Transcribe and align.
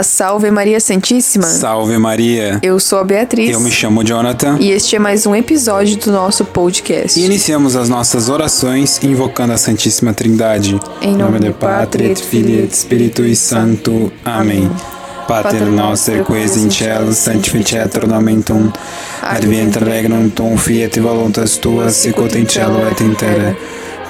Olá, 0.00 0.04
salve 0.04 0.50
Maria 0.50 0.80
Santíssima. 0.80 1.46
Salve 1.46 1.98
Maria. 1.98 2.58
Eu 2.62 2.80
sou 2.80 3.00
a 3.00 3.04
Beatriz. 3.04 3.50
Eu 3.50 3.60
me 3.60 3.70
chamo 3.70 4.02
Jonathan. 4.02 4.56
E 4.58 4.70
este 4.70 4.96
é 4.96 4.98
mais 4.98 5.26
um 5.26 5.36
episódio 5.36 5.98
do 5.98 6.10
nosso 6.10 6.42
podcast. 6.42 7.20
E 7.20 7.26
iniciamos 7.26 7.76
as 7.76 7.90
nossas 7.90 8.30
orações 8.30 8.98
invocando 9.04 9.52
a 9.52 9.58
Santíssima 9.58 10.14
Trindade. 10.14 10.80
Em 11.02 11.10
nome, 11.10 11.38
nome 11.38 11.40
do 11.40 11.52
Pai, 11.52 11.86
et 11.98 12.18
Filho 12.18 12.64
et 12.64 12.74
Spiritui 12.74 13.36
Santo. 13.36 14.10
Amém. 14.24 14.70
Pater 15.28 15.66
noster 15.66 16.24
quis 16.24 16.56
in 16.56 16.70
cielo 16.70 17.12
sanctificetur 17.12 18.08
nomen 18.08 18.40
tuum. 18.40 18.72
Adventre 19.20 19.84
regnum 19.84 20.30
tuum 20.30 20.56
fiat 20.56 20.98
voluntas 20.98 21.58
tua 21.58 21.90
sicut 21.90 22.38
in 22.38 22.46
cielo 22.46 22.88
et 22.90 23.02
in 23.02 23.14
terra. 23.14 23.54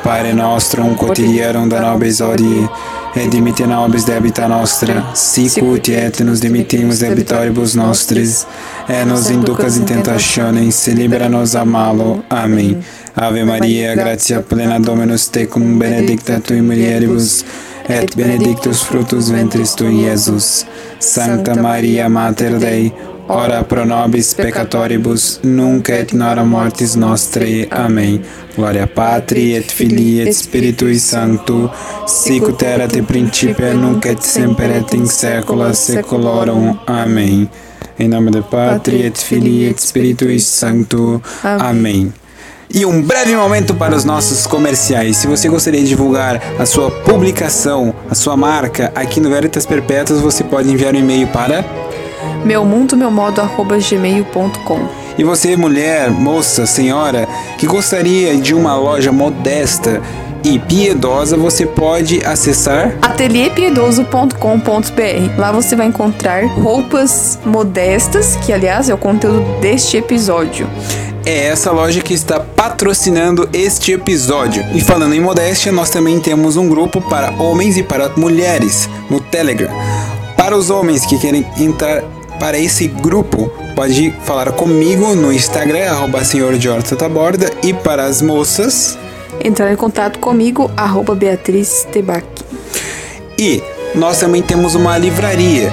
Pare 0.05 0.33
nostrum 0.33 0.95
quotidianum 0.95 1.69
da 1.69 1.81
nobis 1.81 2.21
odie 2.21 2.69
et 3.15 3.31
dimitte 3.31 3.67
nobis 3.67 4.05
debita 4.07 4.49
nostra, 4.49 5.03
sicut 5.15 5.89
et 5.89 6.21
nos 6.25 6.41
dimittimus 6.41 7.01
debitoribus 7.03 7.75
nostris, 7.75 8.45
et 8.89 9.05
nos 9.07 9.31
inducas 9.31 9.77
in 9.77 9.85
tentationem, 9.85 10.71
se 10.71 10.95
libera 10.95 11.29
nos 11.29 11.55
a 11.55 11.65
malo. 11.65 12.23
Amém. 12.29 12.77
Ave 13.15 13.45
Maria, 13.45 13.95
gratia 13.95 14.41
plena 14.41 14.79
Dominus 14.79 15.29
tecum, 15.29 15.79
benedicta 15.79 16.41
tui 16.41 16.61
mulieribus, 16.63 17.45
et 17.89 18.17
benedictus 18.17 18.83
fructus 18.83 19.31
ventris 19.31 19.75
tui, 19.75 20.05
Iesus. 20.05 20.67
Sancta 20.99 21.55
Maria, 21.55 22.09
Mater 22.09 22.59
Dei, 22.59 22.93
ora 23.31 23.63
pro 23.63 23.85
nobis 23.85 24.35
peccatoribus, 24.35 25.41
nunc 25.45 25.89
et 25.89 26.13
in 26.13 26.21
hora 26.21 26.45
mortis 26.45 26.97
nostrae. 26.97 27.69
Amém. 27.71 28.21
Glória 28.57 28.87
Patri 28.87 29.55
et 29.55 29.71
Filii 29.71 30.21
et 30.21 30.33
Spiritui 30.35 30.99
Sancto, 30.99 31.71
sicut 32.07 32.63
erat 32.63 32.97
in 32.97 33.05
principio 33.05 33.73
nunc 33.75 34.07
et 34.07 34.21
semper 34.23 34.71
et 34.71 34.95
in 34.95 35.07
saecula 35.07 35.73
saeculorum. 35.73 36.77
Amém. 36.87 37.49
Em 37.99 38.09
nome 38.09 38.31
do 38.31 38.43
Patri 38.43 39.03
et 39.03 39.17
Filii 39.17 39.69
et 39.71 39.81
Spiritui 39.81 40.41
Sancto. 40.41 41.23
Amém. 41.45 42.13
E 42.73 42.85
um 42.87 43.03
breve 43.03 43.35
momento 43.35 43.75
para 43.75 43.95
os 43.95 44.05
nossos 44.05 44.47
comerciais. 44.47 45.17
Se 45.17 45.27
você 45.27 45.49
gostaria 45.49 45.81
de 45.81 45.89
divulgar 45.89 46.41
a 46.59 46.67
sua 46.67 46.91
publicação, 46.91 47.95
a 48.09 48.15
sua 48.15 48.37
marca 48.37 48.93
aqui 48.95 49.21
no 49.21 49.29
Veritas 49.29 49.67
Perpétuas, 49.67 50.21
você 50.21 50.45
pode 50.45 50.71
enviar 50.71 50.95
um 50.95 50.99
e-mail 50.99 51.27
para 51.29 51.65
meu 52.45 52.65
mundo, 52.65 52.97
meu 52.97 53.11
modo, 53.11 53.41
arroba 53.41 53.79
gmail.com. 53.79 54.81
E 55.19 55.25
você, 55.25 55.57
mulher, 55.57 56.11
moça, 56.11 56.67
senhora, 56.67 57.29
que 57.59 57.67
gostaria 57.67 58.37
de 58.37 58.55
uma 58.55 58.75
loja 58.75 59.13
modesta 59.13 60.01
e 60.43 60.59
piedosa, 60.59 61.37
você 61.37 61.67
pode 61.67 62.25
acessar 62.25 62.97
atelierpiedoso.com.br. 63.03 65.39
Lá 65.39 65.53
você 65.53 65.77
vai 65.77 65.87
encontrar 65.87 66.47
roupas 66.47 67.39
modestas, 67.45 68.37
que 68.37 68.51
aliás 68.53 68.89
é 68.89 68.95
o 68.95 68.99
conteúdo 68.99 69.61
deste 69.61 69.99
episódio. 69.99 70.67
É 71.27 71.49
essa 71.49 71.71
loja 71.71 72.01
que 72.01 72.15
está 72.15 72.41
patrocinando 72.41 73.47
este 73.53 73.93
episódio. 73.93 74.65
E 74.75 74.81
falando 74.81 75.15
em 75.15 75.21
modéstia, 75.21 75.71
nós 75.71 75.91
também 75.91 76.19
temos 76.19 76.57
um 76.57 76.67
grupo 76.69 77.03
para 77.03 77.31
homens 77.33 77.77
e 77.77 77.83
para 77.83 78.09
mulheres 78.17 78.89
no 79.11 79.21
Telegram. 79.21 79.71
Para 80.37 80.57
os 80.57 80.71
homens 80.71 81.05
que 81.05 81.19
querem 81.19 81.47
entrar 81.59 82.03
para 82.41 82.59
esse 82.59 82.89
grupo, 82.89 83.53
pode 83.77 84.11
falar 84.25 84.51
comigo 84.53 85.15
no 85.15 85.33
Instagram, 85.33 85.91
arroba 85.91 86.21
Taborda, 86.99 87.51
e 87.63 87.73
para 87.73 88.05
as 88.05 88.23
moças... 88.23 88.99
Entrar 89.45 89.73
em 89.73 89.77
contato 89.77 90.19
comigo, 90.19 90.71
arroba 90.77 91.15
Beatriz 91.15 91.87
Tebac. 91.93 92.27
E 93.39 93.63
nós 93.95 94.19
também 94.19 94.43
temos 94.43 94.75
uma 94.75 94.99
livraria. 94.99 95.71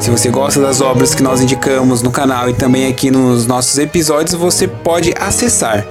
Se 0.00 0.10
você 0.10 0.30
gosta 0.30 0.60
das 0.60 0.80
obras 0.80 1.14
que 1.14 1.22
nós 1.22 1.40
indicamos 1.40 2.02
no 2.02 2.10
canal 2.10 2.48
e 2.48 2.54
também 2.54 2.88
aqui 2.88 3.10
nos 3.10 3.46
nossos 3.46 3.78
episódios, 3.78 4.34
você 4.34 4.68
pode 4.68 5.12
acessar 5.18 5.86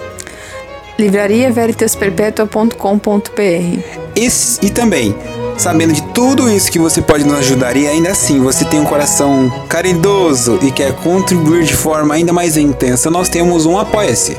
livrariaveritasperpetua.com.br 0.97 3.79
e, 4.15 4.29
e 4.61 4.69
também 4.69 5.13
sabendo 5.57 5.93
de 5.93 6.01
tudo 6.13 6.49
isso 6.49 6.71
que 6.71 6.79
você 6.79 7.01
pode 7.01 7.23
nos 7.23 7.39
ajudar 7.39 7.75
e 7.77 7.87
ainda 7.87 8.11
assim 8.11 8.39
você 8.39 8.65
tem 8.65 8.79
um 8.79 8.85
coração 8.85 9.51
caridoso 9.67 10.59
e 10.61 10.71
quer 10.71 10.93
contribuir 10.97 11.63
de 11.63 11.75
forma 11.75 12.13
ainda 12.13 12.33
mais 12.33 12.57
intensa, 12.57 13.09
nós 13.09 13.29
temos 13.29 13.65
um 13.65 13.77
Apoia-se. 13.77 14.37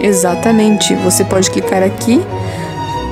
Exatamente. 0.00 0.94
Você 0.96 1.24
pode 1.24 1.50
clicar 1.50 1.82
aqui 1.82 2.20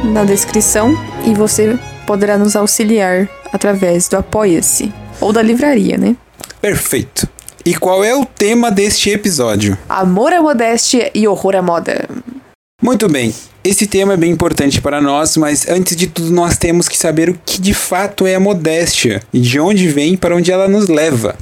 na 0.04 0.24
descrição 0.24 0.96
e 1.24 1.34
você 1.34 1.78
poderá 2.06 2.36
nos 2.36 2.56
auxiliar 2.56 3.28
através 3.52 4.08
do 4.08 4.16
Apoia-se 4.16 4.92
ou 5.20 5.32
da 5.32 5.42
livraria, 5.42 5.96
né? 5.96 6.16
Perfeito. 6.60 7.28
E 7.64 7.74
qual 7.74 8.02
é 8.02 8.14
o 8.14 8.24
tema 8.24 8.70
deste 8.70 9.10
episódio? 9.10 9.78
Amor 9.88 10.32
à 10.32 10.42
modéstia 10.42 11.10
e 11.14 11.28
horror 11.28 11.54
à 11.54 11.62
moda. 11.62 12.08
Muito 12.82 13.08
bem. 13.08 13.32
Esse 13.62 13.86
tema 13.86 14.14
é 14.14 14.16
bem 14.16 14.32
importante 14.32 14.80
para 14.80 15.00
nós, 15.00 15.36
mas 15.36 15.68
antes 15.68 15.94
de 15.94 16.08
tudo 16.08 16.32
nós 16.32 16.58
temos 16.58 16.88
que 16.88 16.98
saber 16.98 17.30
o 17.30 17.38
que 17.46 17.60
de 17.60 17.72
fato 17.72 18.26
é 18.26 18.34
a 18.34 18.40
modéstia 18.40 19.22
e 19.32 19.38
de 19.38 19.60
onde 19.60 19.86
vem 19.86 20.16
para 20.16 20.34
onde 20.34 20.50
ela 20.50 20.66
nos 20.66 20.88
leva. 20.88 21.36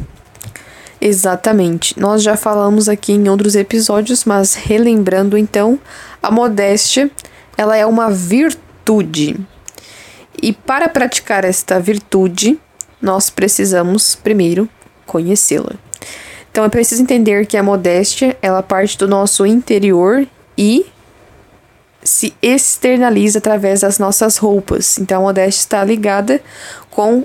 Exatamente. 1.00 1.98
Nós 1.98 2.22
já 2.22 2.36
falamos 2.36 2.90
aqui 2.90 3.12
em 3.12 3.26
outros 3.26 3.56
episódios, 3.56 4.26
mas 4.26 4.54
relembrando 4.54 5.38
então, 5.38 5.80
a 6.22 6.30
modéstia, 6.30 7.10
ela 7.56 7.74
é 7.74 7.86
uma 7.86 8.10
virtude. 8.10 9.34
E 10.42 10.52
para 10.52 10.90
praticar 10.90 11.46
esta 11.46 11.80
virtude, 11.80 12.58
nós 13.00 13.30
precisamos 13.30 14.14
primeiro 14.14 14.68
conhecê-la. 15.06 15.72
Então 16.52 16.64
é 16.64 16.68
preciso 16.68 17.00
entender 17.00 17.46
que 17.46 17.56
a 17.56 17.62
modéstia, 17.62 18.36
ela 18.42 18.62
parte 18.62 18.98
do 18.98 19.08
nosso 19.08 19.46
interior 19.46 20.26
e 20.58 20.84
se 22.10 22.34
externaliza 22.42 23.38
através 23.38 23.80
das 23.80 23.98
nossas 23.98 24.36
roupas. 24.36 24.98
Então 24.98 25.20
a 25.20 25.24
modéstia 25.26 25.60
está 25.60 25.84
ligada 25.84 26.40
com 26.90 27.24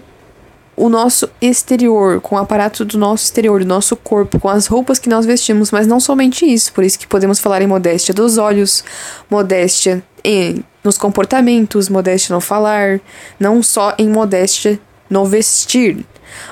o 0.78 0.90
nosso 0.90 1.28
exterior, 1.42 2.22
com 2.22 2.36
o 2.36 2.38
aparato 2.38 2.86
do 2.86 2.98
nosso 2.98 3.24
exterior, 3.24 3.62
do 3.62 3.66
nosso 3.66 3.96
corpo, 3.96 4.40
com 4.40 4.50
as 4.50 4.68
roupas 4.68 5.00
que 5.00 5.10
nós 5.10 5.26
vestimos, 5.26 5.72
mas 5.72 5.88
não 5.88 6.00
somente 6.00 6.46
isso, 6.46 6.72
por 6.74 6.84
isso 6.84 7.00
que 7.00 7.08
podemos 7.08 7.40
falar 7.40 7.62
em 7.62 7.68
modéstia 7.68 8.14
dos 8.14 8.38
olhos, 8.38 8.84
modéstia 9.30 10.04
em, 10.24 10.64
nos 10.84 10.98
comportamentos, 10.98 11.90
modéstia 11.90 12.36
no 12.36 12.42
falar, 12.42 13.00
não 13.40 13.64
só 13.64 13.96
em 13.98 14.10
modéstia 14.10 14.80
no 15.10 15.26
vestir. 15.26 16.06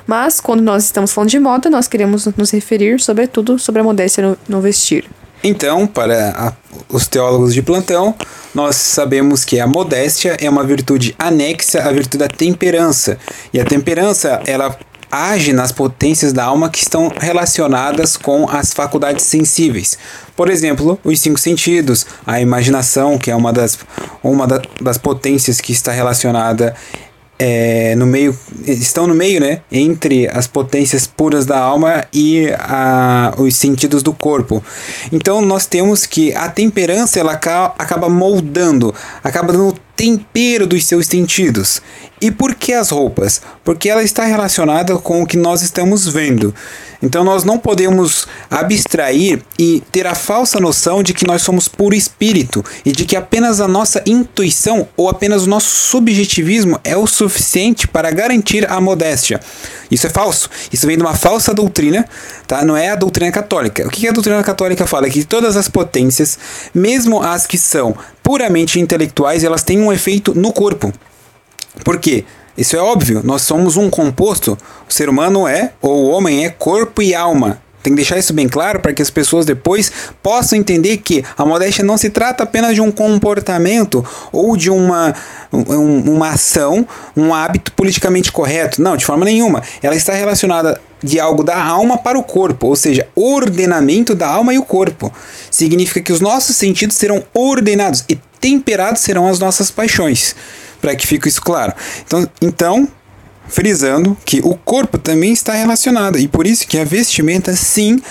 Mas 0.07 0.39
quando 0.39 0.61
nós 0.61 0.85
estamos 0.85 1.11
falando 1.11 1.29
de 1.29 1.39
moda, 1.39 1.69
nós 1.69 1.87
queremos 1.87 2.25
nos 2.37 2.49
referir 2.51 2.99
sobretudo 3.01 3.59
sobre 3.59 3.81
a 3.81 3.83
modéstia 3.83 4.23
no, 4.25 4.37
no 4.47 4.61
vestir. 4.61 5.05
Então, 5.43 5.85
para 5.85 6.55
os 6.89 7.07
teólogos 7.07 7.53
de 7.53 7.61
plantão, 7.61 8.15
nós 8.53 8.75
sabemos 8.75 9.43
que 9.43 9.59
a 9.59 9.67
modéstia 9.67 10.37
é 10.39 10.49
uma 10.49 10.63
virtude 10.63 11.15
anexa 11.17 11.81
à 11.81 11.91
virtude 11.91 12.19
da 12.19 12.27
temperança. 12.27 13.17
E 13.53 13.59
a 13.59 13.65
temperança, 13.65 14.41
ela 14.45 14.77
age 15.13 15.53
nas 15.53 15.71
potências 15.71 16.33
da 16.33 16.43
alma 16.43 16.69
que 16.69 16.79
estão 16.79 17.11
relacionadas 17.15 18.17
com 18.17 18.49
as 18.49 18.73
faculdades 18.73 19.25
sensíveis. 19.25 19.97
Por 20.35 20.49
exemplo, 20.49 20.99
os 21.03 21.19
cinco 21.19 21.39
sentidos, 21.39 22.05
a 22.25 22.41
imaginação, 22.41 23.19
que 23.19 23.29
é 23.29 23.35
uma 23.35 23.53
das, 23.53 23.77
uma 24.23 24.47
da, 24.47 24.59
das 24.81 24.97
potências 24.97 25.61
que 25.61 25.71
está 25.71 25.91
relacionada 25.91 26.75
é, 27.37 27.95
no 27.95 28.05
meio 28.05 28.37
estão 28.65 29.07
no 29.07 29.15
meio, 29.15 29.39
né, 29.39 29.61
entre 29.71 30.27
as 30.27 30.47
potências 30.47 31.07
puras 31.07 31.45
da 31.45 31.59
alma 31.59 32.05
e 32.13 32.47
a, 32.57 33.33
os 33.37 33.55
sentidos 33.55 34.03
do 34.03 34.13
corpo. 34.13 34.63
Então 35.11 35.41
nós 35.41 35.65
temos 35.65 36.05
que 36.05 36.33
a 36.35 36.49
temperança 36.49 37.19
ela 37.19 37.33
acaba 37.33 38.09
moldando, 38.09 38.93
acaba 39.23 39.51
dando 39.51 39.75
tempero 39.95 40.65
dos 40.65 40.85
seus 40.85 41.07
sentidos. 41.07 41.81
E 42.21 42.31
por 42.31 42.55
que 42.55 42.73
as 42.73 42.89
roupas? 42.89 43.41
Porque 43.63 43.89
ela 43.89 44.03
está 44.03 44.23
relacionada 44.23 44.97
com 44.97 45.21
o 45.21 45.27
que 45.27 45.35
nós 45.35 45.61
estamos 45.61 46.07
vendo. 46.07 46.53
Então 47.01 47.21
nós 47.21 47.43
não 47.43 47.59
podemos 47.59 48.25
abstrair 48.49 49.43
e 49.59 49.83
ter 49.91 50.07
a 50.07 50.15
falsa 50.15 50.57
noção 50.57 51.03
de 51.03 51.13
que 51.13 51.27
nós 51.27 51.41
somos 51.41 51.67
puro 51.67 51.93
espírito 51.93 52.63
e 52.85 52.93
de 52.93 53.03
que 53.03 53.17
apenas 53.17 53.59
a 53.59 53.67
nossa 53.67 54.01
intuição 54.05 54.87
ou 54.95 55.09
apenas 55.09 55.43
o 55.43 55.49
nosso 55.49 55.67
subjetivismo 55.67 56.79
é 56.81 56.95
o 56.95 57.05
suficiente 57.05 57.89
para 57.89 58.09
garantir 58.09 58.71
a 58.71 58.79
modéstia. 58.79 59.41
Isso 59.91 60.07
é 60.07 60.09
falso. 60.09 60.49
Isso 60.71 60.87
vem 60.87 60.95
de 60.95 61.03
uma 61.03 61.13
falsa 61.13 61.53
doutrina, 61.53 62.07
tá? 62.47 62.63
Não 62.63 62.77
é 62.77 62.89
a 62.89 62.95
doutrina 62.95 63.33
católica. 63.33 63.85
O 63.85 63.89
que 63.89 64.07
a 64.07 64.13
doutrina 64.13 64.41
católica 64.41 64.87
fala? 64.87 65.07
É 65.07 65.09
que 65.09 65.25
todas 65.25 65.57
as 65.57 65.67
potências, 65.67 66.39
mesmo 66.73 67.21
as 67.21 67.45
que 67.45 67.57
são 67.57 67.97
puramente 68.23 68.79
intelectuais, 68.79 69.43
elas 69.43 69.61
têm 69.61 69.79
um 69.81 69.93
efeito 69.93 70.33
no 70.33 70.51
corpo. 70.51 70.91
Por 71.83 71.99
quê? 71.99 72.23
Isso 72.57 72.75
é 72.75 72.79
óbvio, 72.79 73.21
nós 73.23 73.41
somos 73.41 73.77
um 73.77 73.89
composto. 73.89 74.57
O 74.89 74.93
ser 74.93 75.09
humano 75.09 75.47
é, 75.47 75.73
ou 75.81 76.05
o 76.05 76.09
homem 76.09 76.45
é 76.45 76.49
corpo 76.49 77.01
e 77.01 77.13
alma. 77.13 77.61
Tem 77.83 77.91
que 77.91 77.97
deixar 77.97 78.17
isso 78.17 78.33
bem 78.33 78.47
claro 78.47 78.79
para 78.79 78.93
que 78.93 79.01
as 79.01 79.09
pessoas 79.09 79.45
depois 79.45 79.91
possam 80.23 80.57
entender 80.57 80.97
que 80.97 81.23
a 81.37 81.45
modéstia 81.45 81.83
não 81.83 81.97
se 81.97 82.09
trata 82.09 82.43
apenas 82.43 82.73
de 82.73 82.79
um 82.79 82.89
comportamento 82.89 84.03
ou 84.31 84.55
de 84.55 84.69
uma, 84.69 85.13
um, 85.51 86.13
uma 86.13 86.29
ação, 86.29 86.87
um 87.15 87.33
hábito 87.33 87.73
politicamente 87.73 88.31
correto. 88.31 88.81
Não, 88.81 88.95
de 88.95 89.05
forma 89.05 89.25
nenhuma. 89.25 89.61
Ela 89.81 89.95
está 89.95 90.13
relacionada 90.13 90.79
de 91.03 91.19
algo 91.19 91.43
da 91.43 91.61
alma 91.61 91.97
para 91.97 92.17
o 92.17 92.23
corpo, 92.23 92.67
ou 92.67 92.75
seja, 92.77 93.05
ordenamento 93.13 94.15
da 94.15 94.27
alma 94.29 94.53
e 94.53 94.57
o 94.57 94.63
corpo. 94.63 95.11
Significa 95.51 95.99
que 95.99 96.13
os 96.13 96.21
nossos 96.21 96.55
sentidos 96.55 96.95
serão 96.95 97.21
ordenados 97.33 98.05
e 98.07 98.17
temperados 98.39 99.01
serão 99.01 99.27
as 99.27 99.39
nossas 99.39 99.69
paixões. 99.69 100.33
Para 100.79 100.95
que 100.95 101.05
fique 101.05 101.27
isso 101.27 101.41
claro. 101.41 101.73
Então, 102.05 102.27
então 102.41 102.87
frisando 103.47 104.17
que 104.25 104.39
o 104.43 104.55
corpo 104.55 104.97
também 104.97 105.33
está 105.33 105.53
relacionado 105.53 106.17
e 106.17 106.27
por 106.27 106.47
isso 106.47 106.67
que 106.67 106.77
a 106.77 106.83
vestimenta 106.83 107.55
sim 107.55 108.01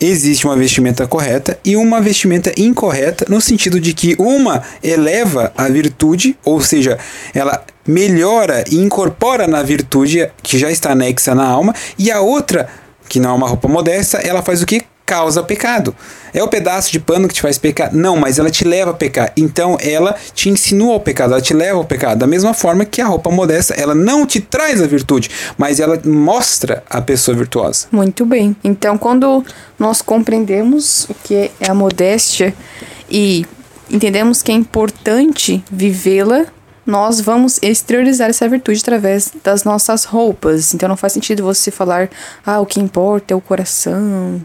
existe 0.00 0.46
uma 0.46 0.56
vestimenta 0.56 1.06
correta 1.06 1.58
e 1.64 1.76
uma 1.76 2.00
vestimenta 2.00 2.52
incorreta 2.56 3.26
no 3.28 3.40
sentido 3.40 3.80
de 3.80 3.92
que 3.92 4.14
uma 4.18 4.62
eleva 4.82 5.52
a 5.56 5.68
virtude, 5.68 6.36
ou 6.44 6.60
seja, 6.60 6.98
ela 7.34 7.64
melhora 7.86 8.64
e 8.70 8.76
incorpora 8.76 9.46
na 9.46 9.62
virtude 9.62 10.30
que 10.42 10.58
já 10.58 10.70
está 10.70 10.92
anexa 10.92 11.34
na 11.34 11.44
alma, 11.44 11.74
e 11.98 12.10
a 12.10 12.20
outra, 12.20 12.68
que 13.08 13.18
não 13.18 13.30
é 13.30 13.32
uma 13.34 13.48
roupa 13.48 13.66
modesta, 13.66 14.18
ela 14.18 14.42
faz 14.42 14.62
o 14.62 14.66
que? 14.66 14.82
Causa 15.08 15.42
pecado. 15.42 15.96
É 16.34 16.42
o 16.42 16.48
pedaço 16.48 16.92
de 16.92 17.00
pano 17.00 17.26
que 17.26 17.32
te 17.32 17.40
faz 17.40 17.56
pecar? 17.56 17.94
Não, 17.94 18.14
mas 18.14 18.38
ela 18.38 18.50
te 18.50 18.62
leva 18.62 18.90
a 18.90 18.94
pecar. 18.94 19.32
Então 19.34 19.78
ela 19.80 20.14
te 20.34 20.50
insinua 20.50 20.92
ao 20.92 21.00
pecado, 21.00 21.32
ela 21.32 21.40
te 21.40 21.54
leva 21.54 21.78
ao 21.78 21.84
pecado. 21.84 22.18
Da 22.18 22.26
mesma 22.26 22.52
forma 22.52 22.84
que 22.84 23.00
a 23.00 23.06
roupa 23.06 23.30
modesta, 23.30 23.72
ela 23.72 23.94
não 23.94 24.26
te 24.26 24.38
traz 24.38 24.82
a 24.82 24.86
virtude, 24.86 25.30
mas 25.56 25.80
ela 25.80 25.98
mostra 26.04 26.84
a 26.90 27.00
pessoa 27.00 27.34
virtuosa. 27.34 27.86
Muito 27.90 28.26
bem. 28.26 28.54
Então 28.62 28.98
quando 28.98 29.42
nós 29.78 30.02
compreendemos 30.02 31.06
o 31.08 31.14
que 31.14 31.50
é 31.58 31.70
a 31.70 31.74
modéstia 31.74 32.54
e 33.10 33.46
entendemos 33.90 34.42
que 34.42 34.52
é 34.52 34.54
importante 34.54 35.64
vivê-la, 35.72 36.44
nós 36.84 37.18
vamos 37.20 37.58
exteriorizar 37.62 38.28
essa 38.28 38.46
virtude 38.46 38.80
através 38.82 39.32
das 39.42 39.64
nossas 39.64 40.04
roupas. 40.04 40.74
Então 40.74 40.86
não 40.86 40.96
faz 40.96 41.14
sentido 41.14 41.42
você 41.42 41.70
falar, 41.70 42.10
ah, 42.44 42.60
o 42.60 42.66
que 42.66 42.78
importa 42.78 43.32
é 43.32 43.36
o 43.36 43.40
coração, 43.40 44.42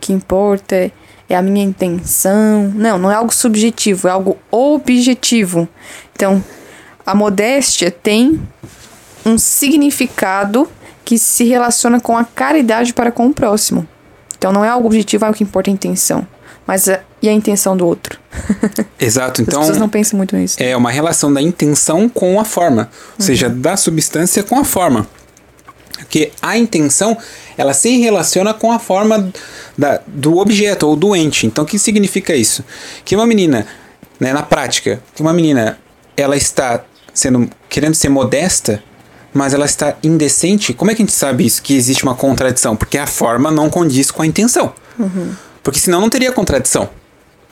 que 0.00 0.12
importa 0.12 0.90
é 1.28 1.36
a 1.36 1.42
minha 1.42 1.64
intenção. 1.64 2.72
Não, 2.74 2.98
não 2.98 3.10
é 3.10 3.14
algo 3.14 3.32
subjetivo, 3.32 4.08
é 4.08 4.10
algo 4.10 4.36
objetivo. 4.50 5.68
Então, 6.14 6.42
a 7.06 7.14
modéstia 7.14 7.90
tem 7.90 8.40
um 9.24 9.38
significado 9.38 10.68
que 11.04 11.18
se 11.18 11.44
relaciona 11.44 12.00
com 12.00 12.16
a 12.16 12.24
caridade 12.24 12.92
para 12.92 13.12
com 13.12 13.26
o 13.26 13.34
próximo. 13.34 13.86
Então, 14.36 14.52
não 14.52 14.64
é 14.64 14.68
algo 14.68 14.86
objetivo, 14.86 15.24
é 15.24 15.30
o 15.30 15.34
que 15.34 15.44
importa 15.44 15.70
é 15.70 15.72
a 15.72 15.74
intenção. 15.74 16.26
Mas 16.66 16.88
a, 16.88 17.00
e 17.22 17.28
a 17.28 17.32
intenção 17.32 17.76
do 17.76 17.86
outro? 17.86 18.18
Exato, 18.98 19.42
então. 19.42 19.60
As 19.60 19.66
pessoas 19.66 19.78
não 19.78 19.88
pensam 19.88 20.16
muito 20.16 20.36
nisso. 20.36 20.56
É 20.58 20.76
uma 20.76 20.90
relação 20.90 21.32
da 21.32 21.42
intenção 21.42 22.08
com 22.08 22.40
a 22.40 22.44
forma, 22.44 22.82
ou 22.82 23.20
uhum. 23.20 23.26
seja, 23.26 23.48
da 23.48 23.76
substância 23.76 24.42
com 24.42 24.58
a 24.58 24.64
forma. 24.64 25.06
Porque 26.10 26.32
a 26.42 26.58
intenção, 26.58 27.16
ela 27.56 27.72
se 27.72 27.96
relaciona 27.98 28.52
com 28.52 28.72
a 28.72 28.80
forma 28.80 29.32
da, 29.78 30.00
do 30.08 30.38
objeto 30.38 30.88
ou 30.88 30.96
doente. 30.96 31.46
Então, 31.46 31.62
o 31.62 31.66
que 31.66 31.78
significa 31.78 32.34
isso? 32.34 32.64
Que 33.04 33.14
uma 33.14 33.24
menina, 33.24 33.64
né, 34.18 34.32
na 34.32 34.42
prática, 34.42 35.00
que 35.14 35.22
uma 35.22 35.32
menina, 35.32 35.78
ela 36.16 36.36
está 36.36 36.82
sendo 37.14 37.48
querendo 37.68 37.94
ser 37.94 38.08
modesta, 38.08 38.82
mas 39.32 39.54
ela 39.54 39.66
está 39.66 39.96
indecente. 40.02 40.74
Como 40.74 40.90
é 40.90 40.96
que 40.96 41.02
a 41.02 41.06
gente 41.06 41.14
sabe 41.14 41.46
isso? 41.46 41.62
Que 41.62 41.76
existe 41.76 42.02
uma 42.02 42.16
contradição? 42.16 42.74
Porque 42.74 42.98
a 42.98 43.06
forma 43.06 43.52
não 43.52 43.70
condiz 43.70 44.10
com 44.10 44.22
a 44.22 44.26
intenção. 44.26 44.72
Uhum. 44.98 45.32
Porque 45.62 45.78
senão 45.78 46.00
não 46.00 46.10
teria 46.10 46.32
contradição. 46.32 46.90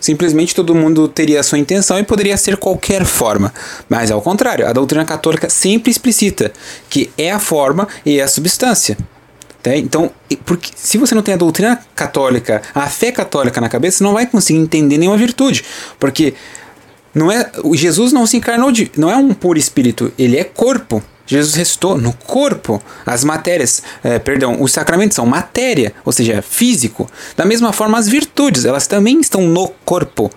Simplesmente 0.00 0.55
todo 0.55 0.75
mundo 0.75 1.09
teria 1.09 1.41
a 1.41 1.43
sua 1.43 1.59
intenção 1.59 1.99
e 1.99 2.05
poderia 2.05 2.37
ser 2.37 2.56
qualquer 2.56 3.05
forma. 3.05 3.53
Mas 3.89 4.11
ao 4.11 4.23
contrário, 4.23 4.67
a 4.67 4.73
doutrina 4.73 5.05
católica 5.05 5.50
sempre 5.50 5.91
explicita 5.91 6.53
que 6.89 7.11
é 7.19 7.31
a 7.31 7.39
forma 7.39 7.89
e 8.06 8.21
é 8.21 8.23
a 8.23 8.29
substância. 8.29 8.97
Tá? 9.62 9.77
Então, 9.77 10.11
porque 10.45 10.71
se 10.75 10.99
você 10.99 11.15
não 11.15 11.23
tem 11.23 11.35
a 11.35 11.37
doutrina 11.37 11.81
católica, 11.95 12.62
a 12.75 12.87
fé 12.87 13.11
católica 13.11 13.61
na 13.61 13.69
cabeça, 13.69 13.99
você 13.99 14.05
não 14.05 14.15
vai 14.15 14.27
conseguir 14.27 14.61
entender 14.61 14.99
nenhuma 14.99 15.19
virtude. 15.19 15.65
Porque 15.99 16.35
não 17.15 17.33
é, 17.33 17.50
Jesus 17.75 18.12
não 18.12 18.27
se 18.27 18.37
encarnou 18.37 18.71
de, 18.71 18.91
não 18.97 19.11
é 19.11 19.17
um 19.17 19.35
puro 19.35 19.59
espírito, 19.59 20.12
ele 20.19 20.39
é 20.39 20.45
corpo. 20.45 21.03
Jesus 21.28 21.54
ressuscitou 21.54 21.96
no 21.96 22.12
corpo. 22.12 22.82
As 23.06 23.22
matérias, 23.22 23.82
é, 24.02 24.19
perdão, 24.19 24.60
os 24.60 24.72
sacramentos 24.72 25.14
são 25.14 25.26
matéria, 25.26 25.92
ou 26.04 26.10
seja, 26.10 26.42
físico. 26.42 27.08
Da 27.36 27.44
mesma 27.44 27.72
forma, 27.72 27.98
as 27.98 28.08
virtudes, 28.08 28.64
elas 28.64 28.86
também 28.86 29.20
estão 29.20 29.42
no 29.42 29.69
corpo, 29.84 30.30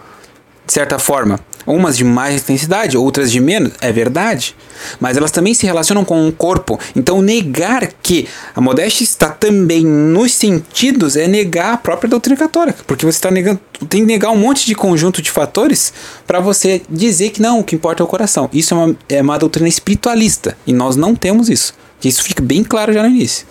de 0.68 0.74
certa 0.74 1.00
forma. 1.00 1.40
Umas 1.66 1.98
de 1.98 2.04
mais 2.04 2.42
intensidade, 2.42 2.98
outras 2.98 3.32
de 3.32 3.40
menos, 3.40 3.74
é 3.82 3.92
verdade. 3.92 4.56
Mas 5.00 5.18
elas 5.18 5.32
também 5.32 5.54
se 5.54 5.66
relacionam 5.66 6.04
com 6.04 6.28
o 6.28 6.32
corpo. 6.32 6.80
Então, 6.96 7.22
negar 7.22 7.92
que 8.02 8.28
a 8.56 8.62
modéstia 8.62 9.04
está 9.04 9.30
também 9.30 9.86
nos 9.86 10.34
sentidos 10.34 11.16
é 11.16 11.28
negar 11.28 11.74
a 11.74 11.78
própria 11.78 12.10
doutrina 12.10 12.38
católica. 12.38 12.84
Porque 12.86 13.06
você 13.06 13.18
está 13.18 13.30
negando, 13.30 13.60
tem 13.88 14.02
que 14.02 14.08
negar 14.08 14.32
um 14.32 14.38
monte 14.38 14.66
de 14.66 14.76
conjunto 14.76 15.22
de 15.22 15.30
fatores 15.30 15.94
para 16.26 16.40
você 16.40 16.82
dizer 16.90 17.30
que 17.30 17.42
não, 17.42 17.60
o 17.60 17.64
que 17.64 17.76
importa 17.76 18.02
é 18.02 18.06
o 18.06 18.08
coração. 18.08 18.50
Isso 18.52 18.74
é 18.74 18.78
uma, 18.78 18.96
é 19.10 19.22
uma 19.22 19.38
doutrina 19.38 19.70
espiritualista. 19.70 20.58
E 20.66 20.74
nós 20.74 20.96
não 20.96 21.16
temos 21.16 21.50
isso. 21.50 21.74
Isso 22.04 22.24
fica 22.24 22.42
bem 22.42 22.64
claro 22.64 22.92
já 22.92 23.04
no 23.04 23.10
início. 23.10 23.46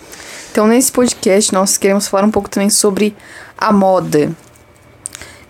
Então, 0.50 0.66
nesse 0.66 0.90
podcast, 0.90 1.52
nós 1.52 1.76
queremos 1.76 2.08
falar 2.08 2.26
um 2.26 2.30
pouco 2.30 2.50
também 2.50 2.70
sobre 2.70 3.14
a 3.56 3.72
moda. 3.72 4.32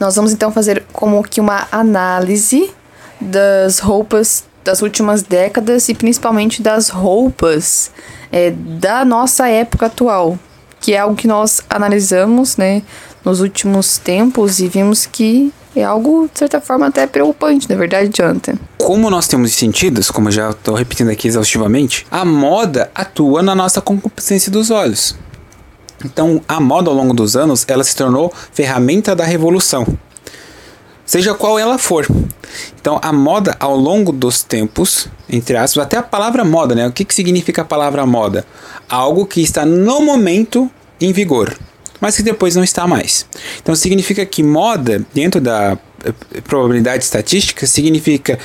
Nós 0.01 0.17
vamos 0.17 0.33
então 0.33 0.51
fazer 0.51 0.83
como 0.95 1.23
que 1.23 1.43
uma 1.43 1.69
análise 1.71 2.73
das 3.21 3.79
roupas 3.81 4.45
das 4.65 4.81
últimas 4.81 5.23
décadas 5.23 5.91
e 5.91 5.95
principalmente 5.95 6.63
das 6.63 6.89
roupas 6.89 7.91
é, 8.33 8.51
da 8.51 9.05
nossa 9.05 9.49
época 9.49 9.87
atual, 9.87 10.39
que 10.81 10.95
é 10.95 10.99
algo 10.99 11.15
que 11.15 11.29
nós 11.29 11.61
analisamos, 11.69 12.57
né, 12.57 12.83
nos 13.25 13.41
últimos 13.41 13.99
tempos 13.99 14.59
e 14.61 14.69
vimos 14.69 15.05
que 15.05 15.53
é 15.77 15.85
algo, 15.85 16.29
de 16.33 16.39
certa 16.39 16.61
forma, 16.61 16.87
até 16.87 17.07
preocupante, 17.07 17.69
na 17.69 17.77
verdade, 17.77 18.11
Jonathan. 18.13 18.55
Como 18.79 19.09
nós 19.11 19.29
temos 19.29 19.53
sentidos, 19.53 20.11
como 20.11 20.29
eu 20.29 20.33
já 20.33 20.51
estou 20.51 20.75
repetindo 20.75 21.11
aqui 21.11 21.29
exaustivamente, 21.29 22.07
a 22.11 22.25
moda 22.25 22.91
atua 22.95 23.43
na 23.43 23.55
nossa 23.55 23.81
concupiscência 23.81 24.51
dos 24.51 24.71
olhos. 24.71 25.15
Então, 26.05 26.43
a 26.49 26.61
moda 26.61 26.89
ao 26.89 26.97
longo 26.97 27.13
dos 27.13 27.37
anos, 27.37 27.65
ela 27.69 27.85
se 27.85 27.95
tornou 27.95 28.33
ferramenta 28.53 29.15
da 29.15 29.25
revolução. 29.25 29.87
Seja 31.05 31.35
qual 31.35 31.59
ela 31.59 31.77
for. 31.77 32.07
Então, 32.81 32.99
a 33.03 33.13
moda 33.13 33.57
ao 33.61 33.77
longo 33.77 34.13
dos 34.13 34.43
tempos, 34.43 35.09
entre 35.29 35.57
aspas, 35.57 35.85
até 35.85 35.97
a 35.97 36.03
palavra 36.03 36.45
moda, 36.45 36.75
né? 36.75 36.87
O 36.87 36.93
que, 36.93 37.05
que 37.05 37.15
significa 37.15 37.63
a 37.63 37.65
palavra 37.65 38.07
moda? 38.07 38.47
Algo 38.89 39.27
que 39.27 39.43
está 39.43 39.67
no 39.67 40.01
momento 40.01 40.71
em 41.01 41.13
vigor, 41.13 41.57
mas 42.01 42.17
que 42.17 42.23
depois 42.23 42.57
não 42.57 42.65
está 42.65 42.87
mais. 42.87 43.27
Então, 43.61 43.75
significa 43.75 44.25
que 44.25 44.43
moda, 44.43 45.05
dentro 45.13 45.41
da 45.41 45.77
eh, 46.05 46.41
probabilidade 46.43 47.05
estatística, 47.05 47.67
significa 47.67 48.39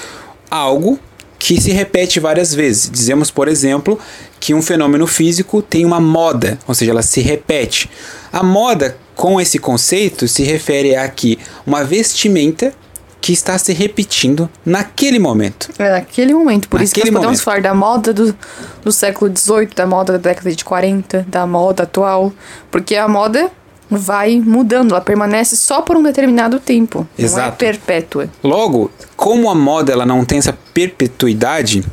algo 0.49 0.99
que 1.45 1.61
se 1.61 1.71
repete 1.71 2.19
várias 2.19 2.55
vezes. 2.55 2.89
Dizemos, 2.89 3.29
por 3.29 3.47
exemplo, 3.47 3.99
que 4.39 4.51
um 4.55 4.63
fenômeno 4.63 5.05
físico 5.05 5.61
tem 5.61 5.85
uma 5.85 5.99
moda, 5.99 6.57
ou 6.67 6.73
seja, 6.73 6.89
ela 6.89 7.03
se 7.03 7.21
repete. 7.21 7.87
A 8.33 8.41
moda, 8.41 8.97
com 9.15 9.39
esse 9.39 9.59
conceito, 9.59 10.27
se 10.27 10.41
refere 10.41 10.95
a 10.95 11.07
que 11.07 11.37
uma 11.63 11.83
vestimenta 11.83 12.73
que 13.21 13.31
está 13.31 13.59
se 13.59 13.73
repetindo 13.73 14.49
naquele 14.65 15.19
momento. 15.19 15.69
É, 15.77 15.91
naquele 15.91 16.33
momento. 16.33 16.67
Por 16.67 16.79
naquele 16.79 16.85
isso 16.85 16.95
que 16.95 17.01
nós 17.01 17.09
podemos 17.09 17.25
momento. 17.25 17.43
falar 17.43 17.61
da 17.61 17.75
moda 17.75 18.11
do, 18.11 18.35
do 18.83 18.91
século 18.91 19.31
XVIII, 19.35 19.69
da 19.75 19.85
moda 19.85 20.13
da 20.13 20.29
década 20.29 20.51
de 20.51 20.65
40, 20.65 21.27
da 21.27 21.45
moda 21.45 21.83
atual. 21.83 22.33
Porque 22.71 22.95
a 22.95 23.07
moda 23.07 23.51
vai 23.95 24.39
mudando, 24.39 24.91
ela 24.91 25.01
permanece 25.01 25.55
só 25.55 25.81
por 25.81 25.95
um 25.95 26.03
determinado 26.03 26.59
tempo. 26.59 27.07
Exato. 27.17 27.41
Não 27.41 27.47
é 27.47 27.51
perpétua. 27.51 28.29
Logo, 28.43 28.91
como 29.15 29.49
a 29.49 29.55
moda 29.55 29.91
ela 29.91 30.05
não 30.05 30.23
tem 30.23 30.39
essa 30.39 30.57
perpetuidade, 30.73 31.83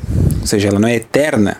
ou 0.43 0.47
seja, 0.47 0.67
ela 0.67 0.79
não 0.79 0.87
é 0.87 0.95
eterna, 0.95 1.57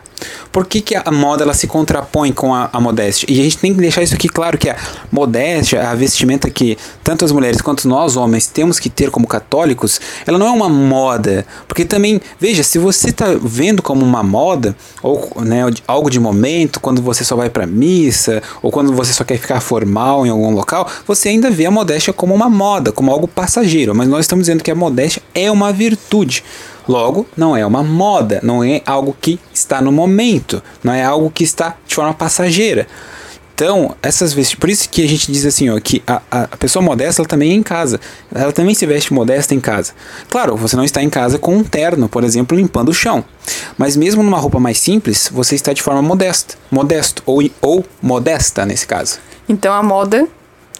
por 0.51 0.65
que, 0.65 0.81
que 0.81 0.95
a 0.95 1.11
moda 1.11 1.43
ela 1.43 1.53
se 1.53 1.67
contrapõe 1.67 2.31
com 2.31 2.53
a, 2.53 2.69
a, 2.71 2.79
modéstia? 2.79 3.25
E 3.29 3.39
a 3.39 3.43
gente 3.43 3.57
tem 3.57 3.73
que 3.73 3.79
deixar 3.79 4.03
isso 4.03 4.13
aqui 4.13 4.29
claro 4.29 4.57
que 4.57 4.69
a 4.69 4.77
modéstia, 5.11 5.89
a 5.89 5.95
vestimenta 5.95 6.49
que 6.49 6.77
tanto 7.03 7.25
as 7.25 7.31
mulheres 7.31 7.61
quanto 7.61 7.87
nós 7.87 8.15
homens 8.15 8.45
temos 8.45 8.79
que 8.79 8.89
ter 8.89 9.09
como 9.09 9.27
católicos, 9.27 9.99
ela 10.27 10.37
não 10.37 10.47
é 10.47 10.51
uma 10.51 10.69
moda, 10.69 11.45
porque 11.67 11.85
também 11.85 12.21
veja 12.39 12.61
se 12.61 12.77
você 12.77 13.09
está 13.09 13.27
vendo 13.41 13.81
como 13.81 14.05
uma 14.05 14.21
moda 14.21 14.75
ou 15.01 15.31
né, 15.41 15.61
algo 15.87 16.09
de 16.09 16.19
momento, 16.19 16.79
quando 16.79 17.01
você 17.01 17.23
só 17.23 17.35
vai 17.35 17.49
para 17.49 17.65
missa 17.65 18.41
ou 18.61 18.71
quando 18.71 18.93
você 18.93 19.13
só 19.13 19.23
quer 19.23 19.37
ficar 19.37 19.59
formal 19.59 20.25
em 20.25 20.29
algum 20.29 20.51
local, 20.51 20.87
você 21.07 21.29
ainda 21.29 21.49
vê 21.49 21.65
a 21.65 21.71
modéstia 21.71 22.13
como 22.13 22.33
uma 22.33 22.49
moda, 22.49 22.91
como 22.91 23.11
algo 23.11 23.27
passageiro. 23.27 23.95
Mas 23.95 24.07
nós 24.07 24.21
estamos 24.21 24.45
dizendo 24.45 24.63
que 24.63 24.71
a 24.71 24.75
modéstia 24.75 25.21
é 25.33 25.49
uma 25.49 25.71
virtude. 25.71 26.43
Logo, 26.87 27.25
não 27.35 27.55
é 27.55 27.65
uma 27.65 27.83
moda, 27.83 28.39
não 28.43 28.63
é 28.63 28.81
algo 28.85 29.15
que 29.19 29.39
está 29.53 29.81
no 29.81 29.91
momento, 29.91 30.61
não 30.83 30.93
é 30.93 31.03
algo 31.03 31.31
que 31.31 31.43
está 31.43 31.75
de 31.87 31.95
forma 31.95 32.13
passageira. 32.13 32.87
Então, 33.55 33.95
essas 34.01 34.33
vestimentas. 34.33 34.59
Por 34.59 34.69
isso 34.69 34.89
que 34.89 35.03
a 35.03 35.07
gente 35.07 35.31
diz 35.31 35.45
assim, 35.45 35.69
ó, 35.69 35.79
que 35.79 36.01
a, 36.07 36.21
a 36.31 36.57
pessoa 36.57 36.83
modesta 36.83 37.21
ela 37.21 37.27
também 37.27 37.51
é 37.51 37.53
em 37.53 37.61
casa. 37.61 37.99
Ela 38.33 38.51
também 38.51 38.73
se 38.73 38.85
veste 38.85 39.13
modesta 39.13 39.53
em 39.53 39.59
casa. 39.59 39.93
Claro, 40.29 40.55
você 40.57 40.75
não 40.75 40.83
está 40.83 41.03
em 41.03 41.09
casa 41.09 41.37
com 41.37 41.55
um 41.55 41.63
terno, 41.63 42.09
por 42.09 42.23
exemplo, 42.23 42.57
limpando 42.57 42.89
o 42.89 42.93
chão. 42.93 43.23
Mas 43.77 43.95
mesmo 43.95 44.23
numa 44.23 44.39
roupa 44.39 44.59
mais 44.59 44.79
simples, 44.79 45.29
você 45.31 45.53
está 45.55 45.71
de 45.71 45.83
forma 45.83 46.01
modesta. 46.01 46.55
Modesto. 46.71 47.21
Ou, 47.25 47.43
ou 47.61 47.85
modesta, 48.01 48.65
nesse 48.65 48.87
caso. 48.87 49.19
Então 49.47 49.71
a 49.71 49.83
moda 49.83 50.27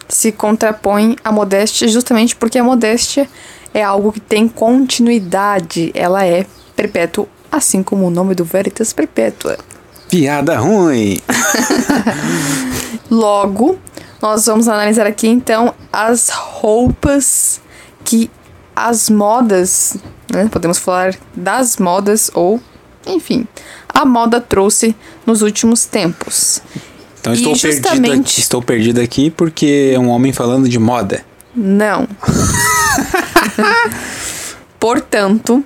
se 0.08 0.32
contrapõe 0.32 1.16
à 1.24 1.30
modéstia 1.30 1.88
justamente 1.88 2.34
porque 2.34 2.58
a 2.58 2.64
modéstia 2.64 3.28
é 3.74 3.82
algo 3.82 4.12
que 4.12 4.20
tem 4.20 4.48
continuidade. 4.48 5.90
Ela 5.94 6.24
é 6.24 6.46
perpétua, 6.76 7.26
assim 7.52 7.82
como 7.82 8.06
o 8.06 8.10
nome 8.10 8.34
do 8.34 8.44
Veritas 8.44 8.92
Perpétua. 8.92 9.58
Piada 10.08 10.56
ruim! 10.58 11.20
Logo, 13.10 13.78
nós 14.22 14.46
vamos 14.46 14.68
analisar 14.68 15.06
aqui 15.06 15.28
então 15.28 15.74
as 15.92 16.28
roupas 16.30 17.60
que 18.04 18.30
as 18.74 19.08
modas, 19.10 19.96
né, 20.32 20.48
podemos 20.50 20.78
falar 20.78 21.14
das 21.34 21.76
modas 21.76 22.30
ou, 22.34 22.60
enfim, 23.06 23.46
a 23.88 24.04
moda 24.04 24.40
trouxe 24.40 24.94
nos 25.26 25.42
últimos 25.42 25.84
tempos. 25.84 26.60
Então 27.20 27.32
E 27.32 27.36
estou, 27.36 27.52
perdido 27.52 27.82
justamente- 27.88 28.20
aqui, 28.20 28.40
estou 28.40 28.62
perdido 28.62 29.00
aqui 29.00 29.30
porque 29.30 29.92
é 29.94 29.98
um 29.98 30.08
homem 30.08 30.32
falando 30.32 30.68
de 30.68 30.78
moda. 30.78 31.24
Não. 31.54 32.08
Portanto, 34.78 35.64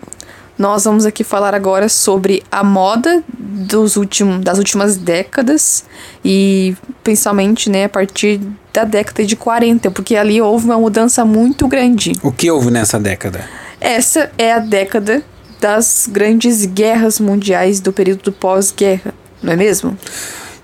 nós 0.59 0.85
vamos 0.85 1.07
aqui 1.07 1.23
falar 1.23 1.55
agora 1.55 1.89
sobre 1.89 2.43
a 2.51 2.65
moda 2.65 3.23
dos 3.29 3.97
últimos, 3.97 4.45
das 4.45 4.59
últimas 4.59 4.97
décadas 4.97 5.85
e 6.25 6.77
principalmente 7.03 7.71
né, 7.71 7.85
a 7.85 7.89
partir 7.89 8.41
da 8.73 8.85
década 8.85 9.25
de 9.25 9.37
40, 9.37 9.91
porque 9.91 10.17
ali 10.17 10.41
houve 10.41 10.67
uma 10.67 10.79
mudança 10.79 11.25
muito 11.25 11.67
grande. 11.69 12.13
O 12.23 12.33
que 12.33 12.51
houve 12.51 12.71
nessa 12.71 12.99
década? 12.99 13.45
Essa 13.81 14.31
é 14.37 14.53
a 14.53 14.59
década 14.59 15.23
das 15.61 16.09
grandes 16.11 16.65
guerras 16.65 17.19
mundiais 17.19 17.81
do 17.81 17.93
período 17.93 18.33
pós-guerra, 18.33 19.15
não 19.43 19.53
é 19.53 19.57
mesmo? 19.57 19.97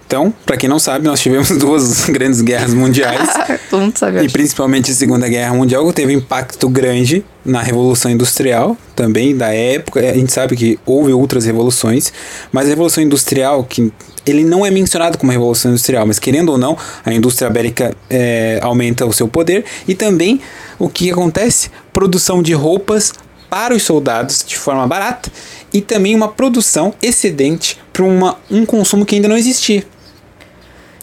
Então, 0.06 0.32
para 0.44 0.56
quem 0.56 0.68
não 0.68 0.78
sabe, 0.78 1.06
nós 1.06 1.20
tivemos 1.20 1.50
duas 1.58 2.06
grandes 2.06 2.40
guerras 2.40 2.74
mundiais. 2.74 3.28
Todo 3.70 3.82
mundo 3.82 3.98
sabe. 3.98 4.22
E 4.22 4.28
principalmente 4.28 4.90
a 4.90 4.94
Segunda 4.94 5.28
Guerra 5.28 5.54
Mundial 5.54 5.90
teve 5.92 6.14
um 6.14 6.18
impacto 6.18 6.68
grande 6.68 7.24
na 7.44 7.60
Revolução 7.60 8.10
Industrial, 8.10 8.76
também 8.94 9.36
da 9.36 9.52
época. 9.52 10.00
A 10.00 10.14
gente 10.14 10.32
sabe 10.32 10.56
que 10.56 10.78
houve 10.84 11.12
outras 11.12 11.44
revoluções, 11.44 12.12
mas 12.52 12.66
a 12.66 12.70
Revolução 12.70 13.02
Industrial, 13.02 13.64
que 13.64 13.92
ele 14.26 14.44
não 14.44 14.64
é 14.64 14.70
mencionado 14.70 15.18
como 15.18 15.32
Revolução 15.32 15.70
Industrial, 15.70 16.06
mas 16.06 16.18
querendo 16.18 16.50
ou 16.50 16.58
não, 16.58 16.76
a 17.04 17.12
indústria 17.12 17.50
bélica 17.50 17.94
é, 18.08 18.58
aumenta 18.62 19.04
o 19.04 19.12
seu 19.12 19.28
poder 19.28 19.64
e 19.86 19.94
também 19.94 20.40
o 20.78 20.88
que 20.88 21.10
acontece? 21.10 21.70
Produção 21.92 22.42
de 22.42 22.52
roupas 22.54 23.12
para 23.50 23.74
os 23.74 23.82
soldados 23.82 24.44
de 24.46 24.56
forma 24.56 24.86
barata 24.86 25.30
e 25.72 25.80
também 25.80 26.14
uma 26.14 26.28
produção 26.28 26.94
excedente 27.02 27.78
para 27.92 28.04
um 28.50 28.66
consumo 28.66 29.04
que 29.04 29.14
ainda 29.14 29.28
não 29.28 29.36
existia. 29.36 29.84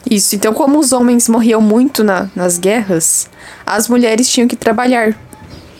Isso, 0.09 0.35
então 0.35 0.53
como 0.53 0.79
os 0.79 0.91
homens 0.91 1.29
morriam 1.29 1.61
muito 1.61 2.03
na- 2.03 2.29
nas 2.35 2.57
guerras, 2.57 3.29
as 3.65 3.87
mulheres 3.87 4.27
tinham 4.29 4.47
que 4.47 4.55
trabalhar. 4.55 5.15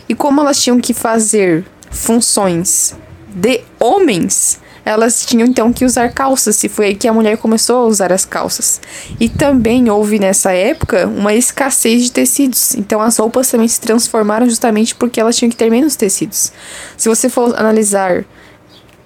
E 0.08 0.14
como 0.14 0.42
elas 0.42 0.62
tinham 0.62 0.80
que 0.80 0.94
fazer 0.94 1.66
funções 1.90 2.96
de 3.34 3.62
homens, 3.80 4.60
elas 4.84 5.26
tinham 5.26 5.48
então 5.48 5.72
que 5.72 5.86
usar 5.86 6.12
calças, 6.12 6.64
e 6.64 6.70
foi 6.70 6.88
aí 6.88 6.96
que 6.96 7.08
a 7.08 7.14
mulher 7.14 7.38
começou 7.38 7.78
a 7.78 7.86
usar 7.86 8.12
as 8.12 8.26
calças. 8.26 8.82
E 9.20 9.30
também 9.30 9.90
houve 9.90 10.20
nessa 10.20 10.52
época 10.52 11.08
uma 11.08 11.34
escassez 11.34 12.04
de 12.04 12.12
tecidos, 12.12 12.76
então 12.76 13.02
as 13.02 13.18
roupas 13.18 13.50
também 13.50 13.68
se 13.68 13.80
transformaram 13.80 14.48
justamente 14.50 14.96
porque 14.96 15.20
elas 15.20 15.36
tinham 15.36 15.50
que 15.50 15.56
ter 15.56 15.70
menos 15.70 15.96
tecidos. 15.96 16.52
Se 16.98 17.08
você 17.10 17.30
for 17.30 17.56
analisar 17.58 18.24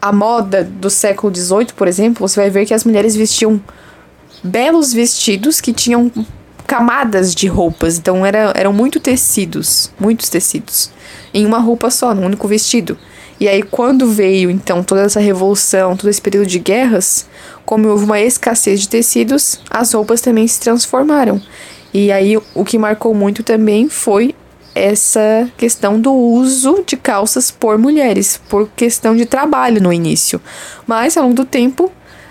a 0.02 0.12
moda 0.12 0.64
do 0.64 0.90
século 0.90 1.34
XVIII, 1.36 1.74
por 1.76 1.88
exemplo, 1.88 2.28
você 2.28 2.40
vai 2.40 2.50
ver 2.50 2.66
que 2.66 2.74
as 2.74 2.84
mulheres 2.84 3.16
vestiam 3.16 3.60
belos 4.44 4.94
vestidos 4.94 5.60
que 5.62 5.74
tinham 5.74 6.12
camadas 6.66 7.34
de 7.34 7.48
roupas. 7.48 7.98
Então 7.98 8.26
era, 8.26 8.52
eram 8.56 8.74
muito 8.74 9.00
tecidos, 9.00 9.92
muitos 10.00 10.30
tecidos, 10.30 10.92
em 11.34 11.46
uma 11.46 11.60
roupa 11.60 11.90
só, 11.90 12.14
num 12.14 12.26
único 12.26 12.48
vestido. 12.48 12.98
E 13.40 13.48
aí 13.48 13.62
quando 13.62 14.10
veio 14.10 14.50
então 14.50 14.84
toda 14.84 15.02
essa 15.02 15.20
revolução, 15.20 15.98
todo 15.98 16.10
esse 16.10 16.22
período 16.22 16.48
de 16.48 16.60
guerras, 16.60 17.26
como 17.66 17.88
houve 17.90 18.06
uma 18.06 18.20
escassez 18.20 18.82
de 18.82 18.90
tecidos, 18.90 19.60
as 19.70 19.94
roupas 19.94 20.22
também 20.22 20.48
se 20.48 20.60
transformaram. 20.60 21.42
E 21.94 22.12
aí 22.12 22.38
o 22.38 22.66
que 22.66 22.78
marcou 22.78 23.14
muito 23.14 23.44
também 23.44 23.90
foi 23.90 24.36
essa 24.74 25.50
questão 25.58 26.00
do 26.00 26.14
uso 26.14 26.84
de 26.86 26.98
calças 26.98 27.50
por 27.50 27.78
mulheres, 27.78 28.40
por 28.50 28.68
questão 28.76 29.16
de 29.16 29.26
trabalho 29.26 29.82
no 29.82 29.94
início. 29.94 30.42
Mas 30.86 31.16
ao 31.16 31.24
longo 31.24 31.36
do 31.36 31.46
tempo, 31.46 31.90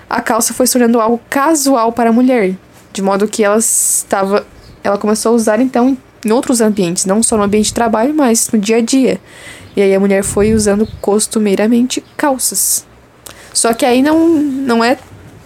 a 0.09 0.21
calça 0.21 0.55
foi 0.55 0.67
se 0.67 0.73
tornando 0.73 1.01
algo 1.01 1.21
casual 1.29 1.93
para 1.93 2.11
a 2.11 2.13
mulher, 2.13 2.55
de 2.93 3.03
modo 3.03 3.27
que 3.29 3.43
ela 3.43 3.59
estava, 3.59 4.47
ela 4.83 4.99
começou 4.99 5.33
a 5.33 5.35
usar 5.35 5.61
então 5.61 5.97
em 6.25 6.33
outros 6.33 6.61
ambientes, 6.61 7.05
não 7.05 7.23
só 7.23 7.37
no 7.37 7.43
ambiente 7.43 7.67
de 7.67 7.75
trabalho, 7.75 8.15
mas 8.15 8.49
no 8.51 8.59
dia 8.59 8.79
a 8.79 8.81
dia. 8.81 9.21
E 9.77 9.83
aí 9.83 9.95
a 9.95 10.01
mulher 10.01 10.23
foi 10.23 10.55
usando 10.55 10.89
costumeiramente 11.01 12.03
calças. 12.17 12.87
Só 13.53 13.75
que 13.75 13.85
aí 13.85 14.03
não 14.03 14.29
não 14.29 14.83
é 14.83 14.97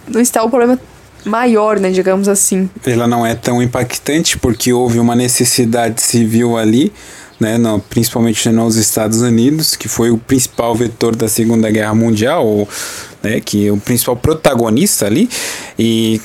não 0.07 0.21
está 0.21 0.43
o 0.43 0.49
problema 0.49 0.79
maior, 1.25 1.79
né, 1.79 1.91
digamos 1.91 2.27
assim. 2.27 2.69
ela 2.85 3.07
não 3.07 3.25
é 3.25 3.35
tão 3.35 3.61
impactante 3.61 4.37
porque 4.37 4.71
houve 4.71 4.99
uma 4.99 5.15
necessidade 5.15 6.01
civil 6.01 6.57
ali, 6.57 6.93
né, 7.39 7.57
no, 7.57 7.79
principalmente 7.79 8.49
nos 8.49 8.75
Estados 8.75 9.21
Unidos, 9.21 9.75
que 9.75 9.87
foi 9.87 10.11
o 10.11 10.17
principal 10.17 10.75
vetor 10.75 11.15
da 11.15 11.27
Segunda 11.27 11.69
Guerra 11.71 11.95
Mundial, 11.95 12.45
ou, 12.45 12.67
né, 13.23 13.39
que 13.39 13.67
é 13.67 13.71
o 13.71 13.77
principal 13.77 14.15
protagonista 14.15 15.05
ali, 15.05 15.29
e 15.77 16.21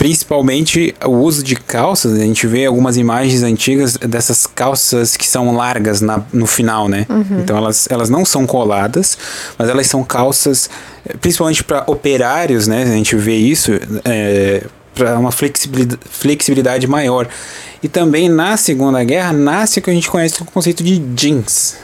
principalmente 0.00 0.94
o 1.04 1.10
uso 1.10 1.42
de 1.42 1.54
calças, 1.54 2.18
a 2.18 2.22
gente 2.22 2.46
vê 2.46 2.64
algumas 2.64 2.96
imagens 2.96 3.42
antigas 3.42 3.98
dessas 3.98 4.46
calças 4.46 5.14
que 5.14 5.26
são 5.26 5.54
largas 5.54 6.00
na, 6.00 6.22
no 6.32 6.46
final, 6.46 6.88
né? 6.88 7.04
Então 7.42 7.54
elas, 7.54 7.86
elas 7.90 8.08
não 8.08 8.24
são 8.24 8.46
coladas, 8.46 9.18
mas 9.58 9.68
elas 9.68 9.86
são 9.88 10.02
calças, 10.02 10.70
eh, 11.04 11.14
principalmente 11.20 11.62
para 11.62 11.84
operários, 11.86 12.66
né? 12.66 12.84
A 12.84 12.96
gente 12.96 13.14
vê 13.14 13.36
isso, 13.36 13.72
é, 14.06 14.62
para 14.94 15.18
uma 15.18 15.30
flexibilidade, 15.30 16.00
flexibilidade 16.10 16.86
maior. 16.86 17.28
E 17.82 17.88
também 17.88 18.28
na 18.28 18.56
Segunda 18.56 19.02
Guerra 19.02 19.32
nasce 19.32 19.78
o 19.78 19.82
que 19.82 19.90
a 19.90 19.94
gente 19.94 20.10
conhece 20.10 20.38
como 20.38 20.50
conceito 20.50 20.84
de 20.84 20.98
jeans. 20.98 21.76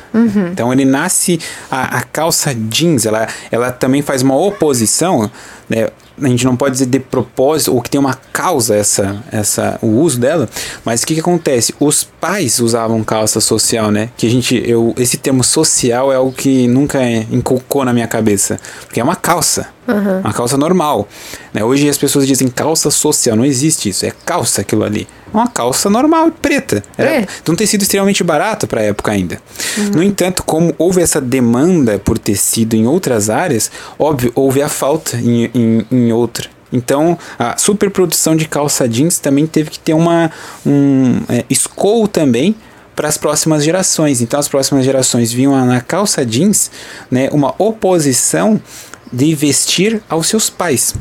Então 0.53 0.73
ele 0.73 0.85
nasce 0.85 1.39
a, 1.71 1.99
a 1.99 2.03
calça 2.03 2.55
jeans, 2.55 3.07
ela, 3.07 3.27
ela 3.51 3.71
também 3.73 4.03
faz 4.03 4.23
uma 4.23 4.37
oposição, 4.37 5.31
né? 5.69 5.89
A 6.19 6.29
gente 6.29 6.47
não 6.47 6.57
pode 6.57 6.73
dizer 6.73 6.87
de 6.87 6.99
propósito 6.99 7.75
ou 7.75 7.83
que 7.83 7.91
tem 7.91 8.01
uma 8.01 8.15
causa 8.15 8.75
essa, 8.75 9.23
essa 9.31 9.79
o 9.83 9.87
uso 9.87 10.19
dela, 10.19 10.49
mas 10.83 11.03
o 11.03 11.07
que, 11.07 11.13
que 11.13 11.21
acontece? 11.21 11.75
Os 11.79 12.05
pais 12.05 12.59
usavam 12.59 13.05
calça 13.05 13.39
social, 13.39 13.91
né? 13.91 14.09
Que 14.17 14.27
a 14.27 14.31
gente, 14.31 14.63
eu, 14.67 14.95
esse 14.97 15.19
termo 15.19 15.45
social 15.45 16.11
é 16.11 16.17
algo 16.17 16.33
que 16.33 16.67
nunca 16.69 17.05
inculcou 17.31 17.85
na 17.85 17.93
minha 17.93 18.09
cabeça, 18.09 18.59
porque 18.87 18.99
é 18.99 19.05
uma 19.05 19.15
calça, 19.15 19.69
uma 20.23 20.33
calça 20.33 20.57
normal. 20.57 21.07
Né? 21.53 21.63
Hoje 21.63 21.87
as 21.87 21.99
pessoas 21.99 22.27
dizem 22.27 22.49
calça 22.49 22.91
social, 22.91 23.37
não 23.37 23.45
existe 23.45 23.91
isso, 23.91 24.07
é 24.07 24.13
calça 24.25 24.63
aquilo 24.63 24.85
ali, 24.85 25.07
É 25.35 25.37
uma 25.37 25.49
calça 25.49 25.86
normal, 25.91 26.31
preta, 26.31 26.83
era 26.97 27.11
É. 27.11 27.27
de 27.45 27.51
um 27.51 27.55
tecido 27.55 27.83
extremamente 27.83 28.23
barato 28.25 28.67
para 28.67 28.81
a 28.81 28.85
época 28.85 29.13
ainda. 29.13 29.41
No 29.95 30.03
entanto, 30.03 30.43
como 30.43 30.75
houve 30.79 31.01
essa 31.01 31.21
demanda 31.21 31.99
por 31.99 32.19
tecido 32.19 32.75
em 32.75 32.87
outras 32.87 33.31
áreas, 33.31 33.71
óbvio, 33.99 34.33
houve 34.35 34.63
a 34.63 34.69
falta 34.69 35.17
em, 35.17 35.51
em, 35.55 35.87
em 35.91 36.13
outra. 36.13 36.49
Então, 36.73 37.17
a 37.39 37.57
superprodução 37.57 38.35
de 38.35 38.47
calça 38.49 38.89
jeans 38.89 39.19
também 39.19 39.47
teve 39.47 39.71
que 39.71 39.79
ter 39.79 39.95
uma 39.95 40.31
um 40.65 41.21
é, 41.29 41.45
também 42.11 42.55
para 42.95 43.09
as 43.09 43.17
próximas 43.17 43.63
gerações. 43.63 44.21
Então, 44.21 44.41
as 44.41 44.49
próximas 44.49 44.85
gerações 44.85 45.31
viam 45.31 45.65
na 45.67 45.81
calça 45.81 46.25
jeans 46.25 46.71
né, 47.11 47.29
uma 47.31 47.55
oposição 47.59 48.61
de 49.13 49.35
vestir 49.35 50.03
aos 50.09 50.27
seus 50.27 50.51
pais. 50.51 50.95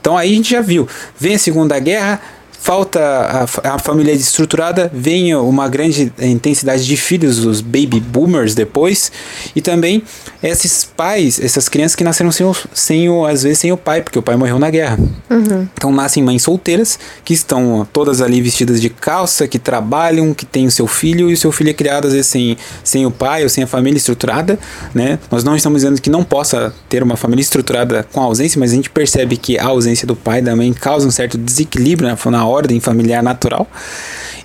Então, 0.00 0.16
aí 0.16 0.32
a 0.32 0.34
gente 0.34 0.50
já 0.50 0.60
viu, 0.60 0.88
vem 1.16 1.36
a 1.36 1.38
Segunda 1.38 1.78
Guerra, 1.78 2.20
falta 2.62 3.00
a, 3.00 3.74
a 3.74 3.78
família 3.78 4.12
estruturada, 4.12 4.88
vem 4.94 5.34
uma 5.34 5.68
grande 5.68 6.12
intensidade 6.20 6.86
de 6.86 6.96
filhos, 6.96 7.44
os 7.44 7.60
baby 7.60 7.98
boomers 7.98 8.54
depois, 8.54 9.10
e 9.54 9.60
também 9.60 10.04
esses 10.40 10.84
pais, 10.84 11.40
essas 11.40 11.68
crianças 11.68 11.96
que 11.96 12.04
nasceram 12.04 12.30
sem 12.30 12.46
o, 12.46 12.56
sem 12.72 13.08
o 13.08 13.26
às 13.26 13.42
vezes 13.42 13.58
sem 13.58 13.72
o 13.72 13.76
pai, 13.76 14.00
porque 14.00 14.16
o 14.16 14.22
pai 14.22 14.36
morreu 14.36 14.60
na 14.60 14.70
guerra. 14.70 14.96
Uhum. 15.28 15.66
Então 15.74 15.90
nascem 15.90 16.22
mães 16.22 16.44
solteiras 16.44 17.00
que 17.24 17.34
estão 17.34 17.86
todas 17.92 18.20
ali 18.20 18.40
vestidas 18.40 18.80
de 18.80 18.88
calça, 18.88 19.48
que 19.48 19.58
trabalham, 19.58 20.32
que 20.32 20.46
têm 20.46 20.64
o 20.64 20.70
seu 20.70 20.86
filho 20.86 21.30
e 21.30 21.34
o 21.34 21.36
seu 21.36 21.50
filho 21.50 21.70
é 21.70 21.74
criado 21.74 22.06
às 22.06 22.12
vezes 22.12 22.28
sem, 22.28 22.56
sem 22.84 23.04
o 23.04 23.10
pai 23.10 23.42
ou 23.42 23.48
sem 23.48 23.64
a 23.64 23.66
família 23.66 23.96
estruturada, 23.96 24.56
né? 24.94 25.18
Nós 25.32 25.42
não 25.42 25.56
estamos 25.56 25.82
dizendo 25.82 26.00
que 26.00 26.08
não 26.08 26.22
possa 26.22 26.72
ter 26.88 27.02
uma 27.02 27.16
família 27.16 27.42
estruturada 27.42 28.06
com 28.12 28.20
ausência, 28.20 28.60
mas 28.60 28.70
a 28.70 28.76
gente 28.76 28.88
percebe 28.88 29.36
que 29.36 29.58
a 29.58 29.66
ausência 29.66 30.06
do 30.06 30.14
pai 30.14 30.40
também 30.40 30.72
causa 30.72 31.08
um 31.08 31.10
certo 31.10 31.36
desequilíbrio 31.36 32.08
na, 32.08 32.30
na 32.30 32.51
ordem 32.52 32.80
familiar 32.80 33.22
natural. 33.22 33.66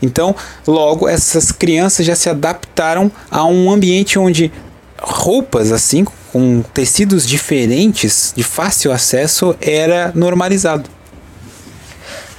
Então, 0.02 0.36
logo 0.66 1.08
essas 1.08 1.52
crianças 1.52 2.06
já 2.06 2.16
se 2.16 2.30
adaptaram 2.30 3.12
a 3.30 3.44
um 3.46 3.72
ambiente 3.72 4.18
onde 4.20 4.52
roupas 5.00 5.72
assim 5.72 6.06
com 6.32 6.62
tecidos 6.74 7.26
diferentes, 7.26 8.34
de 8.36 8.44
fácil 8.44 8.92
acesso, 8.92 9.56
era 9.62 10.12
normalizado. 10.14 10.90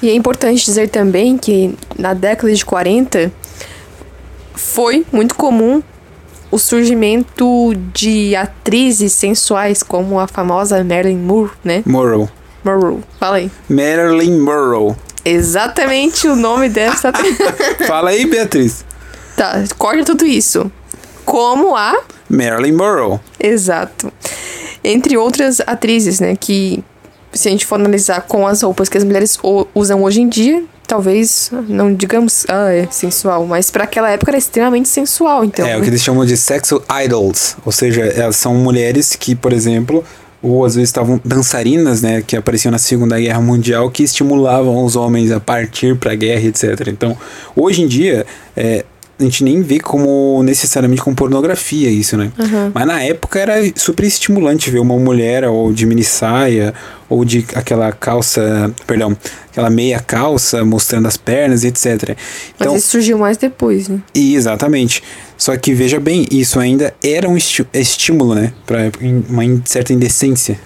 E 0.00 0.08
é 0.08 0.14
importante 0.14 0.64
dizer 0.64 0.88
também 0.88 1.36
que 1.36 1.74
na 1.98 2.14
década 2.14 2.54
de 2.54 2.64
40 2.64 3.32
foi 4.54 5.04
muito 5.12 5.34
comum 5.34 5.82
o 6.50 6.58
surgimento 6.58 7.72
de 7.92 8.34
atrizes 8.36 9.12
sensuais 9.12 9.82
como 9.82 10.18
a 10.18 10.26
famosa 10.26 10.82
Marilyn 10.84 11.18
Monroe, 11.18 11.50
né? 11.64 11.82
Monroe. 11.84 12.28
Monroe, 12.64 12.98
fala 13.18 13.36
aí. 13.36 13.50
Marilyn 13.68 14.38
Monroe. 14.38 14.94
Exatamente 15.24 16.26
o 16.28 16.36
nome 16.36 16.68
dessa. 16.68 17.12
Fala 17.86 18.10
aí, 18.10 18.26
Beatriz. 18.26 18.84
tá, 19.36 19.64
corta 19.76 20.04
tudo 20.04 20.26
isso. 20.26 20.70
Como 21.24 21.76
a 21.76 22.00
Marilyn 22.28 22.72
Monroe. 22.72 23.20
Exato. 23.38 24.12
Entre 24.82 25.16
outras 25.16 25.60
atrizes, 25.60 26.20
né, 26.20 26.36
que 26.36 26.82
se 27.32 27.48
a 27.48 27.50
gente 27.50 27.66
for 27.66 27.74
analisar 27.74 28.22
com 28.22 28.46
as 28.46 28.62
roupas 28.62 28.88
que 28.88 28.96
as 28.96 29.04
mulheres 29.04 29.38
usam 29.74 30.02
hoje 30.02 30.20
em 30.20 30.28
dia, 30.28 30.64
talvez 30.86 31.50
não 31.68 31.94
digamos, 31.94 32.46
ah, 32.48 32.72
é 32.72 32.88
sensual, 32.90 33.46
mas 33.46 33.70
para 33.70 33.84
aquela 33.84 34.10
época 34.10 34.30
era 34.30 34.38
extremamente 34.38 34.88
sensual, 34.88 35.44
então. 35.44 35.66
É, 35.66 35.76
o 35.76 35.82
que 35.82 35.88
eles 35.88 36.02
chamam 36.02 36.24
de 36.24 36.36
sexual 36.36 36.82
idols. 37.04 37.56
Ou 37.64 37.72
seja, 37.72 38.02
elas 38.02 38.36
são 38.36 38.54
mulheres 38.54 39.14
que, 39.14 39.34
por 39.34 39.52
exemplo, 39.52 40.02
ou 40.42 40.64
às 40.64 40.74
vezes 40.74 40.88
estavam 40.88 41.20
dançarinas, 41.24 42.02
né, 42.02 42.22
que 42.24 42.36
apareciam 42.36 42.70
na 42.70 42.78
Segunda 42.78 43.18
Guerra 43.18 43.40
Mundial, 43.40 43.90
que 43.90 44.02
estimulavam 44.02 44.84
os 44.84 44.96
homens 44.96 45.30
a 45.32 45.40
partir 45.40 45.96
para 45.96 46.12
a 46.12 46.14
guerra, 46.14 46.46
etc. 46.46 46.88
Então, 46.88 47.16
hoje 47.56 47.82
em 47.82 47.86
dia, 47.86 48.24
é, 48.56 48.84
a 49.18 49.22
gente 49.24 49.42
nem 49.42 49.60
vê 49.62 49.80
como 49.80 50.42
necessariamente 50.44 51.02
com 51.02 51.14
pornografia 51.14 51.90
isso, 51.90 52.16
né? 52.16 52.30
Mas 52.72 52.86
na 52.86 53.02
época 53.02 53.38
era 53.40 53.54
super 53.74 54.04
estimulante 54.04 54.70
ver 54.70 54.78
uma 54.78 54.96
mulher 54.96 55.44
ou 55.44 55.72
de 55.72 55.84
mini 55.86 56.04
saia 56.04 56.72
ou 57.08 57.24
de 57.24 57.44
aquela 57.54 57.90
calça, 57.90 58.72
perdão, 58.86 59.16
aquela 59.50 59.70
meia 59.70 59.98
calça 59.98 60.64
mostrando 60.64 61.08
as 61.08 61.16
pernas, 61.16 61.64
etc. 61.64 62.16
Mas 62.58 62.72
isso 62.74 62.90
surgiu 62.90 63.18
mais 63.18 63.36
depois, 63.36 63.88
né? 63.88 64.00
E, 64.14 64.34
exatamente. 64.36 65.02
Só 65.36 65.56
que 65.56 65.74
veja 65.74 65.98
bem, 65.98 66.26
isso 66.30 66.60
ainda 66.60 66.94
era 67.02 67.28
um 67.28 67.36
estímulo, 67.36 68.34
né? 68.34 68.52
Pra 68.66 68.90
uma 69.28 69.42
certa 69.64 69.92
indecência. 69.92 70.58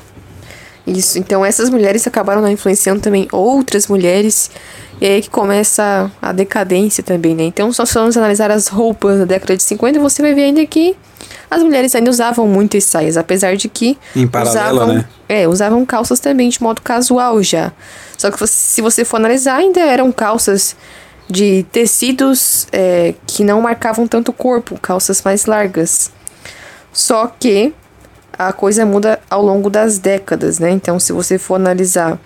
Isso. 0.86 1.18
Então 1.18 1.44
essas 1.44 1.70
mulheres 1.70 2.06
acabaram 2.06 2.42
né, 2.42 2.52
influenciando 2.52 3.00
também 3.00 3.28
outras 3.32 3.86
mulheres. 3.86 4.50
E 5.00 5.06
aí 5.06 5.22
que 5.22 5.30
começa 5.30 6.10
a 6.20 6.32
decadência 6.32 7.02
também, 7.02 7.34
né? 7.34 7.42
Então, 7.42 7.72
só 7.72 7.84
se 7.84 7.92
vamos 7.94 8.16
analisar 8.16 8.52
as 8.52 8.68
roupas 8.68 9.18
da 9.18 9.24
década 9.24 9.56
de 9.56 9.64
50, 9.64 9.98
você 9.98 10.22
vai 10.22 10.32
ver 10.32 10.44
ainda 10.44 10.64
que 10.64 10.94
as 11.50 11.60
mulheres 11.60 11.92
ainda 11.96 12.08
usavam 12.08 12.46
muitas 12.46 12.84
saias, 12.84 13.16
apesar 13.16 13.56
de 13.56 13.68
que 13.68 13.98
Em 14.14 14.28
paralelo, 14.28 14.76
usavam, 14.76 14.94
né? 14.94 15.08
É, 15.28 15.48
usavam 15.48 15.84
calças 15.84 16.20
também 16.20 16.48
de 16.48 16.62
modo 16.62 16.80
casual 16.80 17.42
já. 17.42 17.72
Só 18.16 18.30
que 18.30 18.46
se 18.46 18.80
você 18.80 19.04
for 19.04 19.16
analisar, 19.16 19.56
ainda 19.56 19.80
eram 19.80 20.12
calças 20.12 20.76
de 21.28 21.64
tecidos 21.72 22.68
é, 22.70 23.14
que 23.26 23.42
não 23.42 23.60
marcavam 23.60 24.06
tanto 24.06 24.28
o 24.28 24.32
corpo, 24.32 24.78
calças 24.80 25.20
mais 25.22 25.46
largas. 25.46 26.12
Só 26.92 27.26
que 27.26 27.74
a 28.38 28.52
coisa 28.52 28.84
muda 28.86 29.20
ao 29.30 29.42
longo 29.42 29.68
das 29.70 29.98
décadas, 29.98 30.58
né? 30.58 30.70
Então, 30.70 30.98
se 30.98 31.12
você 31.12 31.38
for 31.38 31.54
analisar, 31.56 32.18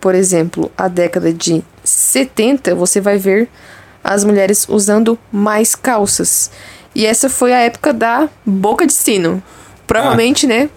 por 0.00 0.14
exemplo, 0.14 0.70
a 0.76 0.88
década 0.88 1.32
de 1.32 1.62
70, 1.82 2.74
você 2.74 3.00
vai 3.00 3.18
ver 3.18 3.48
as 4.02 4.24
mulheres 4.24 4.66
usando 4.68 5.18
mais 5.32 5.74
calças. 5.74 6.50
E 6.94 7.06
essa 7.06 7.28
foi 7.28 7.52
a 7.52 7.58
época 7.60 7.92
da 7.92 8.28
boca 8.44 8.86
de 8.86 8.92
sino. 8.92 9.42
Provavelmente, 9.86 10.46
né? 10.46 10.68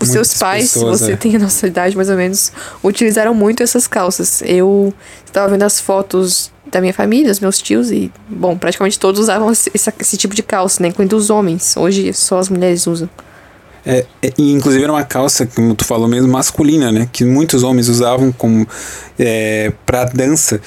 Os 0.00 0.08
seus 0.10 0.34
pais, 0.38 0.72
pessoas, 0.72 0.98
se 1.00 1.04
você 1.06 1.12
é. 1.12 1.16
tem 1.16 1.34
a 1.36 1.38
nossa 1.40 1.66
idade 1.66 1.96
mais 1.96 2.08
ou 2.08 2.16
menos, 2.16 2.52
utilizaram 2.84 3.34
muito 3.34 3.62
essas 3.64 3.86
calças. 3.88 4.40
Eu 4.42 4.94
estava 5.26 5.48
vendo 5.48 5.64
as 5.64 5.80
fotos 5.80 6.52
da 6.70 6.80
minha 6.80 6.94
família, 6.94 7.28
dos 7.30 7.40
meus 7.40 7.60
tios, 7.60 7.90
e, 7.90 8.12
bom, 8.28 8.56
praticamente 8.56 8.98
todos 8.98 9.20
usavam 9.20 9.50
esse, 9.50 9.70
esse- 9.74 9.92
esse 9.98 10.16
tipo 10.16 10.34
de 10.36 10.42
calça, 10.42 10.80
né? 10.82 10.88
Incluindo 10.90 11.16
os 11.16 11.30
homens. 11.30 11.76
Hoje 11.76 12.12
só 12.12 12.38
as 12.38 12.48
mulheres 12.48 12.86
usam. 12.86 13.08
É, 13.84 14.04
é, 14.22 14.32
inclusive 14.38 14.82
era 14.82 14.92
uma 14.92 15.04
calça, 15.04 15.46
como 15.46 15.74
tu 15.74 15.84
falou 15.84 16.08
mesmo, 16.08 16.28
masculina, 16.28 16.92
né? 16.92 17.08
Que 17.10 17.24
muitos 17.24 17.62
homens 17.62 17.88
usavam 17.88 18.32
como 18.32 18.66
é, 19.18 19.72
pra 19.86 20.04
dança. 20.04 20.60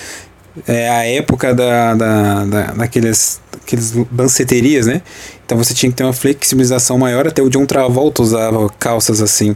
É 0.67 0.89
a 0.89 1.05
época 1.05 1.53
da, 1.53 1.93
da, 1.93 2.45
da, 2.45 2.63
daqueles, 2.73 3.39
daqueles 3.51 3.93
danceterias, 4.11 4.85
né? 4.85 5.01
Então 5.45 5.57
você 5.57 5.73
tinha 5.73 5.89
que 5.89 5.95
ter 5.95 6.03
uma 6.03 6.13
flexibilização 6.13 6.97
maior, 6.97 7.27
até 7.27 7.41
o 7.41 7.49
John 7.49 7.65
Travolta 7.65 8.21
usava 8.21 8.69
calças 8.77 9.21
assim. 9.21 9.55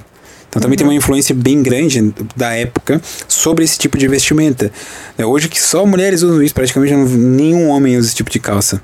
Então 0.55 0.61
também 0.61 0.77
tem 0.77 0.87
uma 0.87 0.93
influência 0.93 1.35
bem 1.35 1.61
grande 1.61 2.13
da 2.33 2.53
época 2.53 3.01
sobre 3.27 3.65
esse 3.65 3.77
tipo 3.77 3.97
de 3.97 4.07
vestimenta. 4.07 4.71
É, 5.17 5.25
hoje 5.25 5.49
que 5.49 5.61
só 5.61 5.85
mulheres 5.85 6.21
usam 6.21 6.41
isso, 6.41 6.53
praticamente 6.53 6.93
nenhum 6.93 7.67
homem 7.67 7.97
usa 7.97 8.07
esse 8.07 8.15
tipo 8.15 8.29
de 8.29 8.39
calça. 8.39 8.81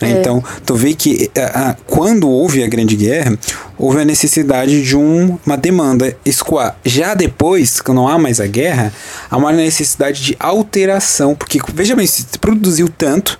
Né? 0.00 0.12
É. 0.12 0.20
Então, 0.20 0.42
tu 0.64 0.74
vê 0.74 0.94
que 0.94 1.30
a- 1.36 1.70
a- 1.70 1.76
quando 1.86 2.28
houve 2.28 2.62
a 2.62 2.66
Grande 2.68 2.96
Guerra, 2.96 3.36
houve 3.76 4.00
a 4.00 4.04
necessidade 4.04 4.82
de 4.82 4.96
um- 4.96 5.38
uma 5.46 5.56
demanda 5.56 6.16
escoar. 6.24 6.76
Já 6.84 7.14
depois, 7.14 7.80
quando 7.80 7.98
não 7.98 8.08
há 8.08 8.18
mais 8.18 8.40
a 8.40 8.46
guerra, 8.46 8.92
há 9.30 9.36
uma 9.36 9.52
necessidade 9.52 10.22
de 10.22 10.36
alteração, 10.38 11.34
porque 11.34 11.58
veja 11.74 11.94
bem, 11.96 12.06
se 12.06 12.24
produziu 12.40 12.88
tanto 12.88 13.38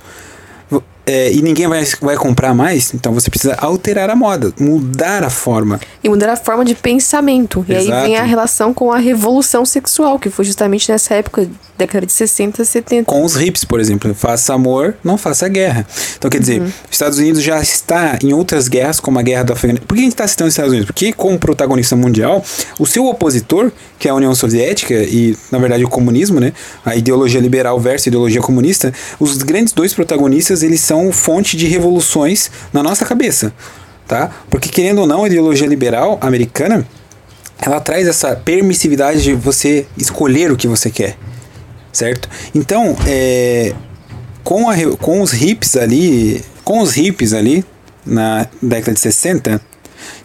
é, 1.09 1.33
e 1.33 1.41
ninguém 1.41 1.67
vai, 1.67 1.83
vai 2.03 2.17
comprar 2.17 2.53
mais, 2.53 2.93
então 2.93 3.15
você 3.15 3.31
precisa 3.31 3.55
alterar 3.55 4.11
a 4.11 4.15
moda, 4.15 4.53
mudar 4.61 5.25
a 5.25 5.31
forma. 5.31 5.81
E 6.05 6.09
mudar 6.09 6.31
a 6.31 6.37
forma 6.37 6.67
de 6.67 6.75
pensamento. 6.75 7.65
E 7.67 7.75
aí 7.75 7.87
Exato. 7.87 8.07
vem 8.07 8.17
a 8.19 8.25
relação 8.25 8.75
com 8.75 8.93
a 8.93 8.99
revolução 8.99 9.65
sexual, 9.65 10.19
que 10.19 10.29
foi 10.29 10.45
justamente 10.45 10.93
nessa 10.93 11.15
época, 11.15 11.49
década 11.79 12.05
de 12.05 12.13
60, 12.13 12.63
70. 12.63 13.05
com 13.07 13.25
os 13.25 13.41
hips, 13.41 13.65
por 13.65 13.81
exemplo. 13.81 14.13
Faça 14.13 14.53
amor, 14.53 14.97
não 15.03 15.17
faça 15.17 15.49
guerra. 15.49 15.87
Então, 16.19 16.29
quer 16.31 16.41
dizer, 16.41 16.61
os 16.61 16.73
Estados 16.91 17.19
Unidos 17.19 17.43
já 17.43 17.59
está 17.61 18.19
em 18.23 18.35
outras 18.35 18.69
guerras, 18.69 19.01
como 19.01 19.19
a 19.19 19.23
guerra 19.23 19.45
do 19.45 19.53
Afeganistão. 19.55 19.87
Por 19.87 19.95
que 19.95 20.01
a 20.01 20.05
gente 20.05 20.13
está 20.13 20.27
citando 20.27 20.49
os 20.49 20.53
Estados 20.53 20.73
Unidos? 20.73 20.87
Porque, 20.87 21.13
como 21.13 21.39
protagonista 21.39 21.97
mundial, 21.97 22.45
o 22.79 22.87
seu 22.87 23.07
opositor, 23.07 23.73
que 23.99 24.09
é 24.09 24.11
a 24.11 24.15
União 24.15 24.35
Soviética 24.35 24.95
e, 24.95 25.37
na 25.51 25.59
verdade, 25.59 25.85
o 25.85 25.89
comunismo, 25.89 26.39
né? 26.39 26.53
A 26.85 26.97
ideologia 26.97 27.41
liberal 27.41 27.81
versus 27.81 28.09
a 28.09 28.11
ideologia 28.11 28.43
comunista, 28.43 28.93
os 29.19 29.39
grandes 29.39 29.73
dois 29.73 29.95
protagonistas, 29.95 30.63
eles 30.63 30.81
são 30.81 30.98
fonte 31.13 31.57
de 31.57 31.67
revoluções 31.67 32.51
na 32.73 32.83
nossa 32.83 33.05
cabeça, 33.05 33.53
tá? 34.07 34.31
Porque, 34.51 34.69
querendo 34.69 35.01
ou 35.01 35.07
não, 35.07 35.25
a 35.25 35.27
ideologia 35.27 35.67
liberal 35.67 36.19
americana, 36.21 36.87
ela 37.61 37.81
traz 37.81 38.07
essa 38.07 38.37
permissividade 38.37 39.23
de 39.23 39.35
você 39.35 39.87
escolher 39.97 40.53
o 40.53 40.57
que 40.57 40.69
você 40.69 40.91
quer 40.91 41.17
certo? 41.99 42.29
Então, 42.55 42.97
é, 43.07 43.75
com, 44.45 44.71
a 44.71 44.77
com 44.99 45.21
os 45.21 45.33
hips 45.33 45.77
ali, 45.77 46.43
com 46.65 46.81
os 46.81 46.93
hippies 46.93 47.33
ali, 47.33 47.65
na 48.07 48.47
década 48.63 48.95
de 48.95 49.01
60, 49.01 49.61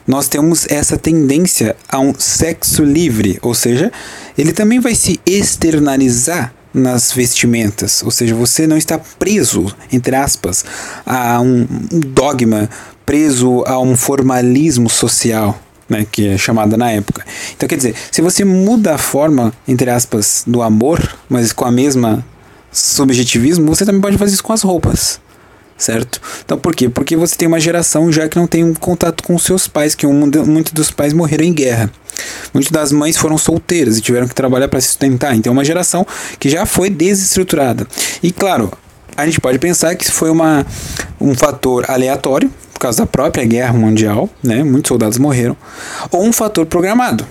nós 0.08 0.28
temos 0.28 0.68
essa 0.70 0.98
tendência 0.98 1.76
a 1.90 2.00
um 2.00 2.14
sexo 2.18 2.84
livre, 2.84 3.40
ou 3.42 3.54
seja, 3.54 3.92
ele 4.38 4.54
também 4.54 4.80
vai 4.80 4.96
se 4.96 5.20
externalizar 5.26 6.54
nas 6.74 7.12
vestimentas, 7.12 8.02
ou 8.04 8.10
seja, 8.10 8.34
você 8.34 8.66
não 8.66 8.78
está 8.78 8.98
preso, 8.98 9.74
entre 9.92 10.16
aspas, 10.16 10.66
a 11.06 11.40
um 11.40 11.68
dogma, 11.92 12.70
preso 13.06 13.64
a 13.68 13.80
um 13.80 13.96
formalismo 13.96 14.90
social, 14.90 15.60
né, 15.88 16.06
que 16.10 16.30
é 16.30 16.38
chamada 16.38 16.76
na 16.76 16.90
época. 16.90 17.24
Então, 17.56 17.70
quer 17.70 17.76
dizer, 17.76 17.96
se 18.12 18.22
você 18.22 18.44
muda 18.44 18.96
a 18.96 18.98
forma, 18.98 19.54
entre 19.68 19.90
aspas, 19.90 20.44
do 20.48 20.62
amor, 20.62 21.00
mas 21.30 21.54
com 21.54 21.66
a 21.66 21.72
mesma 21.72 22.26
subjetivismo, 22.72 23.68
você 23.68 23.86
também 23.86 24.02
pode 24.02 24.18
fazer 24.18 24.34
isso 24.34 24.44
com 24.44 24.54
as 24.54 24.64
roupas. 24.64 25.20
Certo? 25.78 26.22
Então 26.44 26.58
por 26.58 26.76
quê? 26.76 26.90
Porque 26.90 27.16
você 27.16 27.36
tem 27.36 27.48
uma 27.48 27.60
geração 27.60 28.12
já 28.12 28.28
que 28.28 28.38
não 28.38 28.48
tem 28.48 28.64
um 28.64 28.74
contato 28.74 29.24
com 29.24 29.38
seus 29.38 29.68
pais, 29.68 29.96
que 29.96 30.06
um, 30.06 30.30
muitos 30.46 30.74
dos 30.74 30.92
pais 30.92 31.14
morreram 31.14 31.46
em 31.46 31.54
guerra. 31.54 31.92
Muitas 32.54 32.72
das 32.72 32.92
mães 32.92 33.18
foram 33.18 33.38
solteiras 33.38 33.98
e 33.98 34.02
tiveram 34.02 34.28
que 34.28 34.36
trabalhar 34.36 34.68
para 34.68 34.80
se 34.80 34.88
sustentar. 34.88 35.36
Então 35.36 35.52
é 35.52 35.54
uma 35.54 35.66
geração 35.66 36.06
que 36.40 36.50
já 36.50 36.66
foi 36.66 36.90
desestruturada. 36.90 37.88
E 38.22 38.32
claro, 38.32 38.72
a 39.16 39.26
gente 39.26 39.40
pode 39.40 39.60
pensar 39.60 39.96
que 39.96 40.10
foi 40.10 40.30
uma, 40.30 40.66
um 41.20 41.36
fator 41.36 41.90
aleatório, 41.90 42.52
por 42.74 42.80
causa 42.80 43.00
da 43.00 43.06
própria 43.06 43.46
guerra 43.46 43.74
mundial, 43.74 44.30
né? 44.44 44.64
Muitos 44.64 44.90
soldados 44.90 45.18
morreram, 45.18 45.56
ou 46.12 46.24
um 46.24 46.34
fator 46.34 46.66
programado, 46.66 47.26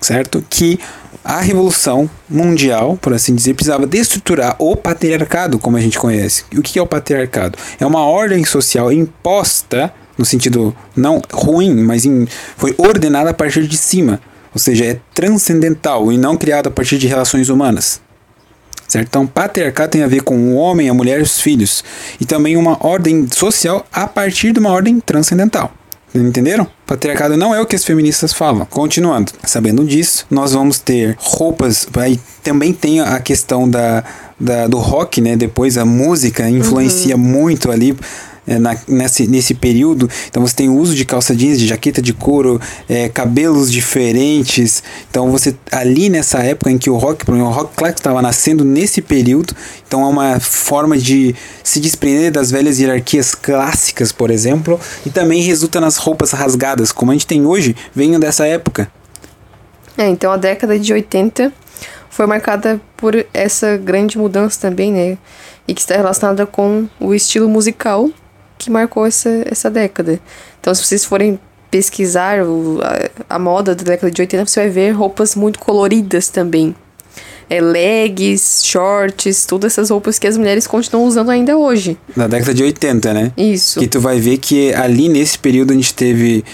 certo? 0.00 0.44
Que 0.48 0.78
a 1.24 1.40
revolução 1.40 2.08
mundial, 2.28 2.96
por 3.00 3.12
assim 3.12 3.34
dizer, 3.34 3.54
precisava 3.54 3.86
destruturar 3.86 4.56
o 4.58 4.74
patriarcado, 4.74 5.58
como 5.58 5.76
a 5.76 5.80
gente 5.80 5.98
conhece. 5.98 6.44
E 6.50 6.58
o 6.58 6.62
que 6.62 6.78
é 6.78 6.82
o 6.82 6.86
patriarcado? 6.86 7.58
É 7.78 7.84
uma 7.84 8.04
ordem 8.04 8.44
social 8.44 8.90
imposta, 8.92 9.92
no 10.16 10.24
sentido 10.24 10.74
não 10.96 11.20
ruim, 11.32 11.74
mas 11.74 12.04
em, 12.04 12.26
foi 12.56 12.74
ordenada 12.78 13.30
a 13.30 13.34
partir 13.34 13.66
de 13.66 13.76
cima. 13.76 14.20
Ou 14.52 14.58
seja, 14.58 14.84
é 14.84 15.00
transcendental 15.14 16.10
e 16.10 16.18
não 16.18 16.36
criada 16.36 16.68
a 16.68 16.72
partir 16.72 16.98
de 16.98 17.06
relações 17.06 17.48
humanas. 17.48 18.00
Certo? 18.88 19.06
Então, 19.06 19.24
patriarcado 19.24 19.92
tem 19.92 20.02
a 20.02 20.08
ver 20.08 20.22
com 20.22 20.36
o 20.36 20.56
homem, 20.56 20.88
a 20.88 20.94
mulher 20.94 21.20
e 21.20 21.22
os 21.22 21.40
filhos. 21.40 21.84
E 22.20 22.24
também 22.24 22.56
uma 22.56 22.76
ordem 22.84 23.28
social 23.30 23.86
a 23.92 24.06
partir 24.08 24.52
de 24.52 24.58
uma 24.58 24.70
ordem 24.70 24.98
transcendental. 24.98 25.72
Entenderam? 26.14 26.66
Patriarcado 26.86 27.36
não 27.36 27.54
é 27.54 27.60
o 27.60 27.66
que 27.66 27.76
as 27.76 27.84
feministas 27.84 28.32
falam. 28.32 28.66
Continuando, 28.66 29.32
sabendo 29.44 29.84
disso, 29.84 30.26
nós 30.30 30.52
vamos 30.52 30.78
ter 30.78 31.16
roupas. 31.18 31.86
Aí 31.96 32.18
também 32.42 32.72
tem 32.72 33.00
a 33.00 33.18
questão 33.20 33.68
da, 33.68 34.02
da 34.38 34.66
do 34.66 34.78
rock, 34.78 35.20
né? 35.20 35.36
Depois 35.36 35.78
a 35.78 35.84
música 35.84 36.48
influencia 36.48 37.14
uhum. 37.14 37.22
muito 37.22 37.70
ali 37.70 37.96
é, 38.50 38.58
na, 38.58 38.76
nesse, 38.88 39.28
nesse 39.28 39.54
período. 39.54 40.10
Então 40.28 40.44
você 40.44 40.56
tem 40.56 40.68
o 40.68 40.74
uso 40.74 40.92
de 40.92 41.04
calça 41.04 41.36
jeans, 41.36 41.56
de 41.56 41.68
jaqueta 41.68 42.02
de 42.02 42.12
couro, 42.12 42.60
é, 42.88 43.08
cabelos 43.08 43.70
diferentes. 43.70 44.82
Então 45.08 45.30
você 45.30 45.54
ali 45.70 46.10
nessa 46.10 46.40
época 46.40 46.68
em 46.68 46.76
que 46.76 46.90
o 46.90 46.96
rock, 46.96 47.30
o 47.30 47.48
rock 47.48 47.76
claro 47.76 47.94
estava 47.94 48.20
nascendo 48.20 48.64
nesse 48.64 49.00
período, 49.00 49.54
então 49.86 50.02
é 50.02 50.06
uma 50.06 50.40
forma 50.40 50.98
de 50.98 51.34
se 51.62 51.78
desprender 51.78 52.32
das 52.32 52.50
velhas 52.50 52.80
hierarquias 52.80 53.36
clássicas, 53.36 54.10
por 54.10 54.30
exemplo, 54.30 54.80
e 55.06 55.10
também 55.10 55.42
resulta 55.42 55.80
nas 55.80 55.96
roupas 55.96 56.32
rasgadas, 56.32 56.90
como 56.90 57.12
a 57.12 57.14
gente 57.14 57.28
tem 57.28 57.46
hoje, 57.46 57.76
venham 57.94 58.18
dessa 58.18 58.46
época. 58.46 58.90
É, 59.96 60.08
então 60.08 60.32
a 60.32 60.36
década 60.36 60.76
de 60.76 60.92
80 60.92 61.52
foi 62.10 62.26
marcada 62.26 62.80
por 62.96 63.14
essa 63.32 63.76
grande 63.76 64.18
mudança 64.18 64.60
também, 64.60 64.92
né? 64.92 65.18
E 65.68 65.74
que 65.74 65.80
está 65.80 65.94
relacionada 65.94 66.44
com 66.46 66.88
o 66.98 67.14
estilo 67.14 67.48
musical 67.48 68.10
que 68.60 68.70
marcou 68.70 69.06
essa, 69.06 69.42
essa 69.46 69.70
década. 69.70 70.20
Então, 70.60 70.74
se 70.74 70.84
vocês 70.84 71.04
forem 71.04 71.38
pesquisar 71.70 72.42
o, 72.42 72.80
a, 72.82 73.36
a, 73.36 73.38
moda 73.38 73.74
da 73.74 73.82
década 73.82 74.10
de 74.10 74.20
80, 74.20 74.46
você 74.46 74.60
vai 74.60 74.70
ver 74.70 74.90
roupas 74.90 75.34
muito 75.34 75.58
coloridas 75.58 76.28
também. 76.28 76.74
É, 77.48 77.60
legs, 77.60 78.62
shorts, 78.64 79.44
todas 79.44 79.72
essas 79.72 79.90
roupas 79.90 80.18
que 80.18 80.26
as 80.26 80.36
mulheres 80.36 80.66
continuam 80.66 81.08
usando 81.08 81.30
ainda 81.30 81.56
hoje. 81.56 81.96
Na 82.14 82.28
década 82.28 82.54
de 82.54 82.62
80, 82.62 83.14
né? 83.14 83.32
Isso. 83.36 83.80
Que 83.80 83.88
tu 83.88 84.00
vai 84.00 84.20
ver 84.20 84.38
que 84.38 84.72
ali 84.74 85.08
nesse 85.08 85.38
período 85.38 85.72
a 85.72 85.74
gente 85.74 85.92
teve 85.94 86.44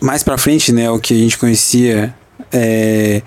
mais 0.00 0.22
pra 0.22 0.36
frente, 0.38 0.72
né, 0.72 0.90
o 0.90 0.98
que 0.98 1.14
a 1.14 1.16
gente 1.16 1.38
conhecia 1.38 2.14
é, 2.52 3.22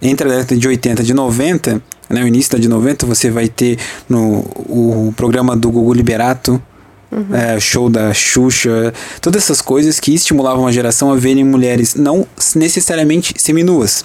entre 0.00 0.26
a 0.26 0.36
década 0.36 0.56
de 0.56 0.68
80 0.68 1.02
e 1.02 1.04
de 1.04 1.14
90, 1.14 1.82
né, 2.10 2.22
o 2.22 2.26
início 2.26 2.52
da 2.52 2.58
de 2.58 2.68
90, 2.68 3.06
você 3.06 3.30
vai 3.30 3.48
ter 3.48 3.78
no 4.08 4.38
o 4.68 5.12
programa 5.16 5.56
do 5.56 5.70
Gugu 5.70 5.92
Liberato, 5.92 6.60
Uhum. 7.10 7.34
É, 7.34 7.58
show 7.58 7.88
da 7.88 8.12
Xuxa, 8.12 8.92
todas 9.20 9.42
essas 9.42 9.62
coisas 9.62 9.98
que 9.98 10.12
estimulavam 10.12 10.66
a 10.66 10.72
geração 10.72 11.10
a 11.10 11.16
verem 11.16 11.42
mulheres 11.42 11.94
não 11.94 12.26
necessariamente 12.54 13.34
seminuas, 13.38 14.04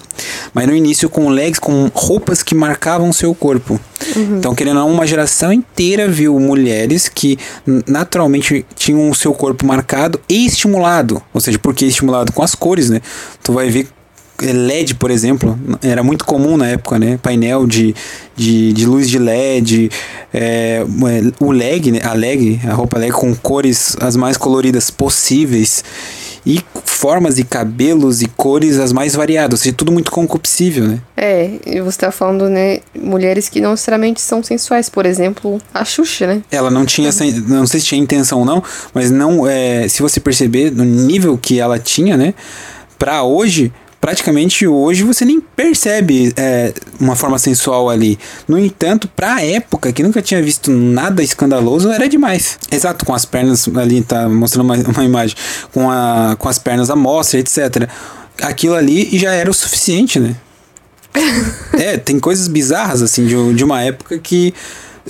mas 0.54 0.66
no 0.66 0.74
início 0.74 1.10
com 1.10 1.28
legs, 1.28 1.58
com 1.58 1.90
roupas 1.92 2.42
que 2.42 2.54
marcavam 2.54 3.12
seu 3.12 3.34
corpo. 3.34 3.78
Uhum. 4.16 4.38
Então, 4.38 4.54
querendo 4.54 4.78
ou 4.78 4.86
não, 4.86 4.94
uma 4.94 5.06
geração 5.06 5.52
inteira 5.52 6.08
viu 6.08 6.38
mulheres 6.40 7.08
que 7.08 7.38
naturalmente 7.86 8.64
tinham 8.74 9.10
o 9.10 9.14
seu 9.14 9.34
corpo 9.34 9.66
marcado 9.66 10.18
e 10.28 10.46
estimulado. 10.46 11.22
Ou 11.32 11.40
seja, 11.40 11.58
porque 11.58 11.84
estimulado 11.84 12.32
com 12.32 12.42
as 12.42 12.54
cores, 12.54 12.88
né? 12.88 13.00
Tu 13.42 13.52
vai 13.52 13.68
ver 13.68 13.88
LED, 14.52 14.94
por 14.96 15.10
exemplo, 15.10 15.58
era 15.82 16.02
muito 16.02 16.24
comum 16.24 16.56
na 16.56 16.68
época, 16.68 16.98
né? 16.98 17.18
Painel 17.22 17.66
de, 17.66 17.94
de, 18.36 18.72
de 18.72 18.86
luz 18.86 19.08
de 19.08 19.18
LED, 19.18 19.90
é, 20.32 20.84
o 21.40 21.52
leg, 21.52 21.92
né? 21.92 22.00
a 22.02 22.12
leg, 22.12 22.60
a 22.68 22.74
roupa 22.74 22.98
leg 22.98 23.12
com 23.12 23.34
cores 23.34 23.96
as 24.00 24.16
mais 24.16 24.36
coloridas 24.36 24.90
possíveis 24.90 25.84
e 26.46 26.60
formas 26.84 27.38
e 27.38 27.44
cabelos 27.44 28.20
e 28.20 28.26
cores 28.26 28.78
as 28.78 28.92
mais 28.92 29.14
variadas, 29.14 29.60
ou 29.60 29.62
seja, 29.62 29.74
tudo 29.74 29.90
muito 29.90 30.10
concupiscível, 30.10 30.86
né? 30.86 31.00
É, 31.16 31.50
e 31.66 31.80
você 31.80 31.98
tá 31.98 32.12
falando, 32.12 32.48
né, 32.50 32.80
mulheres 32.94 33.48
que 33.48 33.60
não 33.60 33.70
necessariamente 33.70 34.20
são 34.20 34.42
sensuais, 34.42 34.88
por 34.88 35.06
exemplo, 35.06 35.60
a 35.72 35.84
Xuxa, 35.84 36.26
né? 36.26 36.42
Ela 36.50 36.70
não 36.70 36.84
tinha, 36.84 37.10
não 37.46 37.66
sei 37.66 37.80
se 37.80 37.86
tinha 37.86 38.00
intenção 38.00 38.40
ou 38.40 38.44
não, 38.44 38.62
mas 38.92 39.10
não, 39.10 39.46
é, 39.46 39.88
se 39.88 40.02
você 40.02 40.20
perceber, 40.20 40.70
no 40.70 40.84
nível 40.84 41.38
que 41.38 41.58
ela 41.58 41.78
tinha, 41.78 42.16
né, 42.16 42.34
pra 42.98 43.22
hoje, 43.22 43.72
praticamente 44.04 44.66
hoje 44.66 45.02
você 45.02 45.24
nem 45.24 45.40
percebe 45.40 46.30
é, 46.36 46.74
uma 47.00 47.16
forma 47.16 47.38
sensual 47.38 47.88
ali. 47.88 48.18
No 48.46 48.58
entanto, 48.58 49.08
pra 49.08 49.42
época, 49.42 49.90
que 49.94 50.02
nunca 50.02 50.20
tinha 50.20 50.42
visto 50.42 50.70
nada 50.70 51.22
escandaloso, 51.22 51.90
era 51.90 52.06
demais. 52.06 52.58
Exato, 52.70 53.06
com 53.06 53.14
as 53.14 53.24
pernas 53.24 53.66
ali, 53.74 54.02
tá 54.02 54.28
mostrando 54.28 54.66
uma, 54.66 54.76
uma 54.92 55.04
imagem, 55.06 55.34
com, 55.72 55.90
a, 55.90 56.36
com 56.38 56.50
as 56.50 56.58
pernas 56.58 56.90
à 56.90 56.96
mostra, 56.96 57.40
etc. 57.40 57.88
Aquilo 58.42 58.74
ali 58.74 59.08
já 59.16 59.32
era 59.32 59.50
o 59.50 59.54
suficiente, 59.54 60.20
né? 60.20 60.36
é, 61.72 61.96
tem 61.96 62.20
coisas 62.20 62.46
bizarras, 62.46 63.00
assim, 63.00 63.24
de, 63.24 63.54
de 63.54 63.64
uma 63.64 63.80
época 63.80 64.18
que 64.18 64.52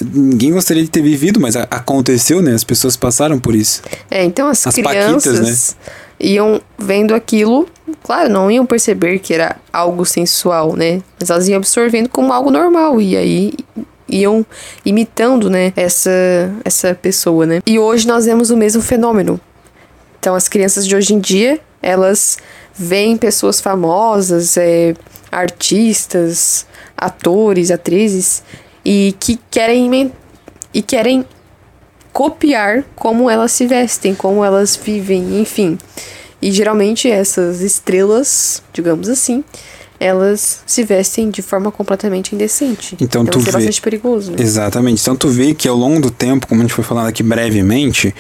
ninguém 0.01 0.53
gostaria 0.53 0.85
de 0.85 0.89
ter 0.89 1.03
vivido, 1.03 1.41
mas 1.41 1.57
aconteceu, 1.57 2.41
né? 2.41 2.55
As 2.55 2.63
pessoas 2.63 2.97
passaram 2.97 3.41
por 3.41 3.57
isso. 3.57 3.83
É, 4.09 4.25
então 4.25 4.47
as, 4.47 4.65
as 4.65 4.75
crianças 4.77 5.25
paquitas, 5.25 5.41
né? 5.41 5.95
Iam 6.19 6.61
vendo 6.79 7.15
aquilo 7.15 7.69
claro, 8.05 8.29
não 8.29 8.51
iam 8.51 8.67
perceber 8.67 9.19
que 9.19 9.35
era 9.35 9.57
algo 9.73 10.05
sensual, 10.05 10.77
né? 10.77 11.03
Mas 11.19 11.31
elas 11.31 11.49
iam 11.49 11.57
absorvendo 11.57 12.09
como 12.09 12.33
algo 12.33 12.51
normal 12.51 13.01
e 13.01 13.17
aí 13.17 13.53
iam 14.07 14.45
imitando, 14.85 15.49
né, 15.49 15.73
essa 15.75 16.11
essa 16.65 16.95
pessoa, 16.95 17.47
né? 17.47 17.61
E 17.67 17.79
hoje 17.79 18.07
nós 18.07 18.27
vemos 18.27 18.51
o 18.51 18.57
mesmo 18.57 18.83
fenômeno. 18.83 19.41
Então 20.21 20.35
as 20.35 20.49
crianças 20.49 20.87
de 20.87 20.95
hoje 20.95 21.15
em 21.15 21.19
dia, 21.19 21.59
elas 21.83 22.39
veem 22.75 23.17
pessoas 23.17 23.61
famosas, 23.61 24.57
é, 24.57 24.95
artistas, 25.33 26.67
atores, 26.97 27.71
atrizes 27.71 28.43
e 28.85 29.15
que 29.19 29.41
querem 29.51 30.13
e 30.73 30.83
querem 30.83 31.25
copiar 32.15 32.85
como 32.95 33.29
elas 33.29 33.51
se 33.51 33.67
vestem, 33.67 34.15
como 34.15 34.45
elas 34.45 34.77
vivem, 34.77 35.41
enfim. 35.41 35.77
E 36.41 36.53
geralmente 36.53 37.11
essas 37.11 37.61
estrelas, 37.61 38.63
digamos 38.73 39.09
assim, 39.09 39.43
elas 39.99 40.61
se 40.65 40.85
vestem 40.85 41.29
de 41.29 41.43
forma 41.43 41.73
completamente 41.73 42.33
indecente. 42.33 42.97
Então, 43.01 43.23
então 43.23 43.41
tu 43.41 43.41
é 43.41 43.43
vê... 43.43 43.53
bastante 43.53 43.83
perigoso. 43.83 44.31
Né? 44.31 44.37
Exatamente. 44.41 45.03
Então 45.03 45.17
tu 45.17 45.29
vê 45.29 45.55
que 45.55 45.67
ao 45.67 45.77
longo 45.77 46.01
do 46.01 46.11
tempo, 46.11 46.47
como 46.47 46.61
a 46.61 46.65
gente 46.65 46.73
foi 46.73 46.85
falando 46.85 47.09
aqui 47.09 47.23
brevemente, 47.23 48.15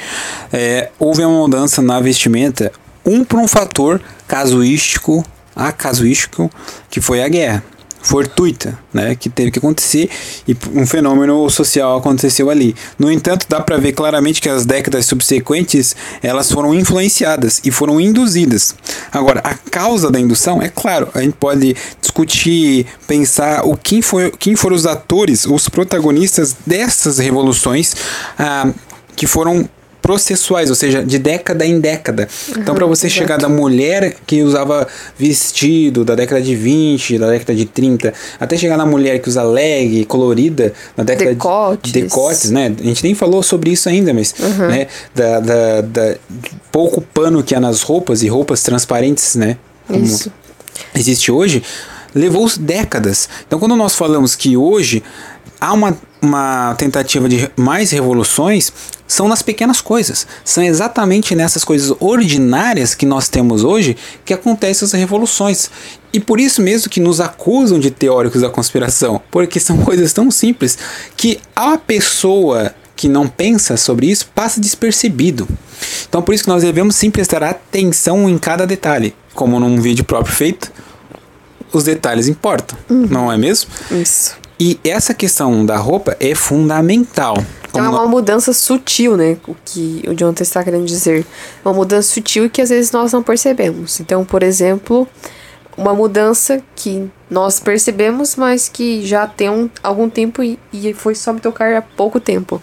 é, 0.52 0.90
houve 0.98 1.24
uma 1.24 1.38
mudança 1.38 1.80
na 1.80 2.00
vestimenta, 2.00 2.72
um 3.06 3.24
por 3.24 3.38
um 3.38 3.46
fator 3.46 4.02
casuístico, 4.26 5.24
acasuístico, 5.54 6.50
que 6.90 7.00
foi 7.00 7.22
a 7.22 7.28
guerra 7.28 7.62
fortuita, 8.04 8.78
né, 8.92 9.14
que 9.14 9.30
teve 9.30 9.50
que 9.50 9.58
acontecer 9.58 10.10
e 10.46 10.54
um 10.74 10.86
fenômeno 10.86 11.48
social 11.48 11.96
aconteceu 11.96 12.50
ali. 12.50 12.76
No 12.98 13.10
entanto, 13.10 13.46
dá 13.48 13.60
para 13.60 13.78
ver 13.78 13.92
claramente 13.92 14.42
que 14.42 14.48
as 14.48 14.66
décadas 14.66 15.06
subsequentes 15.06 15.96
elas 16.22 16.52
foram 16.52 16.74
influenciadas 16.74 17.62
e 17.64 17.70
foram 17.70 17.98
induzidas. 17.98 18.74
Agora, 19.10 19.40
a 19.42 19.54
causa 19.54 20.10
da 20.10 20.20
indução 20.20 20.60
é 20.60 20.68
claro, 20.68 21.08
a 21.14 21.22
gente 21.22 21.36
pode 21.40 21.74
discutir, 22.00 22.86
pensar 23.06 23.66
o 23.66 23.74
quem 23.74 24.02
foi, 24.02 24.30
quem 24.38 24.54
foram 24.54 24.76
os 24.76 24.84
atores, 24.84 25.46
os 25.46 25.68
protagonistas 25.70 26.54
dessas 26.66 27.18
revoluções 27.18 27.96
ah, 28.38 28.70
que 29.16 29.26
foram 29.26 29.66
processuais, 30.04 30.68
ou 30.68 30.76
seja, 30.76 31.02
de 31.02 31.18
década 31.18 31.64
em 31.64 31.80
década. 31.80 32.28
Uhum, 32.48 32.60
então, 32.60 32.74
para 32.74 32.84
você 32.84 33.06
exato. 33.06 33.20
chegar 33.22 33.38
da 33.38 33.48
mulher 33.48 34.16
que 34.26 34.42
usava 34.42 34.86
vestido 35.18 36.04
da 36.04 36.14
década 36.14 36.42
de 36.42 36.54
20, 36.54 37.18
da 37.18 37.30
década 37.30 37.54
de 37.54 37.64
30, 37.64 38.12
até 38.38 38.54
chegar 38.58 38.76
na 38.76 38.84
mulher 38.84 39.18
que 39.20 39.30
usa 39.30 39.42
leg, 39.42 40.04
colorida, 40.04 40.74
na 40.94 41.04
década 41.04 41.30
decotes. 41.30 41.90
de 41.90 42.02
decotes, 42.02 42.50
né? 42.50 42.70
A 42.78 42.82
gente 42.84 43.02
nem 43.02 43.14
falou 43.14 43.42
sobre 43.42 43.70
isso 43.70 43.88
ainda, 43.88 44.12
mas, 44.12 44.34
uhum. 44.38 44.68
né? 44.68 44.88
Da, 45.14 45.40
da, 45.40 45.80
da, 45.80 46.16
pouco 46.70 47.00
pano 47.00 47.42
que 47.42 47.54
há 47.54 47.60
nas 47.60 47.80
roupas 47.80 48.22
e 48.22 48.28
roupas 48.28 48.62
transparentes, 48.62 49.36
né? 49.36 49.56
Como 49.88 50.04
isso. 50.04 50.30
Existe 50.94 51.32
hoje, 51.32 51.62
levou 52.14 52.46
décadas. 52.60 53.26
Então, 53.46 53.58
quando 53.58 53.74
nós 53.74 53.94
falamos 53.94 54.36
que 54.36 54.54
hoje 54.54 55.02
há 55.64 55.72
uma, 55.72 55.96
uma 56.20 56.74
tentativa 56.76 57.26
de 57.26 57.50
mais 57.56 57.90
revoluções 57.90 58.70
são 59.06 59.28
nas 59.28 59.40
pequenas 59.40 59.80
coisas. 59.80 60.26
São 60.44 60.62
exatamente 60.62 61.34
nessas 61.34 61.64
coisas 61.64 61.96
ordinárias 62.00 62.94
que 62.94 63.06
nós 63.06 63.28
temos 63.28 63.64
hoje 63.64 63.96
que 64.24 64.34
acontecem 64.34 64.84
as 64.84 64.92
revoluções. 64.92 65.70
E 66.12 66.20
por 66.20 66.38
isso 66.38 66.60
mesmo 66.60 66.90
que 66.90 67.00
nos 67.00 67.18
acusam 67.18 67.78
de 67.78 67.90
teóricos 67.90 68.42
da 68.42 68.50
conspiração, 68.50 69.20
porque 69.30 69.58
são 69.58 69.78
coisas 69.84 70.12
tão 70.12 70.30
simples 70.30 70.76
que 71.16 71.40
a 71.56 71.78
pessoa 71.78 72.74
que 72.94 73.08
não 73.08 73.26
pensa 73.26 73.76
sobre 73.76 74.06
isso 74.06 74.28
passa 74.34 74.60
despercebido. 74.60 75.48
Então 76.06 76.20
por 76.20 76.34
isso 76.34 76.44
que 76.44 76.50
nós 76.50 76.62
devemos 76.62 76.94
sim 76.94 77.10
prestar 77.10 77.42
atenção 77.42 78.28
em 78.28 78.36
cada 78.36 78.66
detalhe, 78.66 79.14
como 79.34 79.58
num 79.58 79.80
vídeo 79.80 80.04
próprio 80.04 80.34
feito, 80.34 80.70
os 81.72 81.84
detalhes 81.84 82.28
importam, 82.28 82.78
uhum. 82.88 83.08
não 83.10 83.32
é 83.32 83.36
mesmo? 83.36 83.68
Isso. 83.90 84.43
E 84.58 84.78
essa 84.84 85.12
questão 85.12 85.66
da 85.66 85.76
roupa 85.76 86.16
é 86.20 86.34
fundamental. 86.34 87.36
Então 87.68 87.84
é 87.84 87.88
uma 87.88 88.06
mudança 88.06 88.52
sutil, 88.52 89.16
né? 89.16 89.36
O 89.48 89.56
que 89.64 90.02
o 90.06 90.14
Jonathan 90.14 90.42
está 90.42 90.62
querendo 90.62 90.84
dizer. 90.84 91.26
Uma 91.64 91.74
mudança 91.74 92.08
sutil 92.08 92.48
que 92.48 92.62
às 92.62 92.68
vezes 92.68 92.92
nós 92.92 93.12
não 93.12 93.22
percebemos. 93.22 93.98
Então, 93.98 94.24
por 94.24 94.44
exemplo, 94.44 95.08
uma 95.76 95.92
mudança 95.92 96.62
que 96.76 97.10
nós 97.28 97.58
percebemos, 97.58 98.36
mas 98.36 98.68
que 98.68 99.04
já 99.04 99.26
tem 99.26 99.50
um, 99.50 99.68
algum 99.82 100.08
tempo 100.08 100.40
e, 100.42 100.56
e 100.72 100.94
foi 100.94 101.16
só 101.16 101.32
me 101.32 101.40
tocar 101.40 101.74
há 101.74 101.82
pouco 101.82 102.20
tempo. 102.20 102.62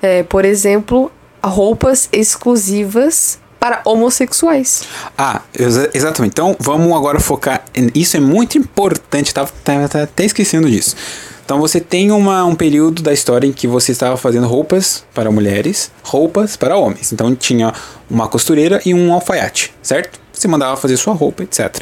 É, 0.00 0.22
por 0.22 0.44
exemplo, 0.44 1.12
roupas 1.44 2.08
exclusivas 2.10 3.38
para 3.58 3.80
homossexuais. 3.84 4.82
Ah, 5.16 5.42
exa 5.58 5.90
exatamente. 5.92 6.32
Então 6.32 6.56
vamos 6.58 6.92
agora 6.96 7.18
focar. 7.20 7.64
Isso 7.94 8.16
é 8.16 8.20
muito 8.20 8.56
importante, 8.56 9.34
tava, 9.34 9.50
tava, 9.64 9.88
tava 9.88 10.04
até 10.04 10.24
esquecendo 10.24 10.70
disso. 10.70 10.96
Então 11.44 11.58
você 11.58 11.80
tem 11.80 12.10
uma, 12.10 12.44
um 12.44 12.54
período 12.54 13.02
da 13.02 13.10
história 13.10 13.46
em 13.46 13.52
que 13.52 13.66
você 13.66 13.90
estava 13.90 14.18
fazendo 14.18 14.46
roupas 14.46 15.02
para 15.14 15.30
mulheres, 15.30 15.90
roupas 16.02 16.56
para 16.56 16.76
homens. 16.76 17.10
Então 17.10 17.34
tinha 17.34 17.72
uma 18.10 18.28
costureira 18.28 18.82
e 18.84 18.92
um 18.92 19.12
alfaiate, 19.12 19.72
certo? 19.82 20.20
Você 20.40 20.48
mandava 20.48 20.76
fazer 20.76 20.96
sua 20.96 21.12
roupa, 21.12 21.42
etc. 21.42 21.76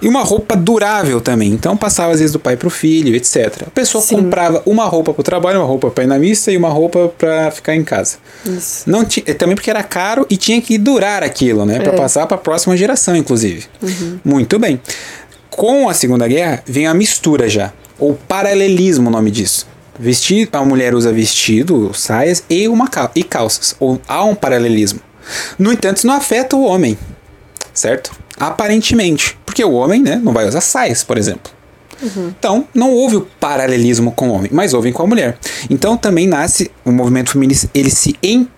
E 0.00 0.08
uma 0.08 0.22
roupa 0.22 0.56
durável 0.56 1.20
também. 1.20 1.50
Então 1.50 1.76
passava 1.76 2.12
às 2.12 2.18
vezes 2.18 2.32
do 2.32 2.38
pai 2.38 2.56
para 2.56 2.68
o 2.68 2.70
filho, 2.70 3.14
etc. 3.14 3.64
A 3.66 3.70
pessoa 3.70 4.02
Sim. 4.02 4.16
comprava 4.16 4.62
uma 4.66 4.84
roupa 4.84 5.12
para 5.12 5.20
o 5.20 5.24
trabalho, 5.24 5.58
uma 5.60 5.66
roupa 5.66 5.90
para 5.90 6.04
ir 6.04 6.06
na 6.06 6.18
missa 6.18 6.50
e 6.50 6.56
uma 6.56 6.68
roupa 6.68 7.12
para 7.16 7.50
ficar 7.50 7.74
em 7.74 7.84
casa. 7.84 8.16
Isso. 8.44 8.88
Não 8.88 9.06
é, 9.26 9.34
também 9.34 9.54
porque 9.54 9.70
era 9.70 9.82
caro 9.82 10.26
e 10.28 10.36
tinha 10.36 10.60
que 10.60 10.78
durar 10.78 11.22
aquilo, 11.22 11.64
né? 11.64 11.80
Para 11.80 11.92
é. 11.92 11.96
passar 11.96 12.26
para 12.26 12.36
a 12.36 12.40
próxima 12.40 12.76
geração, 12.76 13.16
inclusive. 13.16 13.66
Uhum. 13.82 14.18
Muito 14.24 14.58
bem. 14.58 14.80
Com 15.50 15.88
a 15.88 15.94
Segunda 15.94 16.26
Guerra 16.26 16.62
vem 16.66 16.86
a 16.86 16.94
mistura 16.94 17.48
já, 17.48 17.72
ou 17.98 18.14
paralelismo, 18.14 19.08
o 19.08 19.12
nome 19.12 19.30
disso. 19.30 19.66
Vestido, 19.98 20.56
a 20.56 20.64
mulher 20.64 20.94
usa 20.94 21.12
vestido, 21.12 21.92
saias 21.94 22.42
e 22.48 22.66
uma 22.66 22.88
cal 22.88 23.10
e 23.14 23.22
calças. 23.22 23.76
Ou 23.78 24.00
há 24.08 24.24
um 24.24 24.34
paralelismo. 24.34 25.00
No 25.58 25.72
entanto, 25.72 25.98
isso 25.98 26.06
não 26.06 26.14
afeta 26.14 26.56
o 26.56 26.64
homem 26.64 26.96
certo? 27.72 28.12
Aparentemente. 28.38 29.38
Porque 29.44 29.64
o 29.64 29.72
homem, 29.72 30.02
né, 30.02 30.20
não 30.22 30.32
vai 30.32 30.46
usar 30.46 30.60
saias, 30.60 31.02
por 31.04 31.18
exemplo. 31.18 31.52
Uhum. 32.02 32.32
Então, 32.36 32.66
não 32.74 32.90
houve 32.90 33.16
o 33.16 33.20
paralelismo 33.38 34.12
com 34.12 34.28
o 34.28 34.32
homem, 34.32 34.50
mas 34.52 34.74
houve 34.74 34.92
com 34.92 35.02
a 35.02 35.06
mulher. 35.06 35.38
Então, 35.70 35.96
também 35.96 36.26
nasce 36.26 36.70
o 36.84 36.90
movimento 36.90 37.30
feminista, 37.30 37.68
ele 37.72 37.90
se 37.90 38.16
em, 38.22 38.48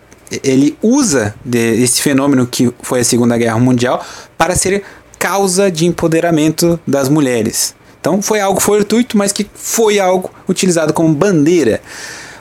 ele 0.42 0.78
usa 0.82 1.34
esse 1.52 2.00
fenômeno 2.00 2.46
que 2.46 2.72
foi 2.82 3.00
a 3.00 3.04
Segunda 3.04 3.36
Guerra 3.36 3.58
Mundial 3.58 4.04
para 4.38 4.56
ser 4.56 4.82
causa 5.18 5.70
de 5.70 5.86
empoderamento 5.86 6.80
das 6.86 7.08
mulheres. 7.08 7.74
Então, 8.00 8.20
foi 8.20 8.40
algo 8.40 8.60
fortuito, 8.60 9.16
mas 9.16 9.32
que 9.32 9.46
foi 9.54 9.98
algo 9.98 10.30
utilizado 10.48 10.92
como 10.92 11.12
bandeira. 11.14 11.80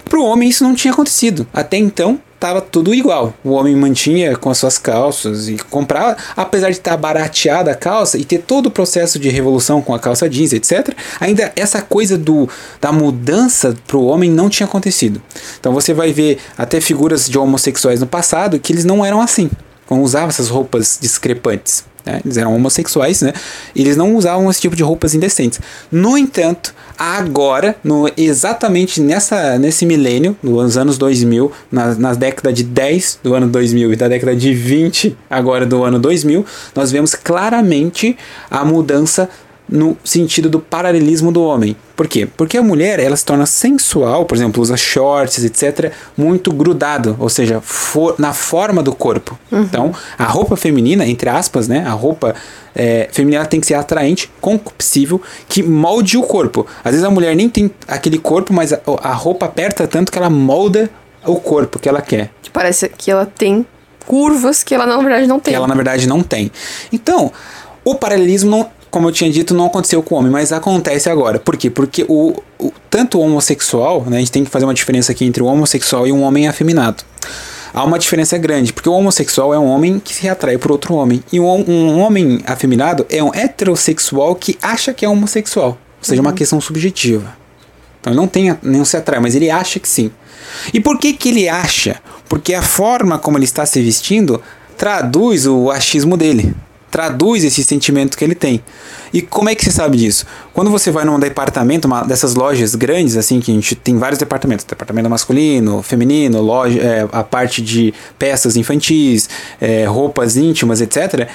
Para 0.06 0.20
o 0.20 0.24
homem, 0.26 0.50
isso 0.50 0.64
não 0.64 0.76
tinha 0.76 0.94
acontecido. 0.94 1.48
Até 1.54 1.78
então, 1.78 2.20
estava 2.44 2.60
tudo 2.60 2.94
igual. 2.94 3.34
O 3.42 3.52
homem 3.52 3.74
mantinha 3.74 4.36
com 4.36 4.50
as 4.50 4.58
suas 4.58 4.78
calças 4.78 5.48
e 5.48 5.58
comprava, 5.70 6.18
apesar 6.36 6.70
de 6.70 6.78
estar 6.78 6.92
tá 6.92 6.98
barateada 6.98 7.72
a 7.72 7.76
calça 7.76 8.18
e 8.18 8.26
ter 8.26 8.40
todo 8.40 8.66
o 8.66 8.72
processo 8.72 9.18
de 9.18 9.30
revolução 9.30 9.82
com 9.82 9.96
a 9.96 10.00
calça 10.00 10.30
jeans, 10.30 10.52
etc. 10.52 10.94
Ainda 11.22 11.54
essa 11.56 11.82
coisa 11.82 12.18
do 12.18 12.50
da 12.82 12.92
mudança 12.92 13.74
para 13.88 13.96
o 13.96 14.06
homem 14.06 14.30
não 14.30 14.50
tinha 14.50 14.68
acontecido. 14.68 15.22
Então 15.58 15.72
você 15.72 15.94
vai 15.94 16.12
ver 16.12 16.38
até 16.58 16.82
figuras 16.82 17.30
de 17.30 17.38
homossexuais 17.38 18.02
no 18.02 18.08
passado 18.08 18.60
que 18.60 18.74
eles 18.74 18.84
não 18.84 19.06
eram 19.06 19.22
assim, 19.22 19.50
usavam 19.90 20.30
essas 20.30 20.50
roupas 20.50 20.98
discrepantes. 21.02 21.86
Né? 22.06 22.22
Eles 22.24 22.38
eram 22.38 22.56
homossexuais, 22.56 23.22
né? 23.22 23.34
Eles 23.76 23.96
não 23.96 24.16
usavam 24.16 24.50
esse 24.50 24.62
tipo 24.62 24.76
de 24.76 24.84
roupas 24.84 25.14
indecentes. 25.14 25.60
No 25.92 26.18
entanto, 26.18 26.74
agora, 26.98 27.76
no, 27.84 28.10
exatamente 28.18 29.02
nessa, 29.02 29.58
nesse 29.58 29.86
milênio, 29.86 30.36
nos 30.44 30.78
anos 30.78 30.98
2000, 30.98 31.52
na, 31.72 31.96
nas 31.96 32.18
décadas 32.18 32.54
de 32.54 32.64
10 32.64 33.20
do 33.24 33.34
ano 33.34 33.48
2000 33.48 33.94
e 33.94 33.96
da 33.96 34.08
década 34.08 34.36
de 34.36 34.54
20 34.54 35.18
agora 35.30 35.66
do 35.66 35.84
ano 35.84 35.98
2000, 35.98 36.46
nós 36.76 36.92
vemos 36.92 37.16
claramente 37.16 38.18
a 38.50 38.66
mudança 38.66 39.30
no 39.68 39.98
sentido 40.04 40.50
do 40.50 40.60
paralelismo 40.60 41.32
do 41.32 41.42
homem. 41.42 41.76
Por 41.96 42.08
quê? 42.08 42.28
Porque 42.38 42.58
a 42.58 42.64
mulher 42.64 43.00
ela 43.00 43.16
se 43.16 43.26
torna 43.26 43.46
sensual, 43.46 44.26
por 44.26 44.36
exemplo, 44.36 44.62
usa 44.62 44.76
shorts, 44.76 45.44
etc., 45.44 45.92
muito 46.18 46.52
grudado, 46.52 47.16
ou 47.20 47.30
seja, 47.30 47.62
for, 47.62 48.16
na 48.18 48.34
forma 48.34 48.84
do 48.84 48.94
corpo. 48.94 49.38
Uhum. 49.52 49.62
Então, 49.62 49.96
a 50.18 50.26
roupa 50.26 50.56
feminina, 50.56 51.06
entre 51.08 51.30
aspas, 51.30 51.68
né, 51.68 51.84
a 51.88 51.92
roupa 51.92 52.36
é, 52.76 53.08
feminina 53.12 53.46
tem 53.46 53.60
que 53.60 53.68
ser 53.68 53.76
atraente, 53.76 54.30
concupiscível, 54.42 55.22
que 55.48 55.64
molde 55.64 56.18
o 56.18 56.24
corpo. 56.24 56.66
Às 56.84 56.92
vezes 56.92 57.06
a 57.06 57.10
mulher 57.10 57.36
nem 57.36 57.48
tem 57.48 57.72
aquele 57.88 58.18
corpo, 58.18 58.54
mas 58.54 58.74
a, 58.74 58.80
a 59.02 59.14
roupa 59.14 59.46
aperta 59.46 59.88
tanto 59.88 60.12
que 60.12 60.18
ela 60.18 60.30
molda 60.30 60.90
o 61.26 61.36
corpo 61.38 61.80
que 61.80 61.88
ela 61.88 62.02
quer. 62.02 62.32
Que 62.42 62.50
parece 62.50 62.90
que 62.90 63.10
ela 63.10 63.26
tem 63.26 63.66
curvas 64.06 64.64
que 64.64 64.76
ela 64.76 64.86
na 64.86 64.98
verdade 64.98 65.28
não 65.28 65.40
tem. 65.40 65.52
Que 65.52 65.56
ela 65.56 65.68
na 65.68 65.76
verdade 65.76 66.08
não 66.08 66.22
tem. 66.22 66.52
Então, 66.92 67.32
o 67.86 67.96
paralelismo 67.96 68.50
não, 68.50 68.70
como 68.94 69.08
eu 69.08 69.12
tinha 69.12 69.32
dito, 69.32 69.56
não 69.56 69.66
aconteceu 69.66 70.04
com 70.04 70.14
o 70.14 70.18
homem, 70.20 70.32
mas 70.32 70.52
acontece 70.52 71.10
agora. 71.10 71.40
Por 71.40 71.58
quê? 71.58 71.68
Porque 71.68 72.06
o, 72.08 72.40
o, 72.60 72.72
tanto 72.92 73.18
o 73.18 73.22
homossexual, 73.22 74.06
né, 74.06 74.18
a 74.18 74.20
gente 74.20 74.32
tem 74.32 74.44
que 74.44 74.52
fazer 74.52 74.66
uma 74.66 74.74
diferença 74.74 75.12
aqui 75.12 75.26
entre 75.26 75.42
o 75.42 75.48
homossexual 75.48 76.06
e 76.06 76.12
um 76.12 76.22
homem 76.22 76.48
afeminado. 76.48 77.04
Há 77.74 77.84
uma 77.84 77.98
diferença 77.98 78.38
grande, 78.38 78.72
porque 78.72 78.88
o 78.88 78.94
homossexual 78.94 79.52
é 79.52 79.58
um 79.58 79.66
homem 79.66 79.98
que 80.00 80.14
se 80.14 80.30
atrai 80.30 80.60
por 80.60 80.72
outro 80.72 80.94
homem. 80.94 81.24
E 81.34 81.40
um, 81.40 81.68
um 81.68 82.02
homem 82.02 82.42
afeminado 82.46 83.04
é 83.10 83.24
um 83.24 83.34
heterossexual 83.34 84.36
que 84.36 84.60
acha 84.62 84.94
que 84.94 85.04
é 85.04 85.10
homossexual. 85.10 85.70
Ou 85.70 85.78
seja, 86.00 86.22
uhum. 86.22 86.28
uma 86.28 86.34
questão 86.34 86.62
subjetiva. 86.62 87.36
Então 88.00 88.14
ele 88.14 88.20
não 88.20 88.28
tem, 88.28 88.56
não 88.62 88.86
se 88.86 88.96
atrai, 88.96 89.20
mas 89.20 89.34
ele 89.34 89.50
acha 89.50 89.80
que 89.80 89.90
sim. 89.90 90.12
E 90.72 90.80
por 90.80 91.00
que, 91.00 91.14
que 91.14 91.30
ele 91.30 91.50
acha? 91.50 92.00
Porque 92.30 92.54
a 92.54 92.62
forma 92.62 93.18
como 93.18 93.40
ele 93.40 93.46
está 93.46 93.66
se 93.66 93.82
vestindo 93.82 94.40
traduz 94.78 95.48
o 95.48 95.72
achismo 95.72 96.16
dele 96.16 96.54
traduz 96.94 97.44
esse 97.44 97.64
sentimento 97.64 98.16
que 98.16 98.24
ele 98.24 98.36
tem. 98.36 98.64
E 99.12 99.20
como 99.20 99.50
é 99.50 99.56
que 99.56 99.66
você 99.66 99.72
sabe 99.72 99.98
disso? 99.98 100.28
Quando 100.54 100.70
você 100.70 100.92
vai 100.92 101.04
num 101.04 101.20
departamento, 101.20 101.88
uma 101.88 102.04
dessas 102.04 102.36
lojas 102.36 102.76
grandes, 102.76 103.18
assim, 103.18 103.40
que 103.40 103.52
a 103.52 103.56
gente 103.56 103.74
tem 103.74 103.98
vários 103.98 104.20
departamentos, 104.20 104.64
departamento 104.64 105.10
masculino, 105.10 105.82
feminino, 105.82 106.40
loja, 106.40 106.80
é, 106.80 107.08
a 107.12 107.24
parte 107.24 107.64
de 107.64 107.92
peças 108.20 108.56
infantis, 108.56 109.28
é, 109.60 109.86
roupas 109.86 110.38
íntimas, 110.38 110.82
etc. 110.82 111.28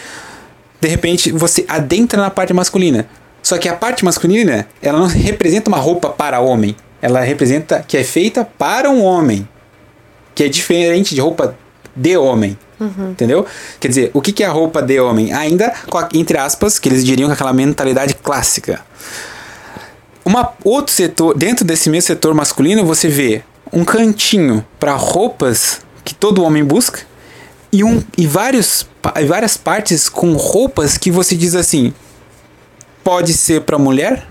De 0.81 0.87
repente 0.87 1.33
você 1.33 1.65
adentra 1.67 2.23
na 2.23 2.31
parte 2.31 2.55
masculina. 2.55 3.09
Só 3.43 3.59
que 3.59 3.69
a 3.69 3.75
parte 3.75 4.05
masculina, 4.05 4.65
ela 4.81 5.01
não 5.01 5.09
representa 5.09 5.69
uma 5.69 5.79
roupa 5.79 6.09
para 6.09 6.39
homem. 6.39 6.77
Ela 7.03 7.21
representa 7.23 7.85
que 7.87 7.97
é 7.97 8.05
feita 8.05 8.45
para 8.45 8.89
um 8.89 9.03
homem. 9.03 9.49
Que 10.37 10.45
é 10.45 10.49
diferente 10.49 11.17
de 11.17 11.21
roupa 11.21 11.57
de 11.99 12.17
homem. 12.17 12.57
Uhum. 12.81 13.11
Entendeu? 13.11 13.45
Quer 13.81 13.89
dizer, 13.89 14.11
o 14.15 14.23
que 14.23 14.43
é 14.43 14.47
a 14.47 14.53
roupa 14.53 14.81
de 14.81 15.01
homem? 15.01 15.33
Ainda, 15.33 15.73
entre 16.15 16.39
aspas, 16.39 16.79
que 16.79 16.89
eles 16.89 17.05
diriam 17.05 17.29
com 17.29 17.33
aquela 17.33 17.53
mentalidade 17.53 18.15
clássica. 18.15 18.81
Uma, 20.25 20.53
outro 20.63 20.93
setor, 20.93 21.37
dentro 21.37 21.65
desse 21.65 21.91
mesmo 21.91 22.07
setor 22.07 22.35
masculino, 22.35 22.85
você 22.85 23.09
vê 23.09 23.43
um 23.73 23.85
cantinho 23.85 24.65
para 24.79 24.95
roupas 24.95 25.81
que 26.05 26.15
todo 26.15 26.43
homem 26.43 26.65
busca 26.65 27.01
e, 27.73 27.83
um, 27.85 28.03
e 28.17 28.27
vários, 28.27 28.87
várias 29.27 29.57
partes 29.57 30.09
com 30.09 30.35
roupas 30.35 30.97
que 30.97 31.11
você 31.11 31.35
diz 31.35 31.55
assim: 31.55 31.93
pode 33.03 33.33
ser 33.33 33.63
para 33.63 33.79
mulher, 33.79 34.27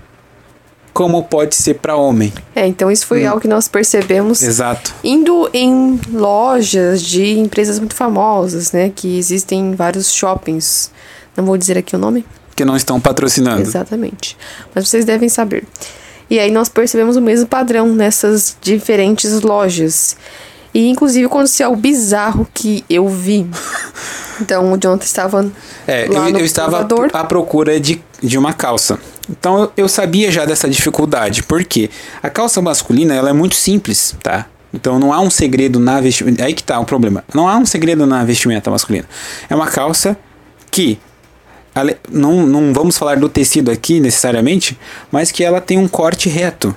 como 0.98 1.22
pode 1.22 1.54
ser 1.54 1.74
para 1.74 1.94
homem. 1.94 2.32
É, 2.56 2.66
então 2.66 2.90
isso 2.90 3.06
foi 3.06 3.24
hum. 3.24 3.28
algo 3.28 3.40
que 3.40 3.46
nós 3.46 3.68
percebemos. 3.68 4.42
Exato. 4.42 4.92
Indo 5.04 5.48
em 5.54 6.00
lojas 6.12 7.00
de 7.00 7.38
empresas 7.38 7.78
muito 7.78 7.94
famosas, 7.94 8.72
né? 8.72 8.90
Que 8.92 9.16
existem 9.16 9.60
em 9.60 9.74
vários 9.76 10.12
shoppings. 10.12 10.90
Não 11.36 11.44
vou 11.44 11.56
dizer 11.56 11.78
aqui 11.78 11.94
o 11.94 11.98
nome. 12.00 12.26
Que 12.56 12.64
não 12.64 12.76
estão 12.76 12.98
patrocinando. 12.98 13.62
Exatamente. 13.62 14.36
Mas 14.74 14.88
vocês 14.88 15.04
devem 15.04 15.28
saber. 15.28 15.62
E 16.28 16.36
aí 16.40 16.50
nós 16.50 16.68
percebemos 16.68 17.14
o 17.14 17.20
mesmo 17.20 17.46
padrão 17.46 17.86
nessas 17.94 18.56
diferentes 18.60 19.40
lojas. 19.42 20.16
E 20.74 20.88
inclusive 20.88 21.26
aconteceu 21.26 21.68
algo 21.68 21.80
bizarro 21.80 22.44
que 22.52 22.84
eu 22.90 23.08
vi. 23.08 23.48
Então 24.40 24.72
o 24.72 24.78
Jonathan 24.78 25.04
estava. 25.04 25.50
É, 25.84 26.06
eu, 26.06 26.12
eu 26.12 26.44
estava 26.44 26.86
à 27.12 27.24
procura 27.24 27.80
de, 27.80 28.00
de 28.22 28.38
uma 28.38 28.52
calça. 28.52 28.96
Então 29.28 29.70
eu, 29.76 29.88
sabia 29.88 30.30
já 30.30 30.44
dessa 30.44 30.68
dificuldade, 30.68 31.42
porque 31.42 31.90
a 32.22 32.30
calça 32.30 32.62
masculina 32.62 33.14
ela 33.14 33.30
é 33.30 33.32
muito 33.32 33.54
simples, 33.54 34.16
tá? 34.22 34.46
Então 34.72 34.98
não 34.98 35.12
há 35.12 35.20
um 35.20 35.30
segredo 35.30 35.78
na 35.78 36.00
vestimenta. 36.00 36.44
Aí 36.44 36.54
que 36.54 36.62
tá 36.62 36.78
o 36.78 36.84
problema. 36.84 37.24
Não 37.34 37.48
há 37.48 37.56
um 37.56 37.66
segredo 37.66 38.06
na 38.06 38.24
vestimenta 38.24 38.70
masculina. 38.70 39.06
É 39.48 39.54
uma 39.54 39.66
calça 39.66 40.16
que 40.70 40.98
não, 42.10 42.46
não 42.46 42.72
vamos 42.72 42.98
falar 42.98 43.16
do 43.16 43.28
tecido 43.28 43.70
aqui 43.70 44.00
necessariamente, 44.00 44.78
mas 45.12 45.30
que 45.30 45.44
ela 45.44 45.60
tem 45.60 45.78
um 45.78 45.86
corte 45.86 46.28
reto, 46.28 46.74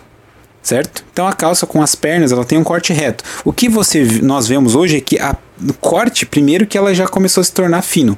certo? 0.61 1.03
Então 1.11 1.27
a 1.27 1.33
calça 1.33 1.65
com 1.65 1.81
as 1.81 1.95
pernas 1.95 2.31
ela 2.31 2.45
tem 2.45 2.57
um 2.57 2.63
corte 2.63 2.93
reto. 2.93 3.23
O 3.43 3.51
que 3.51 3.67
você 3.67 4.03
nós 4.21 4.47
vemos 4.47 4.75
hoje 4.75 4.97
é 4.97 5.01
que 5.01 5.19
a 5.19 5.35
o 5.63 5.73
corte 5.73 6.25
primeiro 6.25 6.65
que 6.65 6.77
ela 6.77 6.93
já 6.93 7.07
começou 7.07 7.41
a 7.41 7.43
se 7.43 7.51
tornar 7.51 7.83
fino, 7.83 8.17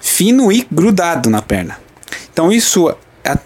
fino 0.00 0.52
e 0.52 0.66
grudado 0.70 1.30
na 1.30 1.40
perna. 1.40 1.78
Então 2.32 2.52
isso 2.52 2.94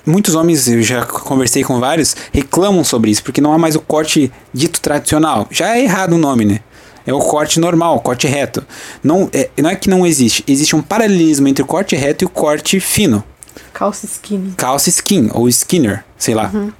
muitos 0.04 0.34
homens, 0.34 0.66
eu 0.68 0.82
já 0.82 1.04
conversei 1.04 1.62
com 1.62 1.78
vários, 1.78 2.16
reclamam 2.32 2.82
sobre 2.82 3.10
isso, 3.10 3.22
porque 3.22 3.40
não 3.40 3.52
há 3.52 3.58
mais 3.58 3.74
o 3.74 3.80
corte 3.80 4.32
dito 4.52 4.80
tradicional. 4.80 5.46
Já 5.50 5.76
é 5.76 5.82
errado 5.82 6.14
o 6.14 6.18
nome, 6.18 6.44
né? 6.44 6.60
É 7.06 7.12
o 7.12 7.20
corte 7.20 7.58
normal, 7.58 7.96
o 7.96 8.00
corte 8.00 8.26
reto. 8.26 8.64
Não 9.02 9.30
é, 9.32 9.48
não 9.56 9.70
é 9.70 9.76
que 9.76 9.88
não 9.88 10.06
existe, 10.06 10.44
existe 10.46 10.76
um 10.76 10.82
paralelismo 10.82 11.48
entre 11.48 11.62
o 11.62 11.66
corte 11.66 11.96
reto 11.96 12.24
e 12.24 12.26
o 12.26 12.28
corte 12.28 12.80
fino. 12.80 13.24
Calça 13.72 14.06
skinny. 14.06 14.52
Calça 14.56 14.88
skin, 14.88 15.30
ou 15.32 15.48
skinner, 15.48 16.04
sei 16.18 16.34
lá. 16.34 16.50
Uhum. 16.52 16.72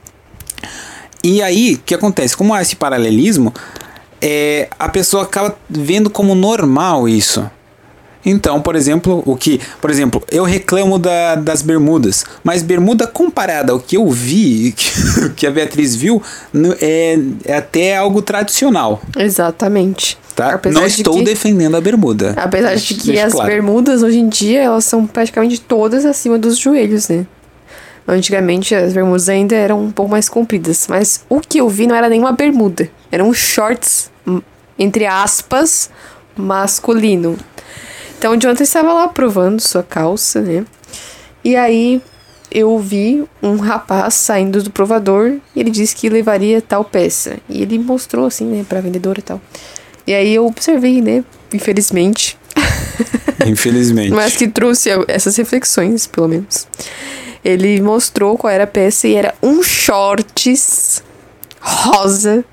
E 1.22 1.42
aí, 1.42 1.74
o 1.74 1.78
que 1.78 1.94
acontece? 1.94 2.36
Como 2.36 2.52
há 2.52 2.62
esse 2.62 2.76
paralelismo, 2.76 3.52
é, 4.20 4.68
a 4.78 4.88
pessoa 4.88 5.22
acaba 5.24 5.56
vendo 5.68 6.10
como 6.10 6.34
normal 6.34 7.08
isso. 7.08 7.48
Então, 8.24 8.60
por 8.60 8.74
exemplo, 8.74 9.22
o 9.24 9.36
que, 9.36 9.60
por 9.80 9.90
exemplo, 9.90 10.22
eu 10.30 10.44
reclamo 10.44 10.98
da, 10.98 11.36
das 11.36 11.62
bermudas, 11.62 12.24
mas 12.42 12.62
bermuda 12.62 13.06
comparada 13.06 13.72
ao 13.72 13.80
que 13.80 13.96
eu 13.96 14.08
vi, 14.10 14.74
que 15.36 15.46
a 15.46 15.50
Beatriz 15.50 15.94
viu, 15.94 16.22
é, 16.80 17.18
é 17.44 17.56
até 17.56 17.96
algo 17.96 18.20
tradicional. 18.20 19.00
Exatamente. 19.16 20.18
Tá? 20.34 20.54
Apesar 20.54 20.80
Não 20.80 20.86
estou 20.86 21.14
de 21.14 21.20
que, 21.20 21.24
defendendo 21.24 21.76
a 21.76 21.80
bermuda. 21.80 22.34
Apesar 22.36 22.74
de 22.74 22.94
que 22.94 23.18
as 23.18 23.32
claro. 23.32 23.50
bermudas 23.50 24.02
hoje 24.02 24.18
em 24.18 24.28
dia 24.28 24.62
elas 24.62 24.84
são 24.84 25.06
praticamente 25.06 25.60
todas 25.60 26.04
acima 26.04 26.38
dos 26.38 26.58
joelhos, 26.58 27.08
né? 27.08 27.26
Antigamente 28.06 28.74
as 28.74 28.92
bermudas 28.92 29.28
ainda 29.28 29.54
eram 29.54 29.82
um 29.82 29.90
pouco 29.90 30.10
mais 30.10 30.28
compridas, 30.28 30.86
mas 30.88 31.24
o 31.28 31.40
que 31.40 31.58
eu 31.58 31.68
vi 31.68 31.86
não 31.86 31.94
era 31.94 32.08
nenhuma 32.08 32.32
bermuda, 32.32 32.88
eram 33.10 33.32
shorts 33.34 34.10
entre 34.78 35.06
aspas 35.06 35.90
masculino. 36.36 37.36
Então 38.18 38.32
o 38.32 38.36
Jonathan 38.36 38.64
estava 38.64 38.92
lá 38.92 39.08
provando 39.08 39.60
sua 39.60 39.82
calça, 39.82 40.40
né? 40.40 40.64
E 41.44 41.54
aí 41.54 42.02
eu 42.50 42.78
vi 42.78 43.24
um 43.42 43.56
rapaz 43.56 44.14
saindo 44.14 44.62
do 44.62 44.70
provador 44.70 45.36
e 45.54 45.60
ele 45.60 45.70
disse 45.70 45.94
que 45.94 46.08
levaria 46.08 46.60
tal 46.60 46.84
peça. 46.84 47.36
E 47.48 47.62
ele 47.62 47.78
mostrou 47.78 48.26
assim, 48.26 48.44
né, 48.44 48.64
pra 48.68 48.80
vendedora 48.80 49.20
e 49.20 49.22
tal. 49.22 49.40
E 50.06 50.14
aí 50.14 50.34
eu 50.34 50.46
observei, 50.46 51.00
né, 51.00 51.22
infelizmente. 51.52 52.36
Infelizmente. 53.46 54.10
Mas 54.10 54.34
que 54.34 54.48
trouxe 54.48 54.90
essas 55.06 55.36
reflexões, 55.36 56.08
pelo 56.08 56.26
menos. 56.26 56.66
Ele 57.44 57.80
mostrou 57.80 58.36
qual 58.36 58.52
era 58.52 58.64
a 58.64 58.66
peça 58.66 59.06
e 59.06 59.14
era 59.14 59.32
um 59.40 59.62
shorts 59.62 61.04
rosa 61.60 62.44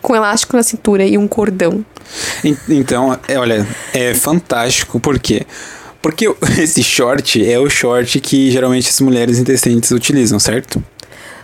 com 0.00 0.14
elástico 0.14 0.56
na 0.56 0.62
cintura 0.62 1.04
e 1.04 1.18
um 1.18 1.26
cordão. 1.26 1.84
Então, 2.68 3.18
é, 3.28 3.38
olha, 3.38 3.66
é 3.92 4.14
fantástico, 4.14 4.98
por 4.98 5.18
quê? 5.18 5.46
Porque 6.00 6.26
esse 6.58 6.82
short 6.82 7.48
é 7.48 7.58
o 7.58 7.70
short 7.70 8.20
que 8.20 8.50
geralmente 8.50 8.88
as 8.88 9.00
mulheres 9.00 9.38
intestintes 9.38 9.90
utilizam, 9.90 10.38
certo? 10.38 10.82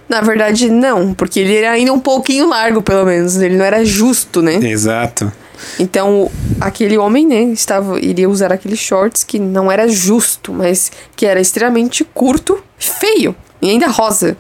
Na 0.09 0.21
verdade, 0.23 0.71
não, 0.71 1.13
porque 1.13 1.41
ele 1.41 1.55
era 1.55 1.73
ainda 1.73 1.93
um 1.93 2.01
pouquinho 2.01 2.49
largo, 2.49 2.81
pelo 2.81 3.05
menos. 3.05 3.37
Ele 3.37 3.57
não 3.57 3.65
era 3.65 3.85
justo, 3.85 4.41
né? 4.41 4.55
Exato. 4.55 5.31
Então, 5.79 6.31
aquele 6.61 6.97
homem, 6.97 7.27
né, 7.27 7.43
estava, 7.53 8.01
iria 8.01 8.29
usar 8.29 8.53
aqueles 8.53 8.79
shorts 8.79 9.23
que 9.23 9.39
não 9.39 9.71
era 9.71 9.87
justo, 9.89 10.53
mas 10.53 10.91
que 11.15 11.27
era 11.27 11.41
extremamente 11.41 12.05
curto, 12.05 12.63
feio 12.79 13.35
e 13.61 13.69
ainda 13.69 13.89
rosa. 13.89 14.37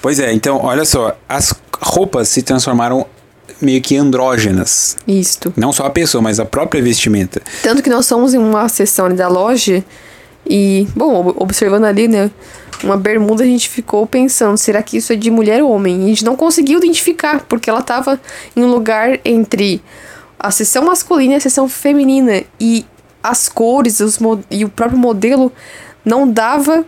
Pois 0.00 0.18
é, 0.18 0.32
então, 0.32 0.60
olha 0.64 0.84
só, 0.84 1.16
as 1.28 1.54
roupas 1.80 2.28
se 2.28 2.42
transformaram 2.42 3.06
meio 3.62 3.80
que 3.80 3.96
andrógenas. 3.96 4.96
Isto. 5.06 5.52
Não 5.56 5.72
só 5.72 5.86
a 5.86 5.90
pessoa, 5.90 6.20
mas 6.20 6.40
a 6.40 6.44
própria 6.44 6.82
vestimenta. 6.82 7.40
Tanto 7.62 7.82
que 7.82 7.90
nós 7.90 8.06
somos 8.06 8.34
em 8.34 8.38
uma 8.38 8.66
ali 9.04 9.14
da 9.14 9.28
loja 9.28 9.84
e, 10.46 10.86
bom, 10.94 11.32
observando 11.36 11.84
ali, 11.84 12.08
né, 12.08 12.30
uma 12.82 12.96
bermuda, 12.96 13.44
a 13.44 13.46
gente 13.46 13.68
ficou 13.68 14.06
pensando, 14.06 14.56
será 14.56 14.82
que 14.82 14.96
isso 14.96 15.12
é 15.12 15.16
de 15.16 15.30
mulher 15.30 15.62
ou 15.62 15.70
homem? 15.70 16.02
E 16.02 16.04
a 16.04 16.08
gente 16.08 16.24
não 16.24 16.36
conseguiu 16.36 16.78
identificar, 16.78 17.44
porque 17.48 17.70
ela 17.70 17.80
estava 17.80 18.20
em 18.56 18.62
um 18.62 18.70
lugar 18.70 19.20
entre 19.24 19.82
a 20.38 20.50
seção 20.50 20.84
masculina 20.84 21.34
e 21.34 21.36
a 21.36 21.40
seção 21.40 21.68
feminina. 21.68 22.42
E 22.58 22.84
as 23.22 23.48
cores 23.48 24.00
os 24.00 24.18
e 24.50 24.64
o 24.64 24.68
próprio 24.68 24.98
modelo 24.98 25.52
não 26.04 26.28
dava 26.28 26.84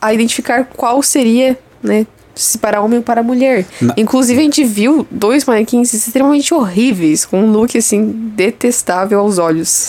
a 0.00 0.14
identificar 0.14 0.64
qual 0.66 1.02
seria, 1.02 1.58
né, 1.82 2.06
se 2.34 2.58
para 2.58 2.80
homem 2.80 2.98
ou 2.98 3.04
para 3.04 3.22
mulher. 3.22 3.64
Não. 3.80 3.94
Inclusive, 3.96 4.40
a 4.40 4.42
gente 4.42 4.64
viu 4.64 5.06
dois 5.10 5.44
manequins 5.44 5.92
extremamente 5.92 6.52
horríveis, 6.52 7.24
com 7.24 7.40
um 7.40 7.52
look 7.52 7.76
assim 7.76 8.04
detestável 8.34 9.20
aos 9.20 9.38
olhos. 9.38 9.88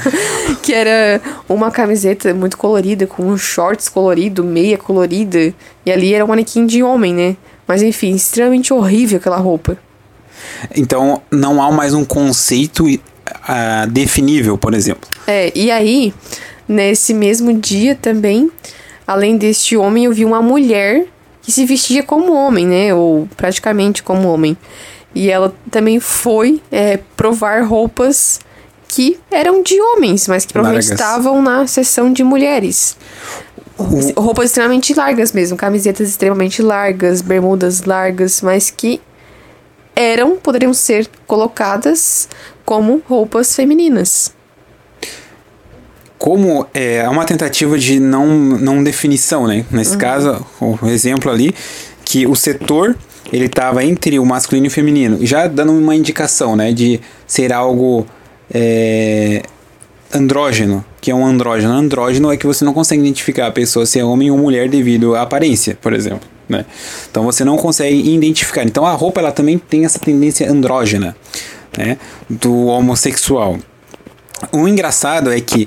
que 0.62 0.72
era 0.72 1.20
uma 1.48 1.70
camiseta 1.70 2.34
muito 2.34 2.56
colorida, 2.58 3.06
com 3.06 3.24
um 3.24 3.36
shorts 3.36 3.88
colorido, 3.88 4.42
meia 4.42 4.76
colorida. 4.76 5.54
E 5.84 5.92
ali 5.92 6.12
era 6.12 6.24
um 6.24 6.28
manequim 6.28 6.66
de 6.66 6.82
homem, 6.82 7.14
né? 7.14 7.36
Mas 7.66 7.82
enfim, 7.82 8.14
extremamente 8.14 8.72
horrível 8.72 9.18
aquela 9.18 9.36
roupa. 9.36 9.78
Então, 10.74 11.22
não 11.30 11.62
há 11.62 11.70
mais 11.70 11.94
um 11.94 12.04
conceito 12.04 12.84
uh, 12.86 13.90
definível, 13.90 14.56
por 14.58 14.74
exemplo. 14.74 15.08
É, 15.26 15.52
e 15.54 15.70
aí, 15.70 16.12
nesse 16.68 17.12
mesmo 17.12 17.52
dia 17.52 17.94
também, 17.94 18.50
além 19.06 19.36
deste 19.36 19.76
homem, 19.76 20.04
eu 20.04 20.12
vi 20.12 20.24
uma 20.24 20.42
mulher 20.42 21.06
que 21.46 21.52
se 21.52 21.64
vestia 21.64 22.02
como 22.02 22.32
homem, 22.34 22.66
né? 22.66 22.92
Ou 22.92 23.28
praticamente 23.36 24.02
como 24.02 24.28
homem. 24.28 24.56
E 25.14 25.30
ela 25.30 25.54
também 25.70 26.00
foi 26.00 26.60
é, 26.72 26.98
provar 27.16 27.62
roupas 27.64 28.40
que 28.88 29.16
eram 29.30 29.62
de 29.62 29.80
homens, 29.80 30.26
mas 30.26 30.44
que 30.44 30.52
provavelmente 30.52 30.88
largas. 30.88 31.00
estavam 31.00 31.40
na 31.40 31.64
seção 31.68 32.12
de 32.12 32.24
mulheres. 32.24 32.96
O... 33.78 34.20
Roupas 34.20 34.46
extremamente 34.46 34.92
largas 34.92 35.30
mesmo, 35.30 35.56
camisetas 35.56 36.08
extremamente 36.08 36.60
largas, 36.60 37.22
bermudas 37.22 37.84
largas, 37.84 38.42
mas 38.42 38.68
que 38.68 39.00
eram, 39.94 40.38
poderiam 40.38 40.74
ser 40.74 41.08
colocadas 41.28 42.28
como 42.64 43.00
roupas 43.06 43.54
femininas 43.54 44.35
como 46.18 46.66
é 46.72 47.08
uma 47.08 47.24
tentativa 47.24 47.78
de 47.78 48.00
não, 48.00 48.26
não 48.26 48.82
definição, 48.82 49.46
né? 49.46 49.64
Nesse 49.70 49.92
uhum. 49.92 49.98
caso, 49.98 50.46
o 50.60 50.86
exemplo 50.86 51.30
ali, 51.30 51.54
que 52.04 52.26
o 52.26 52.34
setor 52.34 52.96
ele 53.32 53.46
estava 53.46 53.84
entre 53.84 54.18
o 54.18 54.24
masculino 54.24 54.66
e 54.66 54.68
o 54.68 54.70
feminino, 54.70 55.18
já 55.26 55.46
dando 55.46 55.72
uma 55.72 55.94
indicação, 55.96 56.54
né, 56.54 56.72
de 56.72 57.00
ser 57.26 57.52
algo 57.52 58.06
é, 58.52 59.42
andrógeno, 60.14 60.84
que 61.00 61.10
é 61.10 61.14
um 61.14 61.26
andrógeno. 61.26 61.72
Andrógeno 61.72 62.32
é 62.32 62.36
que 62.36 62.46
você 62.46 62.64
não 62.64 62.72
consegue 62.72 63.00
identificar 63.00 63.48
a 63.48 63.50
pessoa 63.50 63.84
se 63.86 63.98
é 63.98 64.04
homem 64.04 64.30
ou 64.30 64.38
mulher 64.38 64.68
devido 64.68 65.14
à 65.14 65.22
aparência, 65.22 65.76
por 65.80 65.92
exemplo. 65.92 66.28
Né? 66.48 66.64
Então 67.10 67.24
você 67.24 67.44
não 67.44 67.56
consegue 67.56 68.14
identificar. 68.14 68.62
Então 68.62 68.86
a 68.86 68.92
roupa 68.92 69.20
ela 69.20 69.32
também 69.32 69.58
tem 69.58 69.84
essa 69.84 69.98
tendência 69.98 70.50
andrógena 70.50 71.16
né? 71.76 71.98
do 72.30 72.66
homossexual. 72.66 73.58
O 74.52 74.68
engraçado 74.68 75.32
é 75.32 75.40
que 75.40 75.66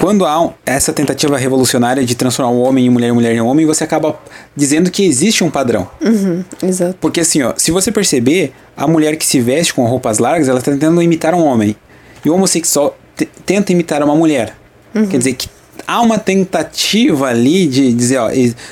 quando 0.00 0.24
há 0.24 0.50
essa 0.64 0.92
tentativa 0.92 1.36
revolucionária 1.36 2.04
de 2.04 2.14
transformar 2.14 2.52
o 2.52 2.60
homem 2.60 2.86
em 2.86 2.90
mulher 2.90 3.08
e 3.08 3.12
mulher 3.12 3.34
em 3.34 3.40
homem, 3.40 3.66
você 3.66 3.84
acaba 3.84 4.18
dizendo 4.56 4.90
que 4.90 5.04
existe 5.04 5.44
um 5.44 5.50
padrão. 5.50 5.88
Uhum, 6.00 6.42
exato. 6.62 6.96
Porque 7.00 7.20
assim, 7.20 7.42
ó, 7.42 7.52
se 7.56 7.70
você 7.70 7.92
perceber, 7.92 8.52
a 8.76 8.86
mulher 8.86 9.16
que 9.16 9.26
se 9.26 9.40
veste 9.40 9.74
com 9.74 9.84
roupas 9.84 10.18
largas, 10.18 10.48
ela 10.48 10.58
está 10.58 10.70
tentando 10.70 11.02
imitar 11.02 11.34
um 11.34 11.44
homem. 11.44 11.76
E 12.24 12.30
o 12.30 12.34
homossexual 12.34 12.96
tenta 13.44 13.72
imitar 13.72 14.02
uma 14.02 14.14
mulher. 14.14 14.54
Uhum. 14.94 15.06
Quer 15.06 15.18
dizer 15.18 15.34
que 15.34 15.48
há 15.88 16.02
uma 16.02 16.18
tentativa 16.18 17.28
ali 17.28 17.66
de 17.66 17.94
dizer, 17.94 18.18
ó, 18.18 18.28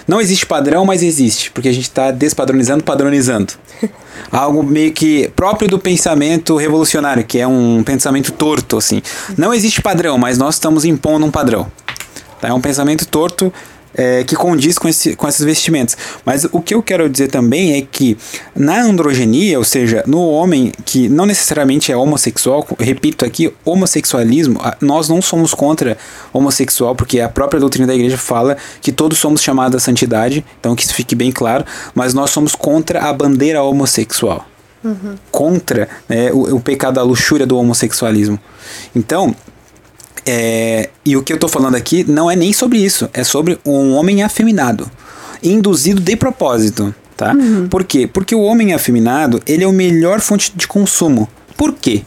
não 0.06 0.20
existe 0.20 0.44
padrão, 0.44 0.84
mas 0.84 1.02
existe, 1.02 1.50
porque 1.50 1.70
a 1.70 1.72
gente 1.72 1.84
está 1.84 2.10
despadronizando, 2.10 2.84
padronizando. 2.84 3.54
algo 4.30 4.62
meio 4.62 4.92
que 4.92 5.30
próprio 5.34 5.66
do 5.66 5.78
pensamento 5.78 6.56
revolucionário, 6.56 7.24
que 7.24 7.38
é 7.38 7.46
um 7.46 7.82
pensamento 7.82 8.32
torto, 8.32 8.76
assim. 8.76 9.00
Não 9.36 9.54
existe 9.54 9.80
padrão, 9.80 10.18
mas 10.18 10.36
nós 10.36 10.56
estamos 10.56 10.84
impondo 10.84 11.24
um 11.24 11.30
padrão. 11.30 11.66
Tá? 12.38 12.48
É 12.48 12.52
um 12.52 12.60
pensamento 12.60 13.06
torto 13.06 13.50
é, 13.96 14.22
que 14.24 14.36
condiz 14.36 14.78
com, 14.78 14.88
esse, 14.88 15.16
com 15.16 15.26
essas 15.26 15.44
vestimentas. 15.44 15.96
Mas 16.24 16.46
o 16.52 16.60
que 16.60 16.74
eu 16.74 16.82
quero 16.82 17.08
dizer 17.08 17.28
também 17.28 17.76
é 17.78 17.82
que 17.82 18.16
na 18.54 18.82
androgenia, 18.82 19.58
ou 19.58 19.64
seja, 19.64 20.04
no 20.06 20.20
homem 20.28 20.72
que 20.84 21.08
não 21.08 21.24
necessariamente 21.24 21.90
é 21.90 21.96
homossexual, 21.96 22.66
repito 22.78 23.24
aqui, 23.24 23.52
homossexualismo, 23.64 24.60
nós 24.80 25.08
não 25.08 25.22
somos 25.22 25.54
contra 25.54 25.96
homossexual, 26.32 26.94
porque 26.94 27.20
a 27.20 27.28
própria 27.28 27.58
doutrina 27.58 27.86
da 27.86 27.94
igreja 27.94 28.18
fala 28.18 28.56
que 28.82 28.92
todos 28.92 29.18
somos 29.18 29.42
chamados 29.42 29.76
à 29.76 29.80
santidade, 29.80 30.44
então 30.60 30.76
que 30.76 30.82
isso 30.82 30.94
fique 30.94 31.14
bem 31.14 31.32
claro, 31.32 31.64
mas 31.94 32.12
nós 32.12 32.30
somos 32.30 32.54
contra 32.54 33.00
a 33.00 33.12
bandeira 33.12 33.62
homossexual. 33.62 34.46
Uhum. 34.84 35.16
Contra 35.32 35.88
né, 36.08 36.30
o, 36.32 36.56
o 36.56 36.60
pecado 36.60 36.94
da 36.94 37.02
luxúria 37.02 37.46
do 37.46 37.56
homossexualismo. 37.58 38.38
Então, 38.94 39.34
é, 40.26 40.90
e 41.04 41.16
o 41.16 41.22
que 41.22 41.32
eu 41.32 41.38
tô 41.38 41.46
falando 41.46 41.76
aqui 41.76 42.04
não 42.04 42.28
é 42.28 42.34
nem 42.34 42.52
sobre 42.52 42.78
isso, 42.78 43.08
é 43.14 43.22
sobre 43.22 43.58
um 43.64 43.94
homem 43.94 44.24
afeminado, 44.24 44.90
induzido 45.42 46.00
de 46.00 46.16
propósito, 46.16 46.92
tá? 47.16 47.32
Uhum. 47.32 47.68
Por 47.68 47.84
quê? 47.84 48.08
Porque 48.12 48.34
o 48.34 48.42
homem 48.42 48.74
afeminado, 48.74 49.40
ele 49.46 49.62
é 49.62 49.66
o 49.66 49.72
melhor 49.72 50.20
fonte 50.20 50.52
de 50.54 50.66
consumo. 50.66 51.28
Por 51.56 51.72
quê? 51.72 52.02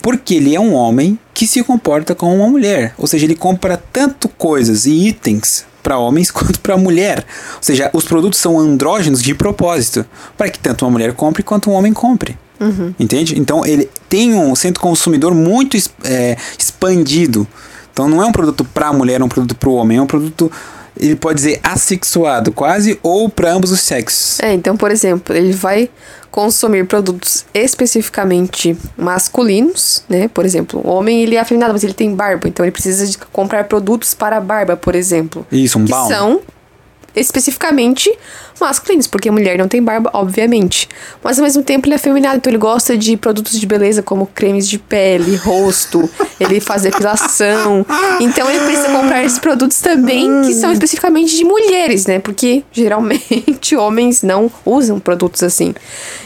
Porque 0.00 0.36
ele 0.36 0.54
é 0.54 0.60
um 0.60 0.72
homem 0.72 1.18
que 1.34 1.46
se 1.46 1.62
comporta 1.62 2.14
como 2.14 2.34
uma 2.34 2.48
mulher, 2.48 2.94
ou 2.96 3.06
seja, 3.06 3.26
ele 3.26 3.34
compra 3.34 3.82
tanto 3.92 4.28
coisas 4.28 4.86
e 4.86 5.08
itens 5.08 5.66
para 5.82 5.98
homens 5.98 6.30
quanto 6.32 6.60
para 6.60 6.78
mulher. 6.78 7.26
Ou 7.56 7.62
seja, 7.62 7.90
os 7.92 8.04
produtos 8.04 8.40
são 8.40 8.58
andrógenos 8.58 9.22
de 9.22 9.34
propósito, 9.34 10.06
para 10.36 10.48
que 10.48 10.58
tanto 10.58 10.84
uma 10.86 10.92
mulher 10.92 11.12
compre 11.12 11.42
quanto 11.42 11.70
um 11.70 11.74
homem 11.74 11.92
compre. 11.92 12.38
Uhum. 12.60 12.94
Entende? 13.00 13.38
Então 13.38 13.64
ele 13.64 13.88
tem 14.08 14.34
um 14.34 14.54
centro 14.54 14.80
consumidor 14.80 15.34
muito 15.34 15.76
é, 16.04 16.36
expandido. 16.58 17.46
Então 17.92 18.08
não 18.08 18.22
é 18.22 18.26
um 18.26 18.32
produto 18.32 18.64
para 18.64 18.88
a 18.88 18.92
mulher, 18.92 19.20
é 19.20 19.24
um 19.24 19.28
produto 19.28 19.56
para 19.56 19.68
o 19.68 19.74
homem, 19.74 19.98
é 19.98 20.02
um 20.02 20.06
produto 20.06 20.50
ele 20.98 21.16
pode 21.16 21.36
dizer 21.36 21.60
assexuado, 21.62 22.52
quase, 22.52 22.98
ou 23.02 23.28
para 23.28 23.52
ambos 23.52 23.70
os 23.70 23.80
sexos. 23.80 24.38
É, 24.40 24.52
então, 24.52 24.76
por 24.76 24.90
exemplo, 24.90 25.34
ele 25.34 25.52
vai 25.52 25.88
consumir 26.30 26.86
produtos 26.86 27.44
especificamente 27.54 28.76
masculinos, 28.96 30.04
né? 30.08 30.28
Por 30.28 30.44
exemplo, 30.44 30.80
o 30.84 30.90
homem 30.90 31.22
ele 31.22 31.36
é 31.36 31.40
afeminado, 31.40 31.72
mas 31.72 31.82
ele 31.82 31.94
tem 31.94 32.14
barba, 32.14 32.48
então 32.48 32.64
ele 32.64 32.72
precisa 32.72 33.06
de 33.06 33.18
comprar 33.32 33.64
produtos 33.64 34.14
para 34.14 34.36
a 34.36 34.40
barba, 34.40 34.76
por 34.76 34.94
exemplo. 34.94 35.46
Isso, 35.50 35.78
um 35.78 35.84
que 35.84 35.90
balm. 35.90 36.08
são 36.08 36.40
especificamente 37.14 38.10
masculinos, 38.60 39.06
porque 39.06 39.28
a 39.28 39.32
mulher 39.32 39.58
não 39.58 39.66
tem 39.66 39.82
barba, 39.82 40.10
obviamente. 40.12 40.88
Mas 41.22 41.38
ao 41.38 41.44
mesmo 41.44 41.62
tempo 41.62 41.86
ele 41.86 41.94
é 41.94 41.98
feminado, 41.98 42.36
então 42.36 42.50
ele 42.50 42.58
gosta 42.58 42.96
de 42.96 43.16
produtos 43.16 43.58
de 43.58 43.66
beleza 43.66 44.02
como 44.02 44.26
cremes 44.26 44.68
de 44.68 44.78
pele, 44.78 45.36
rosto, 45.36 46.08
ele 46.38 46.60
faz 46.60 46.82
depilação. 46.82 47.84
Então 48.20 48.48
ele 48.50 48.60
precisa 48.60 48.88
comprar 48.88 49.24
esses 49.24 49.38
produtos 49.38 49.80
também 49.80 50.42
que 50.42 50.52
são 50.54 50.72
especificamente 50.72 51.36
de 51.36 51.44
mulheres, 51.44 52.06
né? 52.06 52.18
Porque 52.18 52.62
geralmente 52.70 53.74
homens 53.76 54.22
não 54.22 54.50
usam 54.64 55.00
produtos 55.00 55.42
assim. 55.42 55.74